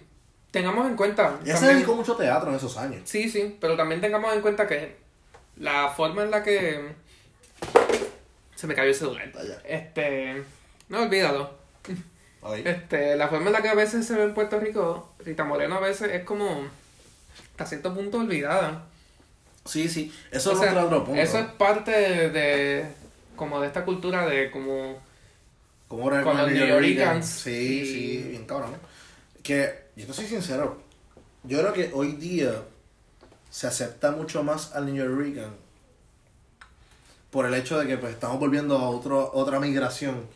Tengamos 0.50 0.86
en 0.88 0.96
cuenta. 0.96 1.38
Ya 1.44 1.54
se 1.54 1.60
también- 1.60 1.76
dedicó 1.76 1.94
mucho 1.94 2.16
teatro 2.16 2.48
en 2.50 2.56
esos 2.56 2.76
años. 2.78 3.02
Sí, 3.04 3.28
sí, 3.28 3.56
pero 3.60 3.76
también 3.76 4.00
tengamos 4.00 4.34
en 4.34 4.40
cuenta 4.40 4.66
que 4.66 4.96
la 5.56 5.88
forma 5.90 6.22
en 6.24 6.30
la 6.30 6.42
que. 6.42 6.94
Se 8.56 8.66
me 8.66 8.74
cayó 8.74 8.88
el 8.88 8.94
celular. 8.94 9.30
Vaya. 9.34 9.60
Este. 9.64 10.42
No, 10.88 11.02
olvídalo. 11.02 11.50
Ay. 12.42 12.62
Este, 12.64 13.14
la 13.16 13.28
forma 13.28 13.48
en 13.48 13.52
la 13.52 13.62
que 13.62 13.68
a 13.68 13.74
veces 13.74 14.06
se 14.06 14.14
ve 14.14 14.22
en 14.24 14.32
Puerto 14.34 14.58
Rico, 14.58 15.12
Rita 15.20 15.44
Moreno 15.44 15.76
a 15.76 15.80
veces 15.80 16.10
es 16.12 16.24
como. 16.24 16.66
Hasta 17.52 17.66
cierto 17.66 17.94
punto 17.94 18.18
olvidada. 18.18 18.86
Sí, 19.68 19.88
sí. 19.88 20.12
Eso 20.30 20.50
O 20.50 20.52
es 20.54 20.58
sea, 20.60 20.70
otro, 20.72 20.86
otro 20.86 21.04
punto. 21.04 21.20
Eso 21.20 21.38
es 21.38 21.46
parte 21.52 21.90
de, 21.90 22.30
de- 22.30 22.86
como 23.36 23.60
de 23.60 23.66
esta 23.68 23.84
cultura 23.84 24.26
de 24.26 24.50
como 24.50 24.96
Como 25.88 26.04
con 26.04 26.24
los 26.36 26.50
New 26.50 26.56
Yorkers. 26.66 26.96
Yorkers. 26.96 27.26
Sí, 27.26 27.50
Y- 27.50 27.86
sí, 28.22 28.28
bien 28.30 28.44
cabrón. 28.46 28.72
Que, 29.42 29.84
yo 29.96 30.06
te 30.06 30.12
soy 30.12 30.26
sincero, 30.26 30.80
yo 31.44 31.58
creo 31.60 31.72
que 31.72 31.90
hoy 31.94 32.12
día 32.12 32.52
se 33.50 33.66
acepta 33.66 34.10
mucho 34.10 34.42
más 34.42 34.74
al 34.74 34.86
New 34.86 34.96
Yorker 34.96 35.46
por 37.30 37.46
el 37.46 37.54
hecho 37.54 37.78
de 37.78 37.86
que 37.86 37.96
pues, 37.98 38.12
estamos 38.12 38.38
volviendo 38.38 38.76
a 38.78 38.88
otro, 38.88 39.30
otra 39.34 39.60
migración 39.60 40.26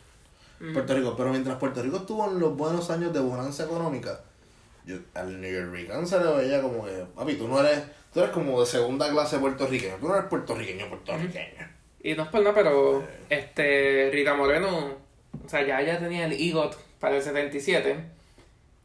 Mm. 0.60 0.74
Puerto 0.74 0.94
Rico. 0.94 1.16
Pero 1.16 1.30
mientras 1.30 1.56
Puerto 1.56 1.82
Rico 1.82 1.96
estuvo 1.96 2.24
en 2.30 2.38
los 2.38 2.56
buenos 2.56 2.88
años 2.90 3.12
de 3.12 3.18
bonanza 3.18 3.64
económica, 3.64 4.20
yo, 4.84 4.96
al 5.14 5.40
New 5.40 5.52
Yorker 5.52 6.06
se 6.06 6.18
le 6.18 6.36
veía 6.36 6.60
como 6.60 6.84
que, 6.84 7.04
papi, 7.14 7.34
tú 7.34 7.48
no 7.48 7.60
eres, 7.60 7.82
tú 8.12 8.20
eres 8.20 8.32
como 8.32 8.60
de 8.60 8.66
segunda 8.66 9.10
clase 9.10 9.38
puertorriqueño, 9.38 9.96
tú 10.00 10.08
no 10.08 10.16
eres 10.16 10.28
puertorriqueño, 10.28 10.88
puertorriqueño. 10.88 11.68
Y 12.02 12.14
no 12.14 12.24
es 12.24 12.28
por 12.30 12.40
nada, 12.40 12.54
pero 12.54 13.06
este 13.30 14.10
Rita 14.12 14.34
Moreno, 14.34 14.96
o 15.44 15.48
sea, 15.48 15.64
ya 15.64 15.80
ella 15.80 15.98
tenía 15.98 16.26
el 16.26 16.32
EGOT 16.32 16.76
para 16.98 17.16
el 17.16 17.22
77 17.22 17.96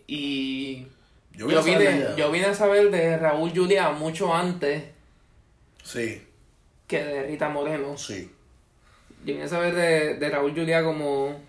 y 0.08 0.88
Yo, 1.34 1.50
yo, 1.50 1.64
vine, 1.64 2.06
yo 2.16 2.32
vine 2.32 2.46
a 2.48 2.54
saber 2.54 2.90
de 2.92 3.18
Raúl 3.18 3.52
Julia 3.56 3.90
mucho 3.90 4.34
antes 4.34 4.84
Sí, 5.84 6.22
que 6.88 7.04
de 7.04 7.24
Rita 7.24 7.50
Moreno. 7.50 7.98
sí. 7.98 8.32
Yo 9.26 9.34
vine 9.34 9.44
a 9.46 9.48
saber 9.50 9.74
de, 9.74 10.16
de 10.16 10.30
Raúl 10.30 10.54
Julia 10.54 10.84
como, 10.84 11.42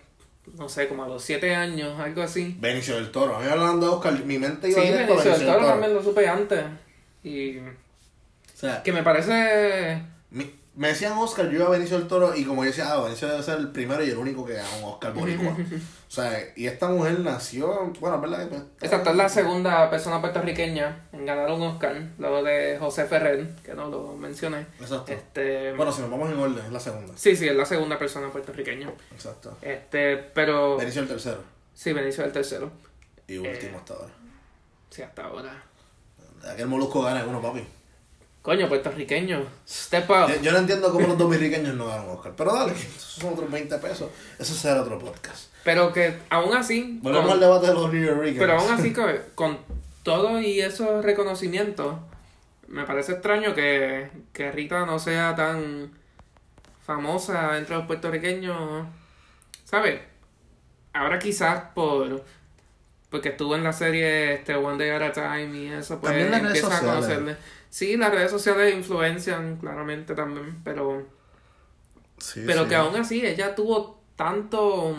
no 0.57 0.67
sé, 0.69 0.87
como 0.87 1.03
a 1.03 1.07
los 1.07 1.23
7 1.23 1.55
años, 1.55 1.99
algo 1.99 2.21
así. 2.21 2.55
Benicio 2.59 2.95
del 2.95 3.11
Toro. 3.11 3.37
A 3.37 3.41
mí 3.41 3.47
hablando 3.47 3.85
de 3.87 3.91
Oscar, 3.93 4.13
mi 4.25 4.39
mente 4.39 4.67
Sí, 4.67 4.73
iba 4.73 4.81
directo 4.83 5.13
a 5.13 5.15
Benicio 5.17 5.31
del 5.31 5.47
Toro 5.53 5.67
también 5.67 5.93
lo 5.93 6.03
supe 6.03 6.27
antes. 6.27 6.63
Y 7.23 7.57
O 7.59 7.63
sea, 8.55 8.81
que 8.83 8.91
me 8.91 9.03
parece... 9.03 10.01
mi- 10.31 10.58
me 10.79 10.87
decían 10.87 11.11
Oscar, 11.17 11.49
yo 11.49 11.57
iba 11.57 11.65
a 11.65 11.71
Benicio 11.71 11.99
del 11.99 12.07
Toro 12.07 12.33
y 12.33 12.45
como 12.45 12.63
yo 12.63 12.69
decía, 12.69 12.89
ah, 12.89 13.03
Benicio 13.03 13.27
debe 13.27 13.43
ser 13.43 13.59
el 13.59 13.69
primero 13.69 14.01
y 14.01 14.11
el 14.11 14.17
único 14.17 14.45
que 14.45 14.53
gana 14.53 14.69
un 14.77 14.85
Oscar 14.85 15.13
boricua. 15.13 15.51
o 16.07 16.09
sea, 16.11 16.39
y 16.55 16.67
esta 16.67 16.87
mujer 16.87 17.19
nació, 17.19 17.91
bueno, 17.99 18.15
es 18.15 18.21
verdad 18.21 18.39
que... 18.43 18.55
pues, 18.55 18.63
Exacto, 18.83 19.09
es 19.09 19.17
la 19.17 19.27
segunda 19.27 19.89
persona 19.89 20.21
puertorriqueña 20.21 21.09
en 21.11 21.25
ganar 21.25 21.51
un 21.51 21.63
Oscar, 21.63 22.01
luego 22.17 22.43
de 22.43 22.77
José 22.79 23.03
Ferrer, 23.07 23.55
que 23.61 23.73
no 23.73 23.89
lo 23.89 24.15
mencioné. 24.15 24.67
Exacto. 24.79 25.11
Este, 25.11 25.73
Bueno, 25.73 25.91
si 25.91 25.99
nos 25.99 26.11
vamos 26.11 26.31
en 26.31 26.39
orden, 26.39 26.65
es 26.65 26.71
la 26.71 26.79
segunda. 26.79 27.13
sí, 27.17 27.35
sí, 27.35 27.49
es 27.49 27.55
la 27.57 27.65
segunda 27.65 27.99
persona 27.99 28.29
puertorriqueña. 28.29 28.89
Exacto. 29.11 29.57
Este, 29.61 30.15
pero 30.15 30.77
Benicio 30.77 31.01
el 31.01 31.09
tercero. 31.09 31.43
sí, 31.73 31.91
Benicio 31.91 32.23
el 32.23 32.31
tercero. 32.31 32.71
Y 33.27 33.37
último 33.37 33.79
hasta 33.79 33.95
ahora. 33.95 34.13
Sí, 34.89 35.01
hasta 35.01 35.25
ahora. 35.25 35.61
Aquel 36.49 36.67
molusco 36.67 37.01
gana 37.01 37.25
uno, 37.25 37.41
papi. 37.41 37.67
Coño, 38.41 38.67
puertorriqueño. 38.69 39.43
Step 39.67 40.09
up. 40.09 40.29
Yo, 40.29 40.41
yo 40.41 40.51
no 40.53 40.59
entiendo 40.59 40.91
cómo 40.91 41.07
los 41.07 41.17
dominicanos 41.17 41.75
no 41.75 41.87
ganan 41.87 42.05
un 42.07 42.15
Oscar. 42.15 42.33
Pero 42.37 42.53
dale, 42.53 42.71
esos 42.73 43.01
son 43.01 43.33
otros 43.33 43.51
20 43.51 43.77
pesos. 43.79 44.09
Eso 44.39 44.53
será 44.53 44.81
otro 44.81 44.97
podcast. 44.97 45.51
Pero 45.63 45.91
que 45.91 46.17
aún 46.29 46.55
así. 46.55 46.99
Volvemos 47.01 47.25
con- 47.25 47.33
al 47.33 47.39
debate 47.41 47.67
de 47.67 47.73
los 47.73 47.91
New 47.93 48.03
Yorkers. 48.05 48.37
pero 48.39 48.59
aún 48.59 48.71
así, 48.71 48.93
con, 48.93 49.11
con 49.35 49.59
todo 50.03 50.39
y 50.39 50.61
esos 50.61 51.03
reconocimientos, 51.03 51.95
me 52.67 52.85
parece 52.85 53.11
extraño 53.13 53.53
que, 53.53 54.09
que 54.31 54.51
Rita 54.51 54.85
no 54.85 54.99
sea 54.99 55.35
tan 55.35 55.91
famosa 56.85 57.57
entre 57.57 57.75
los 57.75 57.85
puertorriqueños. 57.85 58.87
¿Sabes? 59.65 59.99
Ahora 60.93 61.19
quizás 61.19 61.61
por. 61.75 62.23
Porque 63.09 63.29
estuvo 63.29 63.55
en 63.55 63.63
la 63.63 63.73
serie 63.73 64.35
este 64.35 64.55
One 64.55 64.77
Day 64.77 64.91
at 64.91 65.01
a 65.01 65.11
Time 65.11 65.57
y 65.57 65.67
eso, 65.67 65.99
pues 65.99 66.11
También 66.11 66.31
las 66.31 66.41
redes 66.43 66.63
empieza 66.63 66.77
a 66.77 66.81
conocerle. 66.93 67.35
Sí, 67.69 67.97
las 67.97 68.11
redes 68.11 68.31
sociales 68.31 68.73
influencian 68.75 69.57
claramente 69.57 70.15
también, 70.15 70.61
pero. 70.63 71.07
Sí, 72.17 72.43
Pero 72.45 72.63
sí. 72.63 72.69
que 72.69 72.75
aún 72.75 72.95
así 72.95 73.25
ella 73.25 73.55
tuvo 73.55 74.01
tanto 74.15 74.95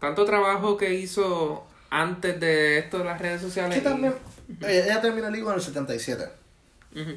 tanto 0.00 0.24
trabajo 0.24 0.76
que 0.78 0.94
hizo 0.94 1.64
antes 1.90 2.40
de 2.40 2.78
esto 2.78 2.98
de 2.98 3.04
las 3.04 3.20
redes 3.20 3.42
sociales. 3.42 3.78
Y- 3.78 3.80
también. 3.82 4.14
Ella, 4.60 4.84
ella 4.84 5.00
termina 5.00 5.26
el 5.28 5.34
libro 5.34 5.50
en 5.50 5.56
el 5.56 5.62
77. 5.62 6.24
Ujú. 6.94 7.10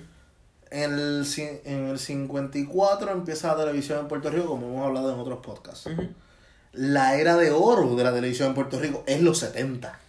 En 0.72 0.92
el, 0.94 1.26
en 1.66 1.88
el 1.88 2.00
54 2.00 3.12
empieza 3.12 3.50
la 3.50 3.58
televisión 3.64 4.00
en 4.00 4.08
Puerto 4.08 4.30
Rico, 4.32 4.48
como 4.48 4.68
hemos 4.68 4.86
hablado 4.88 5.14
en 5.14 5.20
otros 5.20 5.40
podcasts. 5.46 5.88
La 6.74 7.16
era 7.18 7.38
de 7.38 7.52
oro 7.52 7.96
de 7.96 8.04
la 8.04 8.12
televisión 8.14 8.50
en 8.50 8.56
Puerto 8.56 8.80
Rico 8.80 9.04
es 9.06 9.22
los 9.22 9.38
70. 9.38 10.00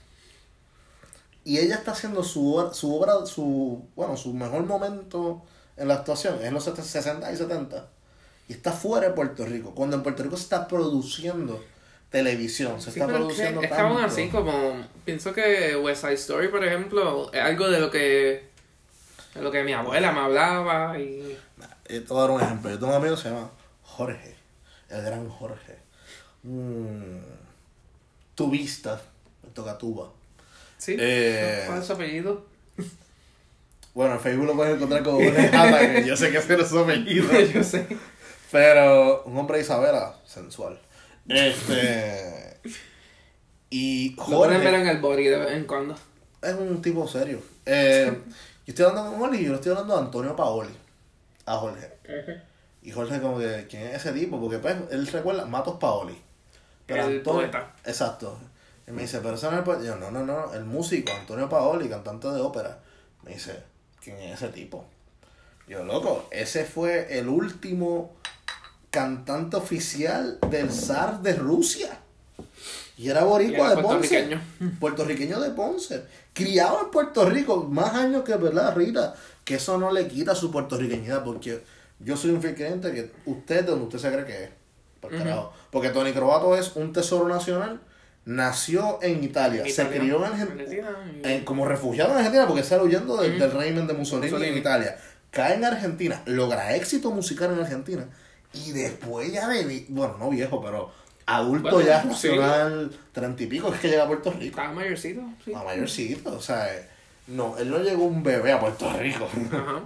Y 1.45 1.59
ella 1.59 1.75
está 1.77 1.93
haciendo 1.93 2.25
su, 2.25 2.55
obra- 2.55 2.73
su 2.73 2.95
obra, 2.95 3.27
su, 3.27 3.87
bueno, 3.95 4.17
su 4.17 4.33
mejor 4.33 4.65
momento 4.65 5.43
en 5.77 5.89
la 5.89 5.95
actuación 5.95 6.37
es 6.41 6.45
en 6.45 6.55
los 6.55 6.65
60 6.65 7.31
y 7.33 7.37
70. 7.37 7.89
Y 8.49 8.53
está 8.55 8.73
fuera 8.73 9.09
de 9.09 9.15
Puerto 9.15 9.45
Rico. 9.45 9.75
Cuando 9.75 9.97
en 9.97 10.03
Puerto 10.03 10.23
Rico 10.23 10.37
se 10.37 10.45
está 10.45 10.67
produciendo 10.69 11.63
televisión, 12.11 12.81
se 12.81 12.91
Sí, 12.93 13.01
está 13.01 13.13
produciendo 13.13 13.61
es 13.61 13.69
que 13.69 13.75
aún 13.75 13.97
tanto. 13.97 14.07
así 14.13 14.29
como 14.29 14.87
pienso 15.05 15.33
que 15.33 15.77
West 15.77 16.03
Side 16.03 16.15
Story, 16.15 16.49
por 16.49 16.65
ejemplo, 16.65 17.33
es 17.33 17.41
algo 17.41 17.69
de 17.69 17.81
lo 17.81 17.91
que 17.91 18.49
de 19.35 19.43
lo 19.43 19.51
que 19.51 19.65
mi 19.65 19.73
abuela 19.73 20.13
me 20.13 20.21
hablaba 20.21 20.99
y 20.99 21.37
Eh, 21.87 22.01
te 22.01 22.07
voy 22.09 22.19
a 22.19 22.21
dar 22.23 22.31
un 22.31 22.41
ejemplo. 22.41 22.71
Yo 22.71 22.79
tengo 22.79 22.93
un 22.93 22.99
amigo 22.99 23.17
que 23.17 23.23
se 23.23 23.29
llama 23.31 23.51
Jorge. 23.83 24.37
El 24.89 25.03
gran 25.03 25.29
Jorge. 25.29 25.77
Un 26.45 27.21
tubista. 28.35 29.01
Me 29.43 29.51
toca 29.51 29.77
tuba. 29.77 30.11
Sí, 30.85 30.97
Eh, 30.99 31.65
¿cuál 31.67 31.81
es 31.81 31.87
su 31.87 31.93
apellido? 31.93 32.47
Bueno, 33.95 34.15
en 34.15 34.21
Facebook 34.21 34.47
lo 34.47 34.57
puedes 34.57 34.75
encontrar 34.75 35.05
como 35.05 35.19
Jorge 35.23 35.49
Jata, 35.51 35.93
que 35.93 36.05
yo 36.05 36.17
sé 36.17 36.33
que 36.33 36.39
ese 36.39 36.57
no 36.57 36.65
es 36.65 36.69
su 36.69 36.81
apellido. 36.81 37.31
Yo 37.55 37.63
sé. 37.63 37.87
Pero 38.51 39.23
un 39.23 39.37
hombre 39.39 39.59
de 39.59 39.63
Isabela, 39.63 40.17
sensual. 40.27 40.81
Este. 41.29 42.59
Y 43.71 44.17
Lo 44.17 44.39
pueden 44.39 44.65
ver 44.65 44.75
Jorge 44.75 44.81
en 44.83 44.89
el 44.89 45.01
body 45.01 45.25
de 45.25 45.37
vez 45.37 45.53
en 45.53 45.65
cuando. 45.65 45.95
es 46.43 46.55
un 46.55 46.83
tipo 46.83 47.07
serio. 47.07 47.41
Eh, 47.67 48.13
yo 48.67 48.73
estoy 48.73 48.85
hablando 48.85 49.11
con 49.13 49.21
Jorge 49.21 49.41
y 49.41 49.45
yo 49.45 49.51
le 49.51 49.57
estoy 49.57 49.71
hablando 49.71 49.95
a 49.97 50.01
Antonio 50.01 50.35
Paoli. 50.35 50.75
A 51.47 51.57
Jorge. 51.57 51.93
Y 52.83 52.91
Jorge 52.91 53.21
como 53.21 53.39
que, 53.39 53.67
¿quién 53.71 53.83
es 53.85 53.95
ese 54.05 54.13
tipo? 54.13 54.41
Porque 54.41 54.59
pues, 54.59 54.75
él 54.91 55.07
recuerda 55.07 55.47
Matos 55.47 55.77
Paoli. 55.79 56.17
El 56.89 57.23
poeta. 57.23 57.73
Exacto. 57.85 58.39
Y 58.87 58.91
me 58.93 59.03
dice, 59.03 59.21
pero 59.23 59.35
ese 59.35 59.51
no 59.51 59.61
es 59.61 59.79
el 59.79 59.87
yo, 59.87 59.97
no, 59.97 60.11
no, 60.11 60.25
no, 60.25 60.53
el 60.53 60.65
músico, 60.65 61.11
Antonio 61.13 61.49
Paoli, 61.49 61.89
cantante 61.89 62.29
de 62.29 62.41
ópera. 62.41 62.81
Me 63.23 63.33
dice, 63.33 63.63
¿quién 64.03 64.19
es 64.19 64.43
ese 64.43 64.53
tipo? 64.53 64.85
Yo, 65.67 65.83
loco, 65.85 66.29
ese 66.31 66.65
fue 66.65 67.19
el 67.19 67.29
último 67.29 68.15
cantante 68.91 69.57
oficial 69.57 70.39
del 70.51 70.71
zar 70.71 71.23
de 71.23 71.35
Rusia. 71.35 71.99
Y 72.97 73.09
era 73.09 73.23
Y 73.23 73.25
boricua 73.25 73.73
era 73.73 73.77
de 73.77 73.83
Ponce. 73.83 74.39
puertorriqueño. 74.81 75.41
De 75.41 75.51
Ponce. 75.51 76.05
Criado 76.33 76.83
en 76.85 76.91
Puerto 76.91 77.29
Rico, 77.29 77.65
más 77.65 77.95
años 77.95 78.23
que 78.23 78.37
verdad, 78.37 78.77
Rita. 78.77 79.15
Que 79.45 79.57
eso 79.57 79.79
no 79.79 79.91
le 79.91 80.07
quita 80.07 80.35
su 80.35 80.51
puertorriqueñidad, 80.51 81.25
porque 81.25 81.65
yo 81.99 82.17
soy 82.17 82.31
un 82.31 82.41
fiel 82.41 82.55
creyente 82.55 82.93
que 82.93 83.11
usted 83.27 83.61
es 83.61 83.67
donde 83.67 83.85
usted 83.87 83.99
se 83.99 84.13
cree 84.13 84.25
que 84.25 84.45
es. 84.45 84.51
Por 85.01 85.13
Ujú. 85.13 85.23
carajo. 85.23 85.53
Porque 85.71 85.91
Tony 85.91 86.13
Croato 86.13 86.57
es 86.57 86.77
un 86.77 86.93
tesoro 86.93 87.27
nacional. 87.29 87.81
Nació 88.27 88.99
en 89.03 89.23
Italia, 89.23 89.63
se 89.65 89.71
Italia. 89.71 89.99
crió 90.01 90.17
en 90.19 90.33
Argentina 90.33 90.89
y- 91.23 91.29
en- 91.29 91.45
como 91.45 91.67
refugiado 91.67 92.11
en 92.13 92.17
Argentina 92.19 92.47
porque 92.47 92.63
sale 92.63 92.83
huyendo 92.85 93.19
del, 93.19 93.39
régimen 93.53 93.87
de 93.87 93.93
Mussolini, 93.93 94.47
en. 94.47 94.57
Italia. 94.57 94.97
Cae 95.31 95.55
en 95.55 95.65
Argentina, 95.65 96.23
logra 96.27 96.75
éxito 96.75 97.11
musical 97.11 97.53
en 97.53 97.61
Argentina 97.61 98.07
y 98.55 98.71
después 98.73 99.31
ya 99.33 99.49
de, 99.49 99.85
bueno, 99.89 100.17
no 100.19 100.31
viejo, 100.31 100.63
pero 100.63 100.91
adulto 101.27 101.71
Bueno, 101.71 101.87
ya 101.87 102.03
nacional, 102.05 102.91
treinta 103.13 103.43
y 103.43 103.47
pico, 103.47 103.73
es 103.75 103.81
que 103.81 103.89
llega 103.89 104.05
a 104.05 104.07
Puerto 104.07 104.31
Rico. 104.31 104.45
Estaba 104.59 104.73
mayorcito, 104.73 105.23
sí. 105.45 105.53
A 105.53 105.63
mayorcito, 105.65 106.35
o 106.37 106.41
sea, 106.41 106.67
no, 107.27 107.59
él 107.59 107.69
no 107.71 107.79
llegó 107.79 108.05
un 108.05 108.23
bebé 108.23 108.53
a 108.53 108.61
Puerto 108.61 108.91
Rico. 108.99 109.29
Ajá. 109.53 109.81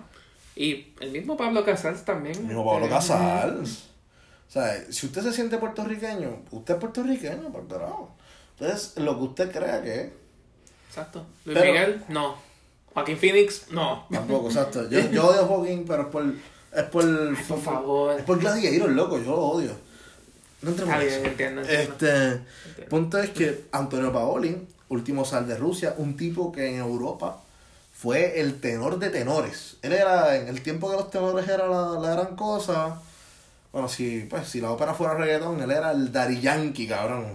Y 0.54 0.92
el 1.00 1.10
mismo 1.12 1.36
Pablo 1.36 1.64
Casals 1.64 2.04
también. 2.04 2.36
El 2.36 2.42
mismo 2.44 2.64
Pablo 2.64 2.86
Eh, 2.86 2.90
Casals. 2.90 3.84
O 4.48 4.50
sea, 4.50 4.84
si 4.90 5.06
usted 5.06 5.22
se 5.22 5.32
siente 5.32 5.56
puertorriqueño, 5.58 6.42
usted 6.50 6.74
es 6.74 6.80
puertorriqueño, 6.80 7.50
por 7.52 7.66
carajo. 7.68 8.14
Entonces, 8.60 8.96
lo 8.96 9.16
que 9.18 9.24
usted 9.24 9.52
crea 9.52 9.82
que 9.82 10.00
es. 10.00 10.08
Exacto. 10.88 11.24
Luis 11.44 11.58
Pero- 11.58 11.72
Miguel, 11.72 12.04
no. 12.08 12.36
Joaquín 12.94 13.18
Phoenix, 13.18 13.70
no. 13.70 14.06
Tampoco, 14.10 14.48
exacto. 14.48 14.88
Yo, 14.90 14.98
yo 15.10 15.26
odio 15.28 15.42
a 15.42 15.46
Joaquín, 15.46 15.84
pero 15.86 16.02
es 16.02 16.08
por. 16.08 16.24
Es 16.74 16.82
por. 16.84 17.46
por 17.46 17.60
favor. 17.62 18.18
Es 18.18 18.24
por 18.24 18.38
Gladiator, 18.38 18.90
loco, 18.90 19.18
yo 19.18 19.30
lo 19.30 19.40
odio. 19.42 19.70
No 20.62 20.70
entremos 20.70 20.94
en 20.96 21.00
eso. 21.02 21.24
entiendo, 21.24 21.60
entiendo. 21.62 21.94
Este. 21.94 22.84
Punto 22.88 23.18
es 23.18 23.30
que 23.30 23.66
Antonio 23.70 24.12
Paoli, 24.12 24.66
último 24.88 25.24
sal 25.24 25.46
de 25.46 25.56
Rusia, 25.56 25.94
un 25.98 26.16
tipo 26.16 26.50
que 26.50 26.66
en 26.68 26.78
Europa 26.80 27.40
fue 27.94 28.40
el 28.40 28.60
tenor 28.60 28.98
de 28.98 29.10
tenores. 29.10 29.76
Él 29.82 29.92
era, 29.92 30.34
en 30.36 30.48
el 30.48 30.62
tiempo 30.62 30.90
que 30.90 30.96
los 30.96 31.10
tenores 31.10 31.48
era 31.48 31.68
la, 31.68 31.90
la 32.00 32.10
gran 32.10 32.34
cosa. 32.34 33.00
Bueno, 33.72 33.88
si, 33.88 34.20
pues, 34.28 34.48
si 34.48 34.60
la 34.60 34.72
ópera 34.72 34.94
fuera 34.94 35.14
reggaetón, 35.14 35.60
él 35.62 35.70
era 35.70 35.92
el 35.92 36.10
Daddy 36.10 36.40
Yankee, 36.40 36.88
cabrón. 36.88 37.26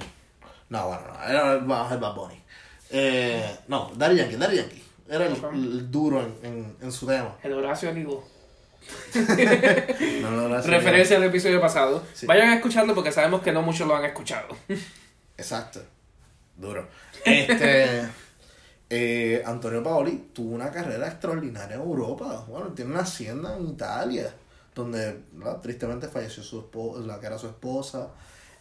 No, 0.74 0.88
bueno, 0.88 1.04
no, 1.08 1.24
era 1.30 1.52
el, 1.52 1.60
el 1.60 2.00
Bad 2.00 2.16
Bunny. 2.16 2.42
Eh, 2.90 3.60
no, 3.68 3.92
Daddy 3.96 4.16
Yankee, 4.16 4.38
Daddy 4.38 4.56
Yankee. 4.56 4.84
Era 5.08 5.28
el, 5.28 5.92
duro 5.92 6.20
en, 6.20 6.36
en, 6.42 6.78
en 6.82 6.92
su 6.92 7.06
tema. 7.06 7.38
El 7.44 7.54
Horacio 7.54 7.92
Olivo. 7.92 8.28
No, 10.22 10.32
no, 10.32 10.50
no, 10.50 10.62
Referencia 10.62 11.18
al 11.18 11.24
episodio 11.26 11.62
pasado. 11.62 12.04
Sí. 12.16 12.26
Vayan 12.26 12.50
a 12.50 12.56
escucharlo 12.56 12.96
porque 12.96 13.12
sabemos 13.12 13.42
que 13.44 13.52
no 13.52 13.62
muchos 13.62 13.88
lo 13.88 13.96
han 13.96 14.04
escuchado. 14.06 14.48
Exacto. 15.38 15.80
Duro. 16.58 16.88
Este. 17.24 18.10
eh, 18.90 19.44
Antonio 19.46 19.84
Paoli 19.84 20.32
tuvo 20.34 20.56
una 20.56 20.72
carrera 20.72 21.08
extraordinaria 21.08 21.76
en 21.76 21.82
Europa. 21.82 22.46
Bueno, 22.50 22.70
tiene 22.70 22.92
una 22.92 23.02
hacienda 23.02 23.56
en 23.56 23.68
Italia. 23.68 24.34
Donde 24.74 25.20
¿verdad? 25.34 25.62
tristemente 25.62 26.08
falleció 26.08 26.42
su 26.42 26.62
esposa, 26.62 27.06
la 27.06 27.20
que 27.20 27.28
era 27.28 27.38
su 27.38 27.46
esposa. 27.46 28.10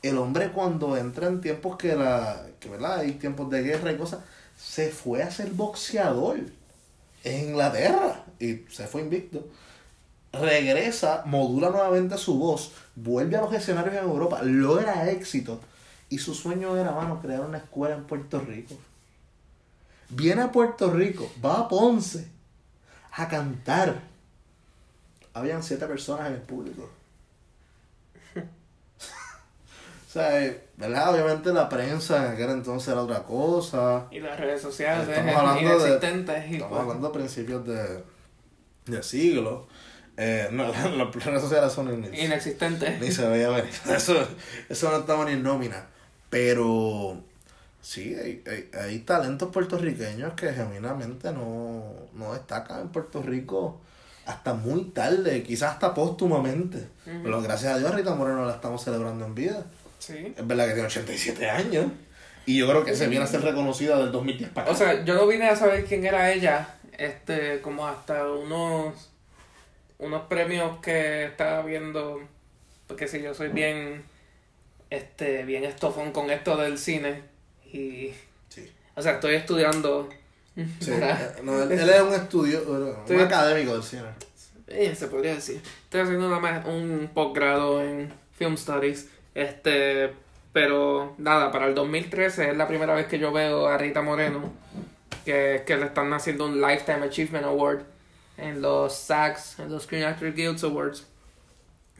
El 0.02 0.18
hombre 0.18 0.50
cuando 0.50 0.96
entra 0.96 1.28
en 1.28 1.40
tiempos 1.40 1.76
que 1.76 1.94
la. 1.94 2.46
que 2.58 2.68
verdad, 2.68 2.98
hay 3.00 3.12
tiempos 3.12 3.48
de 3.50 3.62
guerra 3.62 3.92
y 3.92 3.96
cosas. 3.96 4.20
Se 4.56 4.90
fue 4.90 5.22
a 5.22 5.30
ser 5.30 5.50
boxeador 5.50 6.40
en 7.24 7.48
Inglaterra. 7.50 8.24
Y 8.38 8.64
se 8.70 8.86
fue 8.86 9.02
invicto. 9.02 9.46
Regresa, 10.32 11.22
modula 11.26 11.68
nuevamente 11.70 12.16
su 12.16 12.38
voz, 12.38 12.72
vuelve 12.94 13.36
a 13.36 13.42
los 13.42 13.52
escenarios 13.52 13.94
en 13.94 14.04
Europa, 14.04 14.40
logra 14.42 15.10
éxito. 15.10 15.60
Y 16.08 16.18
su 16.18 16.34
sueño 16.34 16.76
era, 16.76 16.92
mano, 16.92 17.20
crear 17.20 17.42
una 17.42 17.58
escuela 17.58 17.94
en 17.94 18.04
Puerto 18.04 18.40
Rico. 18.40 18.74
Viene 20.08 20.42
a 20.42 20.52
Puerto 20.52 20.90
Rico, 20.90 21.30
va 21.44 21.60
a 21.60 21.68
Ponce 21.68 22.28
a 23.12 23.28
cantar. 23.28 24.00
Habían 25.34 25.62
siete 25.62 25.86
personas 25.86 26.28
en 26.28 26.34
el 26.34 26.40
público. 26.42 26.90
o 28.36 30.01
sea, 30.12 30.44
eh, 30.44 30.64
¿verdad? 30.76 31.14
Obviamente 31.14 31.52
la 31.52 31.68
prensa 31.68 32.26
en 32.26 32.32
aquel 32.32 32.50
entonces 32.50 32.88
era 32.88 33.02
otra 33.02 33.22
cosa. 33.24 34.06
Y 34.10 34.20
las 34.20 34.38
redes 34.38 34.60
sociales 34.60 35.08
Estamos 35.08 35.34
hablando 35.36 35.60
de- 35.60 35.74
inexistentes. 35.74 36.44
Estamos 36.44 36.68
pues, 36.68 36.80
hablando 36.82 37.08
de 37.08 37.14
principios 37.14 37.66
de, 37.66 38.04
de 38.86 39.02
siglo. 39.02 39.66
Eh, 40.16 40.48
no, 40.52 40.64
las 40.96 41.14
redes 41.14 41.40
sociales 41.40 41.72
son 41.72 42.00
ni, 42.00 42.06
Inexistente. 42.20 42.98
ni 43.00 43.10
se 43.10 43.26
veía 43.28 43.48
venir. 43.48 43.70
Eso, 43.96 44.14
eso 44.68 44.90
no 44.90 44.98
estaba 44.98 45.24
ni 45.24 45.32
en 45.32 45.42
nómina. 45.42 45.86
Pero 46.28 47.22
sí, 47.80 48.14
hay, 48.14 48.42
hay, 48.46 48.70
hay 48.78 48.98
talentos 49.00 49.50
puertorriqueños 49.50 50.34
que 50.34 50.52
genuinamente 50.52 51.32
no, 51.32 51.84
no 52.14 52.32
destacan 52.34 52.80
en 52.82 52.88
Puerto 52.88 53.22
Rico 53.22 53.80
hasta 54.24 54.54
muy 54.54 54.84
tarde, 54.90 55.42
quizás 55.42 55.72
hasta 55.72 55.94
póstumamente. 55.94 56.88
Pero 57.04 57.42
gracias 57.42 57.74
a 57.74 57.78
Dios 57.78 57.94
Rita 57.94 58.14
Moreno 58.14 58.44
la 58.44 58.52
estamos 58.54 58.84
celebrando 58.84 59.24
en 59.26 59.34
vida. 59.34 59.66
Sí. 60.02 60.34
Es 60.36 60.46
verdad 60.46 60.66
que 60.66 60.72
tiene 60.72 60.86
87 60.88 61.48
años. 61.48 61.86
Y 62.44 62.58
yo 62.58 62.68
creo 62.68 62.84
que 62.84 62.96
se 62.96 63.06
viene 63.06 63.24
a 63.24 63.28
ser 63.28 63.42
reconocida 63.42 63.98
del 63.98 64.10
2010 64.10 64.50
para 64.50 64.64
acá. 64.66 64.72
O 64.72 64.76
sea, 64.76 65.04
yo 65.04 65.14
no 65.14 65.28
vine 65.28 65.48
a 65.48 65.54
saber 65.54 65.84
quién 65.84 66.04
era 66.04 66.32
ella, 66.32 66.74
este, 66.98 67.60
como 67.60 67.86
hasta 67.86 68.28
unos 68.30 69.10
unos 69.98 70.22
premios 70.22 70.78
que 70.80 71.26
estaba 71.26 71.62
viendo, 71.62 72.20
porque 72.88 73.06
si 73.06 73.22
yo 73.22 73.32
soy 73.32 73.50
bien, 73.50 74.02
este, 74.90 75.44
bien 75.44 75.62
estofón 75.62 76.10
con 76.10 76.32
esto 76.32 76.56
del 76.56 76.76
cine 76.78 77.22
y, 77.72 78.12
sí. 78.48 78.68
o 78.96 79.02
sea, 79.02 79.12
estoy 79.12 79.36
estudiando. 79.36 80.08
Sí, 80.80 80.90
eh, 80.90 81.16
no, 81.44 81.62
él, 81.62 81.70
él 81.70 81.88
es 81.88 82.00
un 82.02 82.12
estudio, 82.12 82.62
un 82.66 82.88
Estoy- 82.88 83.20
académico 83.20 83.74
del 83.74 83.84
cine. 83.84 84.02
Se 84.96 85.06
podría 85.06 85.34
decir. 85.36 85.62
Estoy 85.84 86.00
haciendo 86.00 86.26
una 86.26 86.64
un 86.66 87.08
posgrado 87.14 87.80
en 87.82 88.12
Film 88.36 88.56
Studies. 88.56 89.06
Este, 89.34 90.12
pero 90.52 91.14
nada, 91.18 91.50
para 91.50 91.66
el 91.66 91.74
2013 91.74 92.50
es 92.50 92.56
la 92.56 92.68
primera 92.68 92.94
vez 92.94 93.06
que 93.06 93.18
yo 93.18 93.32
veo 93.32 93.66
a 93.66 93.78
Rita 93.78 94.02
Moreno 94.02 94.52
que, 95.24 95.62
que 95.66 95.76
le 95.76 95.86
están 95.86 96.12
haciendo 96.12 96.46
un 96.46 96.60
Lifetime 96.60 97.06
Achievement 97.06 97.46
Award 97.46 97.82
en 98.36 98.60
los 98.60 98.94
SAGs, 98.94 99.58
en 99.60 99.70
los 99.70 99.84
Screen 99.84 100.04
Actor 100.04 100.32
Guild 100.34 100.62
Awards. 100.64 101.06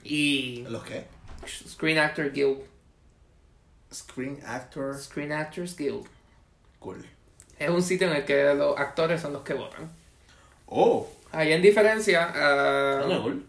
Y 0.05 0.64
¿Los 0.68 0.83
qué? 0.85 1.05
Screen 1.47 1.99
Actor 1.99 2.33
Guild, 2.33 2.61
Screen 3.93 4.41
Actors. 4.45 5.05
Screen 5.05 5.33
Actors 5.33 5.76
Guild. 5.76 6.07
Cool. 6.78 7.05
Es 7.59 7.70
un 7.70 7.83
sitio 7.83 8.09
en 8.11 8.16
el 8.16 8.24
que 8.24 8.55
los 8.55 8.76
actores 8.78 9.20
son 9.20 9.33
los 9.33 9.43
que 9.43 9.55
votan. 9.55 9.91
Oh, 10.66 11.09
Hay 11.30 11.53
en 11.53 11.62
diferencia, 11.62 12.33
ah, 12.35 13.20
cool. 13.22 13.45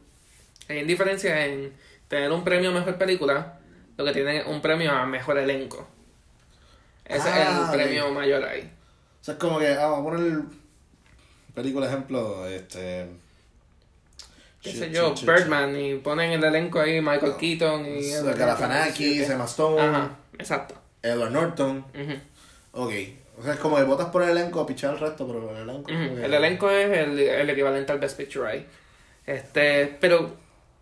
Hay 0.67 0.79
en 0.79 0.88
diferencia 0.88 1.45
en 1.45 1.73
tener 2.07 2.31
un 2.31 2.43
premio 2.43 2.69
a 2.69 2.73
mejor 2.73 2.97
película, 2.97 3.59
lo 4.03 4.13
que 4.13 4.13
tiene 4.13 4.43
un 4.43 4.61
premio 4.61 4.91
a 4.91 5.05
mejor 5.05 5.37
elenco. 5.37 5.87
Ese 7.05 7.17
es 7.19 7.25
Ah, 7.35 7.69
el 7.71 7.77
premio 7.79 8.07
ok. 8.07 8.13
mayor 8.13 8.43
ahí. 8.45 8.71
O 9.21 9.23
sea, 9.23 9.33
es 9.35 9.39
como 9.39 9.59
que, 9.59 9.69
ah, 9.73 9.87
vamos 9.87 9.99
a 9.99 10.03
poner 10.17 10.41
película 11.53 11.87
ejemplo, 11.87 12.47
este... 12.47 13.07
Qué 14.61 14.69
shit, 14.71 14.79
sé 14.79 14.91
yo, 14.91 15.09
shit, 15.09 15.17
shit, 15.17 15.27
Birdman, 15.29 15.75
y 15.77 15.95
ponen 15.95 16.31
el 16.31 16.43
elenco 16.43 16.79
ahí 16.79 17.01
Michael 17.01 17.33
Keaton 17.37 17.85
y. 17.85 18.01
shit. 18.01 18.21
Galifianakis, 18.23 19.29
Emma 19.29 19.43
Stone, 19.43 19.81
Ajá, 19.81 20.15
exacto. 20.39 20.75
Edward 21.01 21.31
Norton. 21.31 21.79
Ujú, 21.79 22.13
Ok. 22.71 22.91
O 23.37 23.43
sea, 23.43 23.53
es 23.55 23.59
como 23.59 23.75
que 23.75 23.83
votas 23.83 24.07
por 24.09 24.23
el 24.23 24.29
elenco 24.29 24.61
a 24.61 24.65
pichar 24.67 24.93
el 24.93 24.99
resto, 25.01 25.27
pero 25.27 25.49
el 25.51 25.67
elenco... 25.69 25.83
como 25.91 26.15
que- 26.15 26.23
El 26.25 26.33
elenco 26.33 26.69
es 26.69 26.97
el, 26.97 27.19
el 27.19 27.49
equivalente 27.49 27.91
al 27.91 27.99
Best 27.99 28.15
Picture 28.15 28.47
ahí. 28.49 28.65
Este, 29.25 29.87
pero 29.99 30.33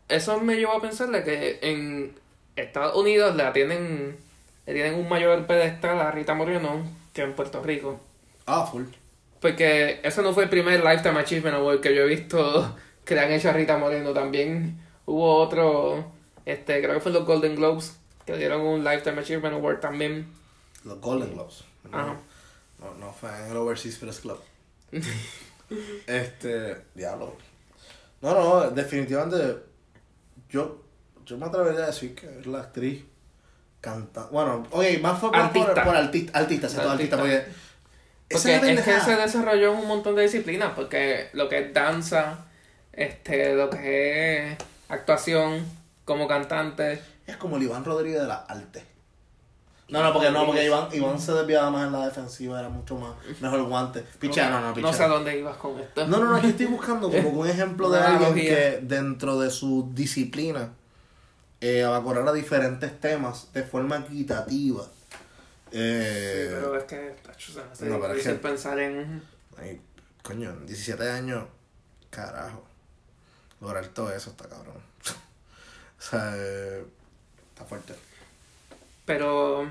eso 0.09 0.39
me 0.39 0.55
llevó 0.57 0.73
a 0.73 0.81
pensar 0.81 1.09
de 1.09 1.23
que 1.23 1.59
en 1.63 2.13
Estados 2.55 2.95
Unidos 2.95 3.35
la 3.35 3.53
tienen, 3.53 4.17
le 4.65 4.73
tienen 4.73 4.95
un 4.95 5.07
mayor 5.09 5.45
pedestal 5.47 5.99
a 5.99 6.11
Rita 6.11 6.33
Moreno 6.33 6.83
que 7.13 7.21
en 7.23 7.33
Puerto 7.33 7.61
Rico. 7.63 7.99
Ah, 8.45 8.65
full. 8.65 8.83
Porque 9.39 9.99
ese 10.03 10.21
no 10.21 10.33
fue 10.33 10.43
el 10.43 10.49
primer 10.49 10.83
Lifetime 10.83 11.19
Achievement 11.19 11.55
Award 11.57 11.81
que 11.81 11.95
yo 11.95 12.03
he 12.03 12.07
visto 12.07 12.75
que 13.05 13.15
le 13.15 13.21
han 13.21 13.31
hecho 13.31 13.49
a 13.49 13.53
Rita 13.53 13.77
Moreno. 13.77 14.13
También 14.13 14.79
hubo 15.05 15.37
otro, 15.37 16.11
este, 16.45 16.81
creo 16.81 16.95
que 16.95 17.01
fue 17.01 17.11
los 17.11 17.25
Golden 17.25 17.55
Globes, 17.55 17.97
que 18.25 18.37
dieron 18.37 18.61
un 18.61 18.83
Lifetime 18.83 19.19
Achievement 19.21 19.55
Award 19.55 19.79
también. 19.79 20.31
Los 20.83 20.99
Golden 20.99 21.33
Globes. 21.33 21.63
No, 21.89 21.97
Ajá. 21.97 22.17
no, 22.79 22.93
no 22.95 23.13
fue 23.13 23.29
en 23.29 23.51
el 23.51 23.57
Overseas 23.57 23.95
Press 23.97 24.19
Club. 24.19 24.39
este, 26.07 26.77
diablo. 26.93 27.35
No, 28.21 28.33
no, 28.35 28.69
definitivamente 28.69 29.57
yo, 30.49 30.80
yo 31.31 31.37
me 31.37 31.45
atrevería 31.45 31.83
a 31.83 31.87
decir 31.87 32.13
que 32.13 32.39
es 32.39 32.45
la 32.45 32.59
actriz 32.59 33.05
canta. 33.79 34.27
Bueno, 34.31 34.67
ok, 34.69 34.83
más 35.01 35.17
fue 35.17 35.31
por, 35.31 35.39
Artista. 35.39 35.73
por, 35.73 35.83
por 35.85 35.95
artista, 35.95 36.37
artista, 36.37 36.67
Artista. 36.67 36.91
artista, 36.91 37.17
porque. 37.17 37.45
Porque 38.29 38.55
es 38.55 38.81
que 38.81 38.99
se 38.99 39.15
desarrolló 39.15 39.71
en 39.73 39.79
un 39.79 39.87
montón 39.87 40.15
de 40.15 40.23
disciplinas, 40.23 40.73
porque 40.75 41.29
lo 41.33 41.47
que 41.47 41.59
es 41.59 41.73
danza, 41.73 42.45
este, 42.91 43.55
lo 43.55 43.69
que 43.69 44.51
es 44.51 44.57
actuación 44.89 45.65
como 46.03 46.27
cantante. 46.27 47.01
Es 47.25 47.37
como 47.37 47.55
el 47.55 47.63
Iván 47.63 47.85
Rodríguez 47.85 48.21
de 48.21 48.27
la 48.27 48.35
arte. 48.35 48.85
No, 49.87 50.01
no, 50.01 50.13
porque 50.13 50.31
no, 50.31 50.45
porque 50.45 50.65
Iván, 50.65 50.87
Iván 50.93 51.19
se 51.19 51.33
desviaba 51.33 51.69
más 51.69 51.87
en 51.87 51.93
la 51.93 52.05
defensiva, 52.05 52.59
era 52.59 52.69
mucho 52.69 52.95
más 52.95 53.13
mejor 53.41 53.63
guante. 53.63 54.05
Picha, 54.19 54.49
no, 54.49 54.61
no, 54.61 54.73
picha. 54.73 54.87
No 54.87 54.93
sé 54.93 55.03
a 55.03 55.07
dónde 55.07 55.37
ibas 55.37 55.57
con 55.57 55.77
esto. 55.79 56.07
No, 56.07 56.17
no, 56.17 56.31
no, 56.31 56.41
que 56.41 56.47
estoy 56.47 56.67
buscando 56.67 57.09
como 57.09 57.29
un 57.29 57.47
ejemplo 57.47 57.89
de 57.89 57.99
alguien 57.99 58.33
que 58.33 58.79
dentro 58.81 59.39
de 59.39 59.49
su 59.49 59.91
disciplina 59.93 60.69
eh, 61.61 61.83
abacorara 61.83 62.33
diferentes 62.33 62.99
temas 62.99 63.51
de 63.53 63.63
forma 63.63 63.97
equitativa. 63.97 64.85
Eh, 65.71 66.47
Sí, 66.49 66.55
pero 66.55 66.75
es 66.77 66.83
que, 66.83 67.15
tacho, 67.23 67.53
se 67.53 67.61
hace 67.61 67.85
no, 67.85 67.99
pero 68.01 68.13
es 68.13 68.23
que- 68.23 68.33
pensar 68.33 68.77
en... 68.79 69.23
ay, 69.57 69.79
coño, 70.23 70.49
en 70.49 70.65
17 70.65 71.09
años, 71.09 71.45
carajo. 72.09 72.63
Lograr 73.61 73.87
todo 73.89 74.11
eso 74.13 74.31
está 74.31 74.49
cabrón. 74.49 74.75
o 75.99 76.01
sea, 76.01 76.33
eh, 76.35 76.83
está 77.53 77.63
fuerte. 77.65 77.93
Pero 79.05 79.69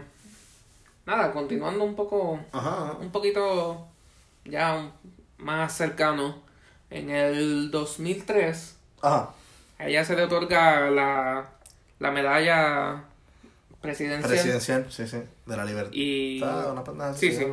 nada, 1.07 1.33
continuando 1.33 1.85
un 1.85 1.95
poco, 1.97 2.41
Ajá, 2.53 2.85
ajá. 2.85 2.93
un 3.01 3.11
poquito 3.11 3.87
ya 4.45 4.91
más 5.39 5.77
cercano, 5.77 6.43
en 6.91 7.11
el 7.11 7.71
2003 7.71 8.75
Ajá. 9.03 9.31
a 9.79 9.87
ella 9.89 10.05
se 10.05 10.17
le 10.17 10.25
otorga 10.25 10.91
la, 10.91 11.51
la 12.01 12.11
medalla 12.11 13.05
presidencial 13.81 14.29
Presidencial, 14.31 14.87
sí, 14.91 15.07
sí, 15.07 15.19
de 15.47 15.57
la 15.57 15.65
libertad. 15.65 15.93
y 15.93 16.43
una 16.43 16.83
pendeja 16.85 17.15
Sí, 17.15 17.29
así, 17.29 17.37
sí. 17.39 17.47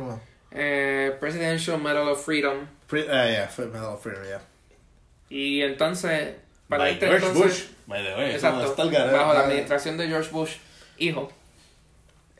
eh, 0.50 1.16
Presidential 1.20 1.80
Medal 1.80 2.08
of 2.08 2.24
Freedom. 2.24 2.66
Free, 2.86 3.02
eh, 3.08 3.30
yeah, 3.32 3.48
fue 3.48 3.66
Medal 3.66 3.94
of 3.94 4.02
Freedom, 4.02 4.24
yeah. 4.24 4.40
Y 5.30 5.62
entonces, 5.62 6.34
para 6.68 6.84
By 6.84 6.92
este 6.94 7.06
George 7.06 7.26
entonces, 7.26 7.52
Bush, 7.52 7.70
by 7.86 8.02
the 8.04 8.14
way, 8.14 8.30
exacto, 8.32 8.62
no, 8.62 8.66
está 8.70 8.82
el 8.82 8.90
garete. 8.90 9.16
bajo 9.16 9.32
la 9.34 9.40
administración 9.40 9.96
de 9.96 10.08
George 10.08 10.30
Bush, 10.30 10.56
hijo. 10.98 11.30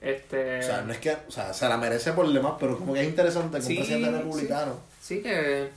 Este, 0.00 0.60
O 0.60 0.62
sea, 0.62 0.82
no 0.82 0.92
es 0.92 0.98
que, 0.98 1.12
o 1.26 1.30
sea, 1.30 1.52
se 1.52 1.68
la 1.68 1.76
merece 1.76 2.12
por 2.12 2.24
el 2.26 2.32
demás, 2.32 2.54
pero 2.60 2.78
como 2.78 2.94
que 2.94 3.00
es 3.02 3.08
interesante 3.08 3.58
que 3.58 3.62
Sí, 3.64 3.72
un 3.72 3.78
presidente 3.78 4.10
republicano 4.18 4.80
sí 5.02 5.20
que, 5.22 5.70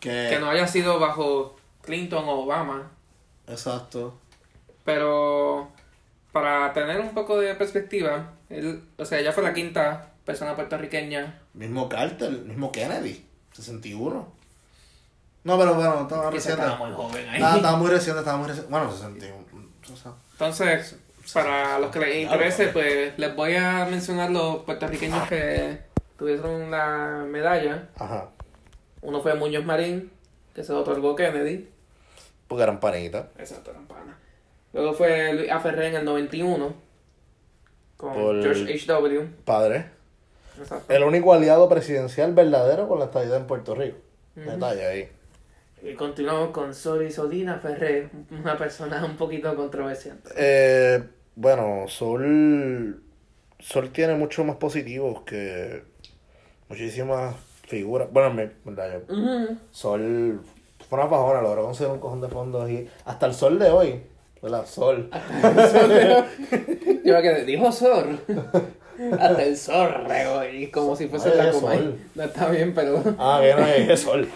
que, 0.00 0.28
que 0.30 0.38
no 0.40 0.48
haya 0.50 0.66
sido 0.66 0.98
bajo 0.98 1.56
Clinton 1.82 2.24
o 2.28 2.44
Obama, 2.44 2.90
exacto, 3.46 4.18
Pero 4.84 5.70
para 6.32 6.72
tener 6.72 7.00
un 7.00 7.14
poco 7.14 7.38
de 7.38 7.54
perspectiva, 7.54 8.32
él, 8.48 8.82
o 8.96 9.04
sea, 9.04 9.18
ella 9.18 9.32
fue 9.32 9.42
la 9.42 9.52
quinta 9.52 10.12
persona 10.24 10.54
puertorriqueña. 10.54 11.40
mismo 11.54 11.88
Carter, 11.88 12.30
mismo 12.30 12.72
Kennedy, 12.72 13.24
61. 13.52 14.32
No, 15.44 15.58
pero 15.58 15.74
bueno, 15.74 16.02
estaba 16.02 16.30
reciente. 16.30 16.62
estaba 16.62 16.76
muy 16.84 16.94
joven 16.94 17.28
ahí. 17.28 17.34
Estaba, 17.36 17.56
estaba 17.56 17.76
muy 17.76 17.90
reciente, 17.90 18.18
estaba 18.20 18.36
muy 18.38 18.48
reciente. 18.48 18.70
Bueno, 18.70 18.90
61. 18.92 19.36
O 19.92 19.96
sea, 19.96 20.12
Entonces, 20.32 20.96
para 21.32 21.78
los 21.80 21.90
que 21.90 21.98
les 21.98 22.16
interese, 22.22 22.68
pues 22.68 23.18
les 23.18 23.34
voy 23.34 23.56
a 23.56 23.84
mencionar 23.86 24.30
los 24.30 24.58
puertorriqueños 24.64 25.28
que 25.28 25.80
tuvieron 26.16 26.70
la 26.70 27.24
medalla. 27.28 27.88
ajá. 27.96 28.28
Uno 29.00 29.20
fue 29.20 29.34
Muñoz 29.34 29.64
Marín, 29.64 30.12
que 30.54 30.62
se 30.62 30.72
lo 30.72 30.82
otorgó 30.82 31.16
Kennedy. 31.16 31.68
Porque 32.46 32.62
eran 32.62 32.78
panitas. 32.78 33.26
Exacto, 33.36 33.72
eran 33.72 33.86
pana. 33.86 34.16
Luego 34.72 34.94
fue 34.94 35.32
Luis 35.34 35.50
A. 35.50 35.60
Ferré 35.60 35.88
en 35.88 35.96
el 35.96 36.04
91, 36.04 36.74
con 37.96 38.12
Por- 38.14 38.42
George 38.42 38.72
H.W. 38.74 39.26
Padre. 39.44 39.86
Exacto. 40.58 40.92
El 40.92 41.02
único 41.04 41.32
aliado 41.32 41.68
presidencial 41.68 42.32
verdadero 42.34 42.88
con 42.88 42.98
la 42.98 43.06
estadía 43.06 43.36
en 43.36 43.46
Puerto 43.46 43.74
Rico. 43.74 43.96
Detalle 44.34 44.86
ahí. 44.86 45.08
Y 45.82 45.94
continuamos 45.94 46.50
con 46.50 46.74
Sori 46.74 47.10
Solina 47.10 47.58
Ferrer, 47.58 48.08
una 48.30 48.56
persona 48.56 49.04
un 49.04 49.16
poquito 49.16 49.54
controversial. 49.56 50.18
Eh, 50.36 51.02
bueno, 51.34 51.84
Sol. 51.88 53.02
Sol 53.58 53.90
tiene 53.90 54.14
mucho 54.14 54.44
más 54.44 54.56
positivos 54.56 55.22
que 55.22 55.82
muchísimas 56.68 57.34
figuras. 57.66 58.08
Bueno, 58.12 58.50
verdad, 58.64 59.00
yo- 59.08 59.56
Sol 59.70 60.40
fue 60.88 60.98
una 60.98 61.08
fajona, 61.08 61.40
logró 61.42 61.64
conseguir 61.64 61.92
un 61.92 61.98
cojón 62.00 62.20
de 62.20 62.28
fondos 62.28 62.70
y 62.70 62.88
hasta 63.04 63.26
el 63.26 63.34
sol 63.34 63.58
de 63.58 63.70
hoy, 63.70 64.02
¿verdad? 64.42 64.66
Sol. 64.66 65.08
Yo 67.04 67.14
me 67.14 67.22
quedé, 67.22 67.44
dijo 67.44 67.70
Sor. 67.72 68.06
Hasta 69.18 69.42
el 69.42 69.56
sol, 69.56 70.04
güey. 70.06 70.70
Como 70.70 70.94
si 70.94 71.08
fuese 71.08 71.34
la 71.34 71.48
es 71.48 71.56
coma. 71.56 71.74
sol. 71.74 71.98
No 72.14 72.22
está 72.22 72.48
bien, 72.50 72.74
pero. 72.74 73.02
Ah, 73.18 73.40
que 73.42 73.54
no 73.54 73.66
es 73.66 74.00
sol. 74.00 74.28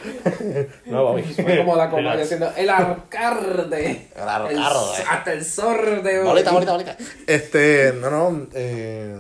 no, 0.87 1.09
papi. 1.13 1.23
Fue 1.43 1.59
como 1.59 1.77
la 1.77 1.91
coma 1.91 2.03
Relax. 2.03 2.21
diciendo 2.23 2.51
el 2.57 2.71
arcarde. 2.71 4.09
El 4.17 4.23
arcarde. 4.29 5.03
hasta 5.09 5.33
el 5.33 5.45
sol 5.45 6.03
de 6.03 6.19
hoy. 6.21 6.27
Bolita, 6.27 6.53
bolita, 6.53 6.73
bolita. 6.73 6.97
Este, 7.27 7.93
no, 8.01 8.11
no. 8.11 8.47
Eh, 8.55 9.17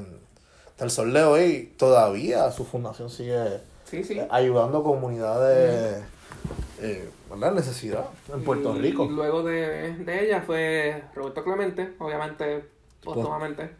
hasta 0.70 0.84
el 0.84 0.90
sol 0.90 1.12
de 1.12 1.22
hoy, 1.22 1.74
todavía 1.76 2.50
su 2.50 2.64
fundación 2.64 3.08
sigue 3.10 3.60
Sí, 3.84 4.02
sí. 4.02 4.20
ayudando 4.30 4.82
comunidades 4.82 6.02
eh, 6.80 7.08
en 7.30 7.54
necesidad 7.54 8.08
en 8.32 8.42
Puerto 8.44 8.76
Y 8.76 8.80
Rico. 8.80 9.04
luego 9.06 9.42
de, 9.42 9.94
de 9.96 10.24
ella 10.24 10.42
fue 10.42 11.04
Roberto 11.14 11.42
Clemente, 11.44 11.94
obviamente, 11.98 12.64
póstumamente. 13.02 13.70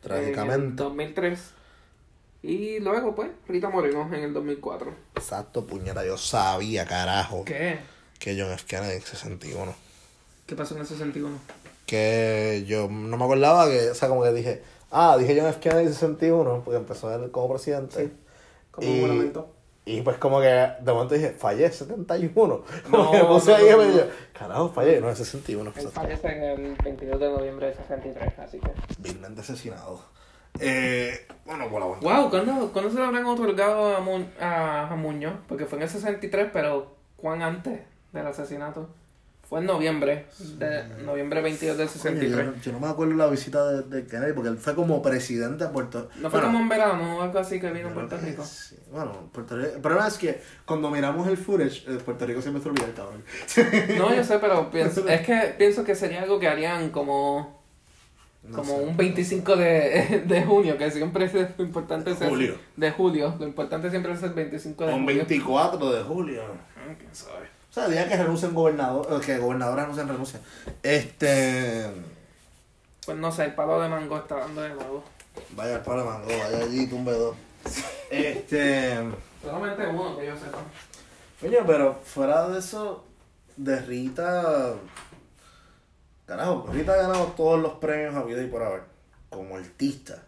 Trágicamente. 0.00 0.54
En 0.64 0.70
el 0.70 0.76
2003. 0.76 1.40
Y 2.42 2.80
luego, 2.80 3.14
pues, 3.14 3.30
Rita 3.46 3.68
Moreno 3.70 4.08
en 4.12 4.22
el 4.24 4.32
2004. 4.32 4.92
Exacto, 5.14 5.64
puñeta, 5.66 6.04
yo 6.04 6.16
sabía, 6.18 6.84
carajo, 6.86 7.44
¿Qué? 7.44 7.78
que 8.18 8.40
John 8.40 8.50
F. 8.52 8.64
Kennedy 8.66 8.96
en 8.96 9.02
61. 9.02 9.74
¿Qué 10.46 10.56
pasó 10.56 10.74
en 10.74 10.82
ese 10.82 10.94
61? 10.94 11.38
Que 11.86 12.64
yo 12.66 12.88
no 12.88 13.16
me 13.16 13.24
acordaba 13.24 13.68
que, 13.68 13.90
o 13.90 13.94
sea, 13.94 14.08
como 14.08 14.22
que 14.24 14.32
dije, 14.32 14.62
ah, 14.90 15.16
dije 15.18 15.38
John 15.38 15.48
F. 15.50 15.60
Kennedy 15.60 15.86
en 15.86 15.92
61, 15.92 16.62
porque 16.64 16.78
empezó 16.78 17.14
él 17.14 17.30
como 17.30 17.48
presidente. 17.50 18.06
Sí. 18.06 18.12
Como 18.72 18.88
Y- 18.88 18.90
un 18.94 19.00
monumento. 19.02 19.54
Y 19.84 20.00
pues 20.02 20.16
como 20.18 20.40
que 20.40 20.46
de 20.46 20.92
momento 20.92 21.14
dije, 21.14 21.30
fallé 21.30 21.70
71. 21.70 22.62
Como 22.84 22.98
No, 23.04 23.10
que 23.10 23.18
me 23.18 23.24
puse 23.24 23.50
no, 23.50 23.56
ahí 23.56 23.66
y 23.66 23.70
no, 23.70 23.78
me 23.78 23.86
dije, 23.86 24.10
carajo, 24.32 24.68
fallé. 24.70 25.00
No, 25.00 25.10
es 25.10 25.18
61. 25.18 25.72
Él 25.76 25.88
fallece 25.88 26.28
en 26.28 26.42
el 26.44 26.76
22 26.84 27.18
de 27.20 27.28
noviembre 27.30 27.66
de 27.66 27.74
63, 27.74 28.38
así 28.38 28.60
que... 28.60 28.70
Vilmente 28.98 29.40
asesinado. 29.40 30.00
Eh, 30.60 31.26
bueno, 31.44 31.68
por 31.68 31.80
la 31.80 31.86
vuelta. 31.86 32.06
Wow, 32.20 32.30
¿cuándo, 32.30 32.72
¿cuándo 32.72 32.90
se 32.90 32.98
le 32.98 33.04
habrán 33.06 33.24
otorgado 33.26 33.96
a, 33.96 34.00
Mu- 34.00 34.26
a, 34.40 34.88
a 34.92 34.96
Muñoz? 34.96 35.34
Porque 35.48 35.66
fue 35.66 35.78
en 35.78 35.82
el 35.84 35.88
63, 35.88 36.50
pero 36.52 36.94
¿cuán 37.16 37.42
antes 37.42 37.80
del 38.12 38.26
asesinato? 38.26 38.88
Fue 39.52 39.60
en 39.60 39.66
noviembre, 39.66 40.24
de 40.56 40.82
noviembre 41.04 41.42
22 41.42 41.76
del 41.76 41.86
Coño, 41.86 41.98
yo, 42.14 42.20
63. 42.20 42.46
no, 42.46 42.62
yo 42.62 42.72
no 42.72 42.80
me 42.80 42.88
acuerdo 42.88 43.12
la 43.16 43.26
visita 43.26 43.62
de, 43.70 43.82
de 43.82 44.06
Kennedy 44.06 44.32
porque 44.32 44.48
él 44.48 44.56
fue 44.56 44.74
como 44.74 45.02
presidente 45.02 45.64
de 45.64 45.70
Puerto 45.70 46.08
¿No 46.16 46.30
fue 46.30 46.40
Bueno, 46.40 46.46
como 46.46 46.58
en 46.60 46.68
verano 46.70 47.18
o 47.18 47.20
algo 47.20 47.38
así 47.38 47.60
que 47.60 47.70
vino 47.70 47.88
a 47.88 47.90
yo 47.90 47.94
Puerto 47.94 48.16
Rico? 48.16 48.42
sí. 48.46 48.76
Bueno, 48.90 49.28
Puerto 49.30 49.54
Rico. 49.58 49.72
El 49.74 49.82
problema 49.82 50.08
es 50.08 50.16
que 50.16 50.40
cuando 50.64 50.90
miramos 50.90 51.28
el 51.28 51.36
footage, 51.36 51.82
eh, 51.86 51.98
Puerto 52.02 52.24
Rico 52.24 52.40
siempre 52.40 52.62
se 52.62 52.68
olvida 52.70 52.86
el 52.86 52.94
cabrón. 52.94 53.22
No, 53.98 54.14
yo 54.14 54.24
sé, 54.24 54.38
pero 54.38 54.70
pienso, 54.70 55.06
es 55.06 55.20
que 55.20 55.54
pienso 55.58 55.84
que 55.84 55.94
sería 55.96 56.22
algo 56.22 56.40
que 56.40 56.48
harían 56.48 56.88
como, 56.88 57.62
No 58.44 58.56
como 58.56 58.78
sé. 58.78 58.84
un 58.84 58.96
25 58.96 59.56
de, 59.56 60.22
de 60.26 60.44
junio, 60.44 60.78
que 60.78 60.90
siempre 60.90 61.26
es 61.26 61.34
lo 61.34 61.62
importante 61.62 62.08
el- 62.12 62.16
Julio. 62.16 62.54
de 62.74 62.90
julio, 62.90 63.34
lo 63.38 63.46
importante 63.46 63.90
siempre 63.90 64.12
es 64.14 64.22
el 64.22 64.32
25 64.32 64.86
de 64.86 64.94
Un 64.94 65.02
julio. 65.04 65.26
24 65.28 65.92
de 65.92 66.02
julio. 66.04 66.42
Ah, 66.74 66.94
quién 66.98 67.14
sabe. 67.14 67.60
O 67.72 67.74
sea, 67.74 67.86
el 67.86 67.92
día 67.92 68.06
que 68.06 68.18
renuncien 68.18 68.52
gobernador, 68.52 69.08
eh, 69.10 69.24
que 69.24 69.38
gobernadores 69.38 69.84
renuncian, 69.84 70.06
renuncian. 70.06 70.42
Este. 70.82 71.90
Pues 73.06 73.16
no 73.16 73.32
sé, 73.32 73.46
el 73.46 73.54
palo 73.54 73.80
de 73.80 73.88
mango 73.88 74.18
está 74.18 74.40
dando 74.40 74.60
de 74.60 74.74
nuevo. 74.74 75.02
Vaya 75.56 75.76
al 75.76 75.82
palo 75.82 76.00
de 76.00 76.10
mango, 76.10 76.26
vaya 76.26 76.66
allí, 76.66 76.86
tumbe 76.86 77.12
dos. 77.12 77.34
Este. 78.10 78.98
Solamente 79.42 79.86
uno 79.86 80.18
que 80.18 80.26
yo 80.26 80.36
sepa. 80.36 80.58
Coño, 81.40 81.60
pero 81.66 81.98
fuera 82.04 82.46
de 82.50 82.58
eso, 82.58 83.06
de 83.56 83.80
Rita. 83.80 84.74
Carajo, 86.26 86.68
Rita 86.70 86.92
ha 86.92 86.96
ganado 86.96 87.24
todos 87.28 87.58
los 87.58 87.72
premios 87.78 88.14
a 88.14 88.22
vida 88.22 88.42
y 88.42 88.48
por 88.48 88.62
haber. 88.62 88.82
Como 89.30 89.56
artista. 89.56 90.22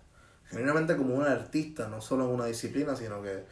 Genuinamente 0.47 0.97
como 0.97 1.15
una 1.15 1.33
artista, 1.33 1.89
no 1.89 2.01
solo 2.01 2.25
en 2.25 2.31
una 2.31 2.47
disciplina, 2.47 2.97
sino 2.97 3.21
que 3.21 3.45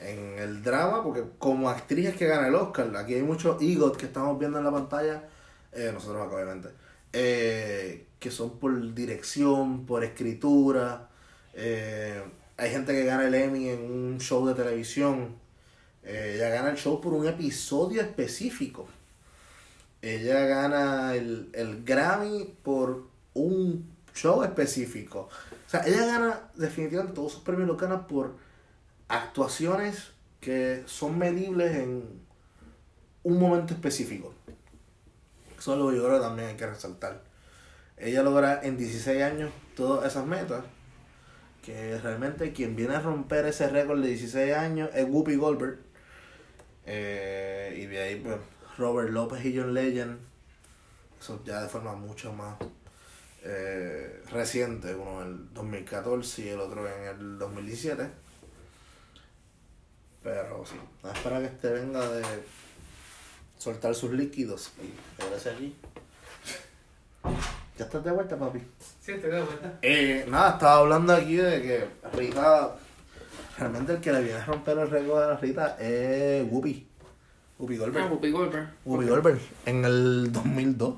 en 0.00 0.38
el 0.38 0.62
drama, 0.62 1.02
porque 1.02 1.24
como 1.38 1.68
actriz 1.70 2.08
es 2.08 2.16
que 2.16 2.26
gana 2.26 2.48
el 2.48 2.54
Oscar. 2.54 2.94
Aquí 2.96 3.14
hay 3.14 3.22
muchos 3.22 3.60
EGOT 3.62 3.96
que 3.96 4.06
estamos 4.06 4.38
viendo 4.38 4.58
en 4.58 4.64
la 4.64 4.72
pantalla, 4.72 5.24
eh, 5.72 5.90
nosotros 5.92 6.26
acá 6.26 6.36
obviamente, 6.36 6.68
eh, 7.12 8.06
que 8.18 8.30
son 8.30 8.58
por 8.58 8.94
dirección, 8.94 9.86
por 9.86 10.04
escritura. 10.04 11.08
eh, 11.54 12.22
hay 12.56 12.70
gente 12.70 12.92
que 12.92 13.04
gana 13.04 13.26
el 13.26 13.34
Emmy 13.34 13.68
en 13.68 13.80
un 13.90 14.20
show 14.20 14.46
de 14.46 14.54
televisión. 14.54 15.36
Ella 16.04 16.50
gana 16.50 16.70
el 16.70 16.76
show 16.76 17.00
por 17.00 17.12
un 17.14 17.26
episodio 17.26 18.00
específico. 18.02 18.86
Ella 20.02 20.46
gana 20.46 21.14
el, 21.14 21.50
el 21.54 21.82
Grammy 21.82 22.54
por 22.62 23.04
un 23.32 23.90
show 24.14 24.42
específico. 24.44 25.28
O 25.66 25.70
sea, 25.70 25.80
ella 25.86 26.06
gana 26.06 26.50
definitivamente 26.54 27.14
todos 27.14 27.32
sus 27.32 27.42
premios 27.42 27.66
los 27.66 27.78
gana 27.78 28.06
por 28.06 28.34
actuaciones 29.08 30.12
que 30.40 30.82
son 30.86 31.18
medibles 31.18 31.74
en 31.76 32.24
un 33.22 33.38
momento 33.38 33.74
específico. 33.74 34.34
Eso 35.58 35.72
es 35.72 35.78
lo 35.78 35.90
que 35.90 35.96
yo 35.96 36.04
creo 36.04 36.18
que 36.18 36.24
también 36.26 36.48
hay 36.50 36.56
que 36.56 36.66
resaltar. 36.66 37.22
Ella 37.96 38.22
logra 38.22 38.60
en 38.62 38.76
16 38.76 39.22
años 39.22 39.50
todas 39.76 40.06
esas 40.06 40.26
metas. 40.26 40.64
Que 41.62 41.98
realmente 41.98 42.52
quien 42.52 42.76
viene 42.76 42.96
a 42.96 43.00
romper 43.00 43.46
ese 43.46 43.68
récord 43.68 44.02
de 44.02 44.08
16 44.08 44.54
años 44.54 44.90
es 44.92 45.06
Whoopi 45.08 45.36
Goldberg. 45.36 45.78
Eh, 46.84 47.78
y 47.80 47.86
de 47.86 48.02
ahí, 48.02 48.16
pues, 48.16 48.36
Robert 48.76 49.08
López 49.10 49.42
y 49.46 49.56
John 49.56 49.72
Legend. 49.72 50.18
Eso 51.18 51.42
ya 51.46 51.62
de 51.62 51.68
forma 51.68 51.94
mucho 51.94 52.34
más 52.34 52.56
eh, 53.42 54.22
reciente. 54.30 54.94
Uno 54.94 55.22
en 55.22 55.28
el 55.28 55.54
2014 55.54 56.42
y 56.42 56.48
el 56.48 56.60
otro 56.60 56.86
en 56.86 57.04
el 57.04 57.38
2017. 57.38 58.23
Pero 60.24 60.64
sí, 60.66 60.74
a 61.04 61.12
esperar 61.12 61.40
que 61.42 61.46
este 61.48 61.70
venga 61.70 62.00
de 62.08 62.22
soltar 63.58 63.94
sus 63.94 64.10
líquidos 64.12 64.72
y 64.82 65.22
regrese 65.22 65.50
aquí. 65.50 65.76
¿Ya 67.78 67.84
estás 67.84 68.02
de 68.04 68.10
vuelta, 68.10 68.36
papi? 68.38 68.60
Sí, 69.00 69.12
estoy 69.12 69.30
de 69.30 69.42
vuelta. 69.42 69.78
Eh, 69.82 70.24
nada, 70.28 70.52
estaba 70.52 70.76
hablando 70.78 71.12
aquí 71.12 71.36
de 71.36 71.60
que 71.62 71.88
Rita, 72.16 72.74
realmente 73.58 73.92
el 73.92 74.00
que 74.00 74.12
le 74.12 74.22
viene 74.22 74.38
a 74.38 74.44
romper 74.46 74.78
el 74.78 74.90
récord 74.90 75.20
de 75.20 75.26
la 75.28 75.36
Rita 75.36 75.76
es 75.78 76.46
Whoopi. 76.50 76.88
Whoopi 77.58 77.74
Ah, 77.74 77.78
Goldberg. 77.80 78.10
Whoopi 78.12 78.30
Goldberg. 78.30 78.68
Whoopi 78.84 79.06
Goldberg, 79.06 79.38
en 79.66 79.84
el 79.84 80.32
2002. 80.32 80.94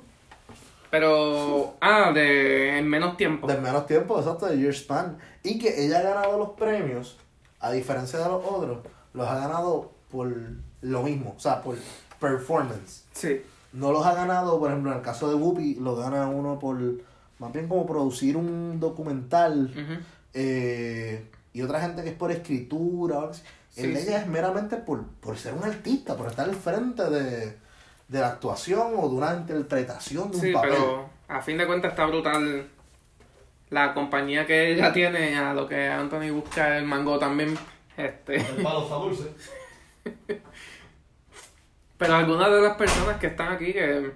Pero, 0.91 1.77
ah, 1.81 2.13
de 2.15 2.79
en 2.79 2.89
menos 2.89 3.17
tiempo. 3.17 3.47
De 3.47 3.59
menos 3.61 3.87
tiempo, 3.87 4.19
exacto, 4.19 4.47
de 4.47 4.57
Year 4.59 4.73
Span. 4.75 5.19
Y 5.43 5.59
que 5.59 5.85
ella 5.85 5.99
ha 5.99 6.03
ganado 6.03 6.39
los 6.39 6.51
premios, 6.51 7.19
a 7.59 7.73
diferencia 7.73 8.19
de 8.21 8.27
los 8.29 8.45
otros, 8.45 8.79
los 9.17 9.27
ha 9.27 9.39
ganado 9.39 9.91
por 10.11 10.33
lo 10.83 11.03
mismo, 11.03 11.35
o 11.37 11.41
sea, 11.41 11.61
por 11.63 11.77
performance. 12.21 13.05
Sí. 13.13 13.43
No 13.73 13.91
los 13.93 14.07
ha 14.07 14.15
ganado, 14.15 14.59
por 14.59 14.71
ejemplo, 14.71 14.93
en 14.93 14.99
el 14.99 15.03
caso 15.03 15.29
de 15.29 15.35
Whoopi, 15.35 15.75
lo 15.77 15.97
gana 15.97 16.29
uno 16.29 16.59
por, 16.59 16.79
más 17.39 17.53
bien 17.53 17.67
como 17.69 17.85
producir 17.87 18.37
un 18.37 18.79
documental. 18.81 19.71
Eh, 20.33 21.29
y 21.53 21.63
otra 21.63 21.81
gente 21.81 22.03
que 22.03 22.11
es 22.11 22.15
por 22.15 22.31
escritura. 22.31 23.33
Sí, 23.33 23.43
sí. 23.83 23.83
ella 23.85 24.21
es 24.21 24.27
meramente 24.27 24.77
por, 24.77 25.05
por 25.21 25.37
ser 25.37 25.55
un 25.55 25.65
artista, 25.65 26.17
por 26.17 26.29
estar 26.29 26.49
al 26.49 26.55
frente 26.55 27.03
de, 27.11 27.57
de 28.09 28.21
la 28.21 28.29
actuación 28.29 28.93
o 28.97 29.09
de 29.09 29.15
una 29.17 29.35
interpretación 29.35 30.31
de 30.31 30.37
un 30.37 30.43
Sí, 30.43 30.53
papel. 30.53 30.71
pero 30.73 31.09
a 31.29 31.43
fin 31.43 31.59
de 31.59 31.67
cuentas 31.67 31.91
está 31.91 32.07
brutal 32.07 32.67
la 33.71 33.93
compañía 33.95 34.47
que 34.47 34.73
ella 34.73 34.93
tiene 34.93 35.37
a 35.37 35.53
lo 35.53 35.67
que 35.69 35.89
Anthony 35.89 36.31
busca 36.33 36.79
el 36.79 36.85
mango 36.87 37.19
también. 37.19 37.57
Este. 37.97 38.37
El 38.37 38.63
palo 38.63 38.83
está 38.83 38.95
dulce. 38.97 39.31
Pero 41.99 42.15
algunas 42.15 42.51
de 42.51 42.61
las 42.61 42.77
personas 42.77 43.17
que 43.17 43.29
están 43.29 43.53
aquí, 43.53 43.73
que 43.73 44.13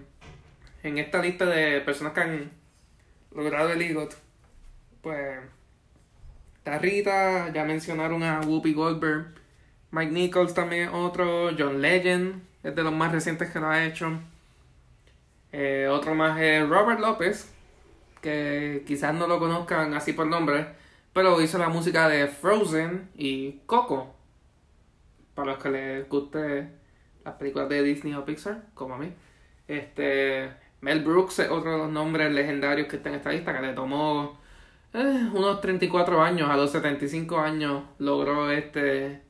en 0.83 0.99
esta 0.99 1.23
lista 1.23 1.47
de 1.47 1.81
personas 1.81 2.13
que 2.13 2.21
han 2.21 2.51
logrado 3.35 3.71
el 3.71 3.81
EGOT, 3.81 4.15
pues 5.03 5.39
está 6.59 6.79
Rita, 6.79 7.53
ya 7.53 7.65
mencionaron 7.65 8.23
a 8.23 8.41
Whoopi 8.41 8.75
Goldberg, 8.75 9.35
Mike 9.93 10.13
Nichols 10.13 10.55
también 10.55 10.91
otro, 10.91 11.51
John 11.59 11.81
Legend 11.81 12.43
es 12.63 12.75
de 12.75 12.83
los 12.83 12.93
más 12.93 13.13
recientes 13.13 13.51
que 13.51 13.59
lo 13.59 13.69
ha 13.69 13.85
hecho. 13.85 14.21
Eh, 15.53 15.89
otro 15.91 16.15
más 16.15 16.39
es 16.41 16.69
Robert 16.69 17.01
López, 17.01 17.51
que 18.21 18.85
quizás 18.87 19.15
no 19.15 19.27
lo 19.27 19.39
conozcan 19.39 19.95
así 19.95 20.13
por 20.13 20.27
nombre, 20.27 20.67
pero 21.13 21.41
hizo 21.41 21.59
la 21.59 21.69
música 21.69 22.09
de 22.09 22.29
Frozen 22.29 23.11
y 23.15 23.61
Coco. 23.67 24.15
Para 25.35 25.53
los 25.53 25.63
que 25.63 25.71
les 25.71 26.09
guste 26.09 26.69
las 27.25 27.35
películas 27.35 27.69
de 27.69 27.83
Disney 27.83 28.15
o 28.15 28.25
Pixar, 28.25 28.67
como 28.75 28.95
a 28.95 28.99
mí. 28.99 29.13
Este, 29.69 30.51
Mel 30.81 31.05
Brooks 31.05 31.41
otro 31.51 31.73
de 31.73 31.79
los 31.79 31.91
nombres 31.91 32.33
legendarios 32.33 32.89
que 32.89 32.97
está 32.97 33.11
en 33.11 33.17
esta 33.17 33.31
lista, 33.31 33.55
que 33.55 33.67
le 33.67 33.73
tomó 33.73 34.39
eh, 34.93 35.31
unos 35.33 35.61
34 35.61 36.23
años, 36.23 36.51
a 36.51 36.57
los 36.57 36.73
75 36.73 37.39
años 37.39 37.85
logró 37.99 38.51
este, 38.51 39.23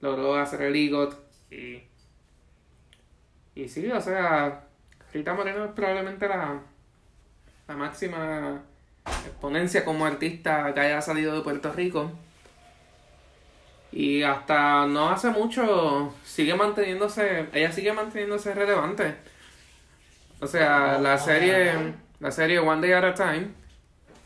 logró 0.00 0.34
hacer 0.36 0.62
el 0.62 0.76
EGOT 0.76 1.16
y, 1.50 1.82
y 3.54 3.68
sí, 3.68 3.90
o 3.90 4.00
sea, 4.00 4.66
Rita 5.12 5.34
Moreno 5.34 5.64
es 5.64 5.72
probablemente 5.72 6.28
la, 6.28 6.60
la 7.68 7.76
máxima 7.76 8.62
exponencia 9.06 9.84
como 9.84 10.06
artista 10.06 10.72
que 10.74 10.80
haya 10.80 11.00
salido 11.02 11.34
de 11.34 11.42
Puerto 11.42 11.72
Rico. 11.72 12.10
Y 13.92 14.22
hasta 14.22 14.86
no 14.86 15.10
hace 15.10 15.30
mucho 15.30 16.12
sigue 16.24 16.54
manteniéndose, 16.54 17.46
ella 17.52 17.70
sigue 17.70 17.92
manteniéndose 17.92 18.52
relevante. 18.54 19.14
O 20.40 20.46
sea, 20.46 20.98
la 20.98 21.16
serie, 21.16 21.94
la 22.18 22.30
serie 22.32 22.58
One 22.58 22.80
Day 22.80 22.92
at 22.92 23.04
a 23.04 23.14
Time, 23.14 23.48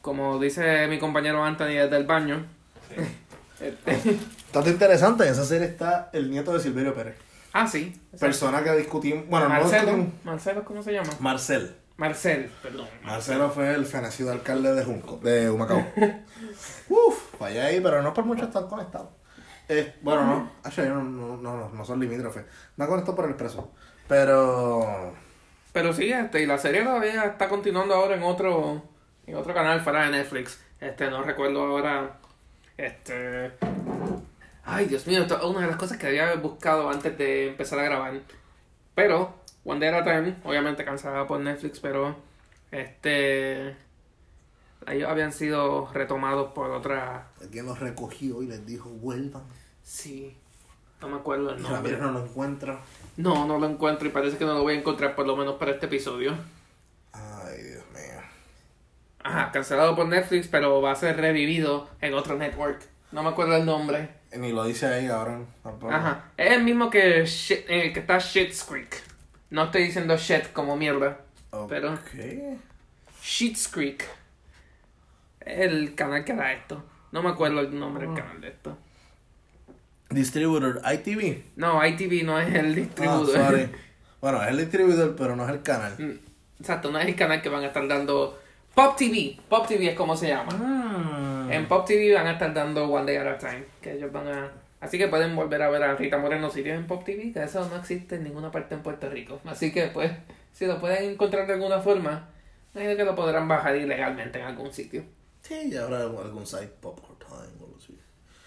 como 0.01 0.39
dice 0.39 0.87
mi 0.89 0.99
compañero 0.99 1.45
Anthony 1.45 1.75
desde 1.75 1.97
el 1.97 2.05
baño. 2.05 2.47
Este, 3.61 3.91
Está 4.47 4.71
interesante, 4.71 5.25
en 5.25 5.33
esa 5.33 5.45
serie 5.45 5.67
está 5.67 6.11
el 6.13 6.31
nieto 6.31 6.53
de 6.53 6.61
Silverio 6.61 6.95
Pérez. 6.95 7.17
ah, 7.53 7.67
sí. 7.67 7.93
Persona 8.21 8.63
que 8.63 8.71
discutimos, 8.77 9.27
bueno, 9.27 9.49
no 9.49 9.55
Marcelo, 9.57 9.83
discutimos. 9.87 10.25
Marcelo, 10.25 10.65
¿cómo 10.65 10.81
se 10.81 10.93
llama? 10.93 11.11
Marcel. 11.19 11.75
Marcel, 11.99 12.49
perdón. 12.63 12.89
Marcelo 13.03 13.51
fue 13.51 13.75
el 13.75 13.85
fenecido 13.85 14.31
alcalde 14.31 14.73
de 14.73 14.85
Junco, 14.85 15.17
de 15.17 15.51
Humacao. 15.51 15.85
Uf, 16.89 17.41
vaya 17.41 17.67
ahí, 17.67 17.81
pero 17.81 18.01
no 18.03 18.15
por 18.15 18.25
mucho 18.25 18.45
están 18.45 18.69
conectados. 18.69 19.09
Eh, 19.69 19.97
bueno, 20.01 20.25
no, 20.25 20.53
actually, 20.63 20.89
no, 20.89 21.03
no, 21.03 21.37
no, 21.37 21.57
no, 21.57 21.69
no 21.71 21.85
son 21.85 21.99
limítrofes. 21.99 22.45
No 22.77 22.87
conectado 22.87 23.17
por 23.17 23.25
el 23.25 23.33
expreso. 23.33 23.73
Pero. 24.07 25.13
Pero 25.73 25.93
sí, 25.93 26.13
este, 26.13 26.41
y 26.41 26.47
la 26.47 26.57
serie 26.57 26.85
todavía 26.85 27.25
está 27.25 27.49
continuando 27.49 27.95
ahora 27.97 28.15
en 28.15 28.23
otro, 28.23 28.81
en 29.27 29.35
otro 29.35 29.53
canal 29.53 29.81
fuera 29.81 30.05
de 30.05 30.13
Netflix. 30.13 30.63
Este, 30.81 31.11
no 31.11 31.25
recuerdo 31.25 31.65
ahora. 31.65 32.21
Este. 32.77 33.55
Ay, 34.65 34.87
Dios 34.87 35.05
mío, 35.09 35.23
esto 35.23 35.37
es 35.37 35.45
una 35.45 35.63
de 35.63 35.67
las 35.67 35.77
cosas 35.77 35.99
que 35.99 36.07
había 36.07 36.33
buscado 36.37 36.89
antes 36.89 37.19
de 37.19 37.49
empezar 37.49 37.81
a 37.81 37.83
grabar. 37.83 38.21
Pero, 38.95 39.35
One 39.65 39.81
Day 39.81 39.89
at 39.95 40.03
a 40.03 40.05
Time, 40.05 40.37
obviamente 40.45 40.85
cansada 40.85 41.27
por 41.27 41.41
Netflix, 41.41 41.81
pero 41.81 42.17
este. 42.71 43.77
Ellos 44.87 45.09
habían 45.11 45.33
sido 45.33 45.91
retomados 45.93 46.53
por 46.53 46.71
otra. 46.71 47.29
Alguien 47.43 47.67
los 47.67 47.79
recogió 47.81 48.43
y 48.43 48.47
les 48.47 48.65
dijo, 48.65 48.89
vuelvan. 48.89 49.43
Sí, 49.83 50.37
no 51.01 51.09
me 51.09 51.17
acuerdo 51.17 51.53
el 51.53 51.61
nombre. 51.63 51.97
No 51.99 52.13
lo 52.13 52.25
encuentra. 52.25 52.81
No, 53.17 53.47
no 53.47 53.59
lo 53.59 53.67
encuentro 53.69 54.07
y 54.09 54.11
parece 54.13 54.39
que 54.39 54.45
no 54.45 54.55
lo 54.55 54.63
voy 54.63 54.75
a 54.75 54.79
encontrar 54.79 55.15
por 55.15 55.27
lo 55.27 55.37
menos 55.37 55.57
para 55.57 55.73
este 55.73 55.87
episodio. 55.87 56.33
Ay, 57.13 57.63
Dios 57.63 57.85
mío. 57.93 58.21
Ajá, 59.25 59.51
cancelado 59.51 59.95
por 59.97 60.07
Netflix, 60.07 60.47
pero 60.49 60.81
va 60.81 60.93
a 60.93 60.97
ser 60.97 61.17
revivido 61.17 61.91
en 62.01 62.15
otro 62.15 62.37
network. 62.39 62.81
No 63.11 63.23
me 63.23 63.31
acuerdo 63.31 63.57
el 63.57 63.67
nombre. 63.67 64.09
Ni 64.37 64.53
lo 64.53 64.65
dice 64.65 64.87
ahí 64.87 65.07
ahora. 65.09 65.41
Tampoco. 65.63 65.93
Ajá. 65.93 66.27
Es 66.37 66.53
el 66.53 66.63
mismo 66.63 66.89
que, 66.89 67.23
Shit- 67.25 67.65
eh, 67.69 67.93
que 67.93 68.01
está 68.01 68.19
Shit's 68.19 68.63
Creek. 68.65 69.03
No 69.51 69.65
estoy 69.65 69.85
diciendo 69.85 70.17
shit 70.17 70.53
como 70.53 70.77
mierda. 70.77 71.19
Pero- 71.69 71.95
Ok. 71.95 72.01
Shit's 73.23 73.69
Creek. 73.69 74.05
Es 75.41 75.61
el 75.61 75.95
canal 75.95 76.25
que 76.25 76.35
da 76.35 76.53
esto. 76.53 76.83
No 77.13 77.23
me 77.23 77.31
acuerdo 77.31 77.61
el 77.61 77.79
nombre 77.79 78.07
del 78.07 78.15
canal 78.17 78.41
de 78.41 78.49
esto. 78.49 78.77
Distributor, 80.11 80.81
ITV. 80.85 81.43
No, 81.57 81.85
ITV 81.85 82.25
no 82.25 82.39
es 82.39 82.55
el 82.55 82.73
Ah, 82.73 82.75
distribuidor. 82.75 83.27
sorry. 83.37 83.69
Bueno, 84.21 84.43
es 84.43 84.49
el 84.49 84.57
distribuidor, 84.59 85.15
pero 85.15 85.37
no 85.37 85.45
es 85.45 85.51
el 85.51 85.63
canal. 85.63 85.95
Mm, 85.97 86.19
Exacto, 86.59 86.91
no 86.91 86.99
es 86.99 87.07
el 87.07 87.15
canal 87.15 87.41
que 87.41 87.49
van 87.49 87.63
a 87.63 87.69
estar 87.69 87.87
dando. 87.87 88.37
Pop 88.75 88.97
TV. 88.97 89.39
Pop 89.49 89.65
TV 89.69 89.91
es 89.91 89.97
como 89.97 90.17
se 90.17 90.27
llama. 90.29 90.51
Mm. 90.53 91.53
En 91.53 91.69
Pop 91.69 91.87
TV 91.87 92.13
van 92.15 92.27
a 92.27 92.33
estar 92.33 92.53
dando 92.53 92.89
One 92.89 93.07
Day 93.07 93.17
at 93.17 93.27
a 93.35 93.39
Time. 93.39 93.65
Que 93.81 93.93
ellos 93.93 94.11
van 94.11 94.27
a. 94.27 94.51
Así 94.81 94.97
que 94.99 95.09
pueden 95.09 95.35
volver 95.35 95.63
a 95.63 95.71
ver 95.71 95.83
a 95.83 95.95
Rita 95.97 96.19
Moreno 96.19 96.51
si 96.51 96.63
tienen 96.63 96.87
Pop 96.87 97.05
TV, 97.05 97.33
que 97.33 97.43
eso 97.43 97.69
no 97.69 97.77
existe 97.77 98.17
en 98.17 98.25
ninguna 98.25 98.51
parte 98.51 98.75
en 98.75 98.83
Puerto 98.83 99.09
Rico. 99.11 99.41
Así 99.45 99.73
que, 99.73 99.89
pues, 99.89 100.13
si 100.53 100.67
lo 100.67 100.81
pueden 100.81 101.11
encontrar 101.11 101.47
de 101.47 101.55
alguna 101.55 101.81
forma, 101.81 102.29
imagino 102.75 102.97
que 102.97 103.05
lo 103.05 103.15
podrán 103.15 103.49
bajar 103.49 103.77
ilegalmente 103.77 104.39
en 104.39 104.47
algún 104.47 104.73
sitio. 104.73 105.05
Sí, 105.43 105.71
ya 105.71 105.83
habrá 105.85 106.03
algún 106.03 106.47
site 106.47 106.73
Popcorn 106.81 107.19
Time 107.19 107.61
o 107.61 107.65
algo 107.65 107.77
así. 107.79 107.99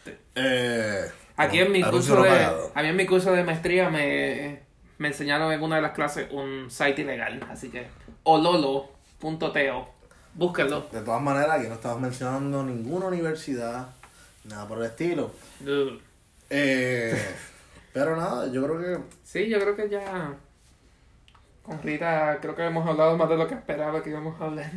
Sí. 0.06 0.12
Eh, 0.36 1.06
Aquí 1.36 1.60
en 1.60 1.72
mi 1.72 1.84
curso 1.84 2.22
de. 2.22 2.30
pagado. 2.30 2.72
A 2.76 2.82
mí 2.82 2.90
en 2.90 2.96
mi 2.96 3.06
curso 3.06 3.32
de 3.34 3.44
maestría 3.44 3.90
me, 3.90 4.62
me 4.98 5.08
enseñaron 5.10 5.52
en 5.52 5.62
una 5.62 5.78
de 5.78 5.82
las 5.82 5.92
clases 5.92 6.28
un 6.32 6.70
site 6.70 7.02
ilegal. 7.02 7.46
Así 7.50 7.70
que. 7.70 7.88
Ololo.to. 8.24 9.88
Búsquenlo. 10.34 10.88
De 10.92 11.02
todas 11.02 11.22
maneras, 11.22 11.60
aquí 11.60 11.68
no 11.68 11.74
estamos 11.74 12.00
mencionando 12.00 12.64
ninguna 12.64 13.08
universidad, 13.08 13.90
nada 14.46 14.68
por 14.68 14.78
el 14.78 14.86
estilo. 14.86 15.32
Eh, 16.54 17.18
pero 17.94 18.18
nada, 18.18 18.52
yo 18.52 18.62
creo 18.64 18.78
que 18.78 19.04
Sí, 19.24 19.48
yo 19.48 19.60
creo 19.60 19.76
que 19.76 19.90
ya. 19.90 20.36
Con 21.64 21.82
Rita, 21.82 22.40
creo 22.42 22.56
que 22.56 22.66
hemos 22.66 22.86
hablado 22.88 23.18
más 23.18 23.30
de 23.30 23.38
lo 23.38 23.48
que 23.48 23.56
esperaba 23.56 24.04
que 24.04 24.10
íbamos 24.10 24.40
a 24.40 24.46
hablar. 24.46 24.72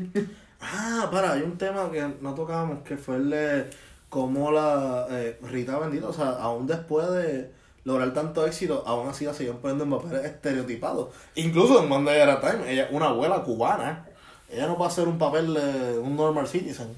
Ah, 0.61 1.09
para, 1.11 1.33
hay 1.33 1.43
un 1.43 1.59
tema 1.59 1.91
que 1.91 2.01
no 2.21 2.35
tocamos, 2.35 2.83
que 2.85 2.97
fue 2.97 3.17
el 3.17 3.29
de 3.29 3.71
cómo 4.09 4.51
la 4.51 5.07
eh, 5.11 5.39
Rita 5.43 5.79
Bendito, 5.79 6.09
o 6.09 6.13
sea, 6.13 6.31
aún 6.31 6.67
después 6.67 7.11
de 7.11 7.51
lograr 7.85 8.15
tanto 8.15 8.47
éxito, 8.47 8.83
aún 8.87 9.09
así 9.09 9.27
la 9.27 9.35
siguen 9.35 9.59
poniendo 9.59 9.85
en 9.85 9.91
papeles 9.91 10.25
estereotipados. 10.25 11.09
Incluso 11.35 11.83
en 11.83 11.89
Monday 11.89 12.21
at 12.21 12.29
a 12.31 12.41
Time, 12.41 12.73
ella 12.73 12.89
una 12.93 13.07
abuela 13.07 13.43
cubana, 13.43 14.07
ella 14.49 14.69
no 14.69 14.79
va 14.79 14.87
a 14.87 14.89
hacer 14.89 15.09
un 15.09 15.19
papel 15.19 15.53
de 15.53 15.99
un 15.99 16.17
normal 16.17 16.47
citizen. 16.47 16.97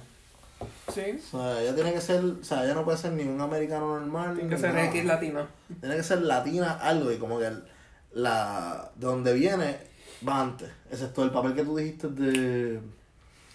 Sí. 0.92 1.20
O 1.32 1.38
sea, 1.38 1.60
ella 1.62 1.74
tiene 1.74 1.92
que 1.92 2.00
ser, 2.00 2.24
o 2.24 2.44
sea, 2.44 2.64
ella 2.64 2.74
no 2.74 2.84
puede 2.84 2.96
ser 2.98 3.12
ni 3.12 3.24
un 3.24 3.40
americano 3.40 3.98
normal. 3.98 4.34
Tiene 4.34 4.50
que 4.50 4.56
ser 4.58 4.72
nada. 4.74 4.86
X 4.86 5.04
latino. 5.04 5.46
Tiene 5.80 5.96
que 5.96 6.02
ser 6.02 6.22
latina 6.22 6.78
algo 6.80 7.10
y 7.12 7.16
como 7.18 7.38
que 7.38 7.46
el- 7.46 7.64
la 8.12 8.90
de 8.94 9.06
donde 9.06 9.32
viene 9.34 9.78
va 10.26 10.40
antes. 10.40 10.70
Excepto 10.90 11.22
el 11.24 11.30
papel 11.30 11.54
que 11.54 11.64
tú 11.64 11.76
dijiste 11.76 12.08
de... 12.08 12.80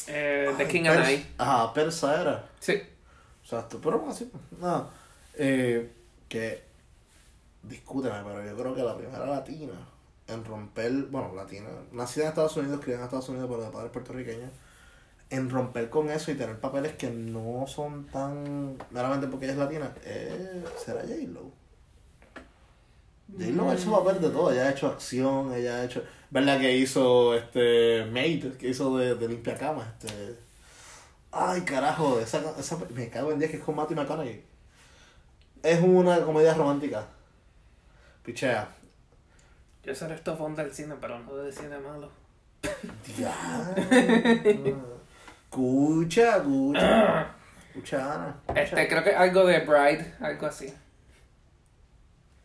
Eh, 0.07 0.53
Ay, 0.57 0.67
King 0.67 0.85
and 0.87 1.09
I. 1.09 1.25
Ajá, 1.37 1.73
persa 1.73 2.21
era. 2.21 2.49
Sí. 2.59 2.81
Exacto, 3.43 3.79
pero 3.81 3.97
bueno, 3.99 4.13
así, 4.13 4.31
nada. 4.59 4.89
Eh, 5.35 5.91
que, 6.27 6.63
discúteme, 7.63 8.15
pero 8.23 8.45
yo 8.45 8.55
creo 8.57 8.75
que 8.75 8.83
la 8.83 8.97
primera 8.97 9.25
latina 9.25 9.73
en 10.27 10.45
romper, 10.45 10.91
bueno, 11.09 11.33
latina, 11.35 11.67
nacida 11.91 12.23
en 12.25 12.29
Estados 12.29 12.55
Unidos, 12.57 12.79
criada 12.81 13.01
en 13.01 13.05
Estados 13.05 13.29
Unidos, 13.29 13.47
pero 13.49 13.63
de 13.63 13.69
padres 13.71 13.91
puertorriqueños, 13.91 14.49
en 15.31 15.49
romper 15.49 15.89
con 15.89 16.09
eso 16.09 16.29
y 16.31 16.35
tener 16.35 16.59
papeles 16.59 16.93
que 16.93 17.09
no 17.09 17.65
son 17.65 18.05
tan 18.07 18.77
meramente 18.91 19.27
porque 19.27 19.45
ella 19.45 19.53
es 19.53 19.59
latina, 19.59 19.95
eh, 20.03 20.63
será 20.77 21.01
J-Lo. 21.01 21.51
J-Lo 23.39 23.69
ha 23.69 23.73
hecho 23.73 23.91
papel 23.91 24.21
de 24.21 24.29
todo, 24.29 24.51
ella 24.51 24.67
ha 24.67 24.71
hecho 24.71 24.87
acción, 24.87 25.53
ella 25.53 25.77
ha 25.77 25.85
hecho, 25.85 26.03
¿verdad 26.29 26.59
que 26.59 26.75
hizo 26.77 27.33
este 27.33 28.05
Maid, 28.11 28.57
que 28.57 28.69
hizo 28.69 28.97
de, 28.97 29.15
de 29.15 29.27
limpia 29.27 29.57
cama, 29.57 29.95
este 29.97 30.37
Ay, 31.31 31.61
carajo, 31.61 32.19
esa, 32.19 32.41
esa, 32.59 32.77
me 32.93 33.09
cago 33.09 33.31
en 33.31 33.39
día 33.39 33.49
que 33.49 33.55
es 33.55 33.63
con 33.63 33.75
Matthew 33.75 33.95
McConaughey. 33.95 34.43
Es 35.63 35.81
una 35.81 36.19
comedia 36.25 36.53
romántica. 36.53 37.07
Pichea. 38.23 38.69
Yo 39.83 39.95
soy 39.95 40.11
estofón 40.11 40.55
del 40.55 40.73
cine, 40.73 40.95
pero 40.99 41.19
no 41.19 41.35
de 41.37 41.53
cine 41.53 41.79
malo. 41.79 42.11
Diablo. 43.15 44.91
Escucha, 45.51 46.37
escucha. 46.37 47.27
Escucha, 47.71 48.13
Ana. 48.15 48.35
Este, 48.55 48.87
creo 48.87 49.03
que 49.03 49.15
algo 49.15 49.45
de 49.45 49.59
Bride, 49.61 50.13
algo 50.21 50.45
así. 50.47 50.73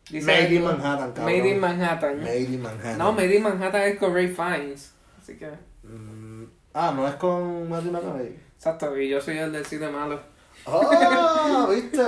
Dice 0.09 0.25
Made 0.25 0.53
in 0.55 0.63
Manhattan, 0.63 1.11
cabrón. 1.11 1.25
Made 1.25 1.49
in 1.49 1.59
Manhattan. 1.59 2.19
Made 2.21 2.39
in 2.41 2.61
Manhattan. 2.61 2.97
No, 2.97 3.11
Made 3.13 3.35
in 3.35 3.43
Manhattan 3.43 3.81
es 3.81 3.97
con 3.99 4.13
Ray 4.13 4.27
Fiennes. 4.27 4.91
Así 5.21 5.37
que, 5.37 5.49
Mm, 5.83 6.45
ah, 6.73 6.91
no 6.95 7.07
es 7.07 7.15
con 7.15 7.69
Matthew 7.69 7.91
McConaughey. 7.93 8.39
exacto, 8.57 8.97
y 8.97 9.07
yo 9.09 9.21
soy 9.21 9.37
el 9.37 9.51
del 9.53 9.65
cine 9.65 9.89
malo. 9.89 10.19
¡Ah! 10.65 11.65
¿Viste? 11.73 12.01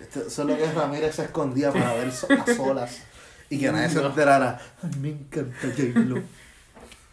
Este, 0.00 0.20
eso 0.20 0.42
es 0.42 0.48
lo 0.48 0.56
que 0.56 0.66
Ramírez 0.72 1.14
se 1.14 1.24
escondía 1.24 1.70
para 1.72 1.92
ver 1.94 2.10
so- 2.12 2.26
a 2.30 2.54
solas. 2.54 3.02
Y 3.50 3.58
que 3.60 3.70
nadie 3.70 3.88
se 3.90 4.00
No. 4.00 4.06
enterara. 4.08 4.58
Ay, 4.82 4.90
me 5.00 5.08
encanta 5.10 5.68
J-Lo. 5.68 6.22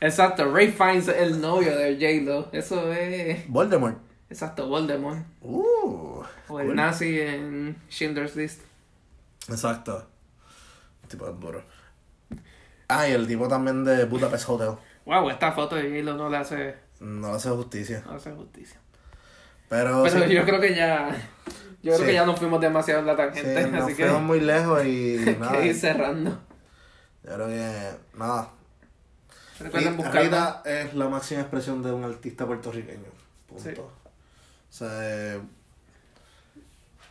Exacto, 0.02 0.52
Ray 0.52 0.72
Fiennes 0.72 1.08
es 1.08 1.18
el 1.22 1.40
novio 1.42 1.76
de 1.78 1.94
J-Lo. 1.96 2.50
Eso 2.52 2.92
es. 2.92 3.48
Voldemort. 3.48 3.98
Exacto, 4.30 4.68
Voldemort. 4.68 5.20
Uh. 5.42 6.24
O 6.50 6.60
el 6.60 6.68
cool. 6.68 6.76
nazi 6.76 7.20
en 7.20 7.78
Schindler's 7.90 8.36
List. 8.36 8.62
Exacto. 9.48 10.08
Tipo 11.08 11.26
de 11.26 11.34
duro. 11.40 11.64
Ah, 12.88 13.08
y 13.08 13.12
el 13.12 13.28
tipo 13.28 13.48
también 13.48 13.84
de 13.86 14.06
Budapest 14.06 14.50
Hotel. 14.50 14.72
Wow, 15.06 15.30
esta 15.30 15.52
foto 15.52 15.76
de 15.76 15.84
J-Lo 15.84 16.16
no 16.16 16.30
le 16.30 16.38
hace, 16.38 16.76
No 17.00 17.30
le 17.30 17.36
hace 17.36 17.50
justicia. 17.50 18.02
no 18.06 18.12
le 18.12 18.18
hace 18.18 18.32
justicia. 18.32 18.80
Pero, 19.70 20.04
Pero 20.04 20.26
sí, 20.28 20.34
yo 20.34 20.44
creo 20.46 20.60
que 20.60 20.76
ya. 20.76 21.10
Yo 21.84 21.94
creo 21.94 21.98
Sí. 22.00 22.04
que 22.06 22.14
ya 22.14 22.26
nos 22.26 22.38
fuimos 22.40 22.60
demasiado 22.62 23.00
en 23.02 23.08
la 23.08 23.14
sí, 23.14 23.18
tangente. 23.18 23.68
nos 23.72 23.84
así 23.86 23.96
que 23.96 24.04
fuimos 24.04 24.22
muy 24.24 24.40
lejos 24.42 24.86
y 24.86 25.16
nada. 25.40 25.54
que 25.54 25.68
ir 25.68 25.74
Yo 25.74 25.80
cerrando. 25.80 26.40
creo 27.24 27.48
que 27.48 27.92
nada. 28.18 28.50
Recuerden 29.64 29.94
Rita 29.98 30.04
buscarla. 30.04 30.62
es 30.66 30.94
la 30.94 31.10
máxima 31.10 31.42
expresión 31.42 31.82
de 31.84 31.92
un 31.92 32.04
artista 32.04 32.46
puertorriqueño. 32.46 33.10
Punto. 33.48 33.64
Sí. 33.64 33.74
O 33.80 34.74
sea, 34.74 34.88
eh, 35.02 35.40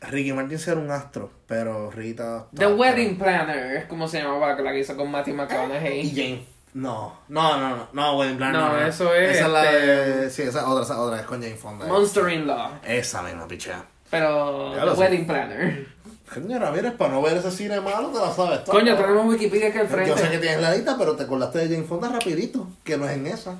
Ricky 0.02 0.32
Martin 0.32 0.58
era 0.66 0.76
un 0.80 0.90
astro, 0.90 1.30
pero 1.46 1.90
Rita. 1.90 2.46
The 2.54 2.66
Wedding 2.68 3.18
Planner 3.18 3.76
es 3.76 3.84
como 3.84 4.08
se 4.08 4.22
llamaba 4.22 4.54
la 4.58 4.72
que 4.72 4.78
hizo 4.80 4.96
con 4.96 5.10
Matthew 5.10 5.34
Y 5.34 5.36
McConaughey. 5.36 6.10
Jane 6.10 6.46
No, 6.72 7.18
no, 7.28 7.58
no, 7.58 7.76
no, 7.76 7.88
no, 7.92 8.18
Wedding 8.18 8.38
Planner. 8.38 8.60
No, 8.60 8.78
eso 8.80 9.14
es, 9.14 9.36
Esa 9.36 9.46
es 9.46 9.52
la 9.52 9.64
este- 9.70 9.86
de. 10.20 10.30
Sí, 10.30 10.42
esa 10.42 10.68
otra, 10.68 10.84
esa 10.84 11.00
otra 11.00 11.20
es 11.20 11.26
con 11.26 11.42
Jane 11.42 11.56
Fonda. 11.56 11.86
Monster 11.86 12.30
in 12.32 12.46
Law. 12.46 12.70
Esa 12.84 13.22
misma, 13.22 13.46
pichea. 13.46 13.84
Pero 14.10 14.72
The 14.74 14.94
sé. 14.94 15.00
Wedding 15.00 15.26
Planner. 15.26 15.86
Coño 16.32 16.58
Ramírez, 16.58 16.92
para 16.94 17.12
no 17.12 17.22
ver 17.22 17.36
ese 17.38 17.50
cine 17.50 17.80
malo, 17.80 18.08
te 18.08 18.18
la 18.18 18.32
sabes 18.32 18.64
toda. 18.64 18.78
Coño, 18.78 18.96
tenemos 18.96 19.26
Wikipedia 19.26 19.68
aquí 19.68 19.78
al 19.78 19.88
Yo 19.88 19.96
sé 19.96 20.04
que 20.04 20.12
frente. 20.14 20.38
tienes 20.38 20.60
la 20.60 20.72
lista, 20.74 20.96
pero 20.98 21.16
te 21.16 21.24
acordaste 21.24 21.58
de 21.66 21.74
Jane 21.74 21.86
Fonda 21.88 22.08
rapidito, 22.08 22.68
que 22.84 22.96
no 22.96 23.04
es 23.08 23.16
en 23.16 23.26
esa. 23.26 23.56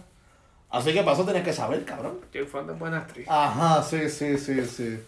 Así 0.70 0.92
que 0.92 1.02
pasó 1.02 1.24
tienes 1.24 1.42
que 1.42 1.52
saber, 1.52 1.84
cabrón. 1.84 2.20
Jane 2.32 2.46
Fonda 2.46 2.72
es 2.74 2.78
buena 2.78 2.98
actriz. 2.98 3.26
Ajá, 3.28 3.82
sí, 3.82 4.08
sí, 4.08 4.38
sí, 4.38 4.64
sí. 4.64 5.00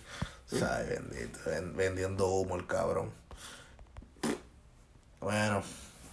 Ay, 0.55 0.87
bendito, 0.89 1.39
ven- 1.47 1.77
vendiendo 1.77 2.27
humo 2.27 2.57
el 2.57 2.67
cabrón. 2.67 3.11
Bueno, 5.21 5.63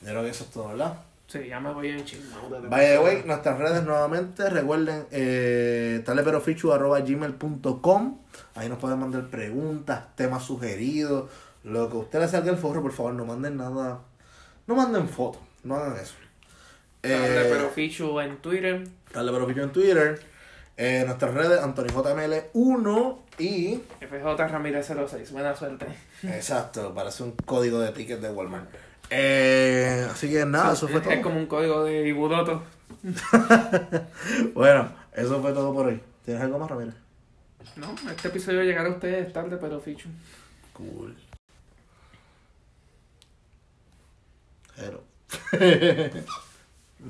yo 0.02 0.08
creo 0.10 0.22
que 0.24 0.30
eso 0.30 0.43
es 0.43 0.52
todo, 0.52 0.68
¿verdad? 0.70 0.93
Sí, 1.30 1.48
ya 1.48 1.60
me 1.60 1.72
voy 1.72 1.90
en 1.90 2.04
chingado. 2.04 2.50
By 2.70 2.88
the 2.88 2.98
way, 2.98 3.22
nuestras 3.24 3.60
redes 3.60 3.84
nuevamente, 3.84 4.50
recuerden 4.50 5.06
eh, 5.12 6.02
taleperofichu.gmail.com 6.04 8.18
Ahí 8.56 8.68
nos 8.68 8.80
pueden 8.80 8.98
mandar 8.98 9.30
preguntas, 9.30 10.06
temas 10.16 10.44
sugeridos, 10.44 11.30
lo 11.64 11.88
que 11.88 11.98
a 11.98 12.00
ustedes 12.00 12.24
les 12.24 12.32
salga 12.32 12.52
el 12.52 12.58
forro, 12.58 12.82
por 12.82 12.94
favor, 12.94 13.14
no 13.14 13.26
manden 13.26 13.58
nada, 13.58 14.00
no 14.66 14.74
manden 14.74 15.08
fotos, 15.08 15.44
no 15.64 15.76
hagan 15.76 15.98
eso. 15.98 16.16
Eh, 17.04 17.48
pero 17.48 17.70
Fichu 17.70 18.20
en 18.20 18.38
Twitter. 18.38 18.88
Taleperofichu 19.12 19.62
en 19.62 19.72
Twitter, 19.72 20.20
eh, 20.78 21.04
nuestras 21.06 21.36
redes, 21.36 21.62
AnthonyJML1 21.62 23.18
y... 23.38 23.84
FJ 24.00 24.48
Ramírez 24.48 24.88
06. 24.88 25.32
Buena 25.32 25.56
suerte. 25.56 25.86
Exacto, 26.24 26.92
parece 26.96 27.22
un 27.22 27.34
código 27.34 27.80
de 27.80 27.92
ticket 27.92 28.20
de 28.20 28.32
Walmart. 28.32 28.89
Eh, 29.12 30.07
así 30.12 30.30
que 30.30 30.45
nada, 30.45 30.74
eso 30.74 30.88
fue 30.88 30.97
Es 30.99 31.03
todo. 31.03 31.22
como 31.22 31.38
un 31.39 31.47
código 31.47 31.84
de 31.84 32.07
Ibudoto. 32.07 32.64
Bueno, 34.53 34.91
eso 35.14 35.41
fue 35.41 35.53
todo 35.53 35.74
por 35.74 35.88
hoy. 35.88 36.01
¿Tienes 36.26 36.43
algo 36.43 36.60
más, 36.60 36.70
Ramírez? 36.70 36.93
No, 37.76 37.95
este 38.10 38.28
episodio 38.28 38.64
llegará 38.64 38.89
a 38.89 38.93
ustedes 38.93 39.32
tarde, 39.34 39.57
pero 39.57 39.80
Fichu. 39.80 40.10
Cool. 40.74 41.16
Hello. 44.78 45.03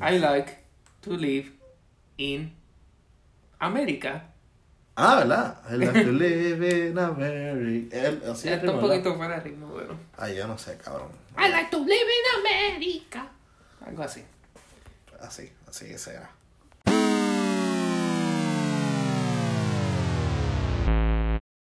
I 0.01 0.17
like 0.17 0.57
to 1.01 1.11
live 1.11 1.51
in 2.17 2.51
America. 3.59 4.28
Ah, 5.01 5.15
¿verdad? 5.15 5.57
I 5.69 5.75
like 5.77 6.03
to 6.03 6.11
live 6.11 6.89
in 6.89 6.97
America. 6.99 7.97
Él, 7.97 8.21
así 8.29 8.49
es, 8.49 8.55
Está 8.55 8.71
un 8.71 8.81
¿verdad? 8.81 8.81
poquito 8.81 9.15
fuera 9.15 9.35
de 9.35 9.41
ritmo, 9.41 9.73
pero. 9.73 9.97
Ay, 10.17 10.35
yo 10.35 10.45
no 10.45 10.57
sé, 10.57 10.77
cabrón. 10.77 11.09
I 11.37 11.49
like 11.49 11.71
to 11.71 11.79
live 11.79 11.93
in 11.93 12.39
America. 12.45 13.27
Algo 13.85 14.03
así. 14.03 14.23
Así, 15.21 15.51
así 15.69 15.85
que 15.87 15.97
será. 15.97 16.29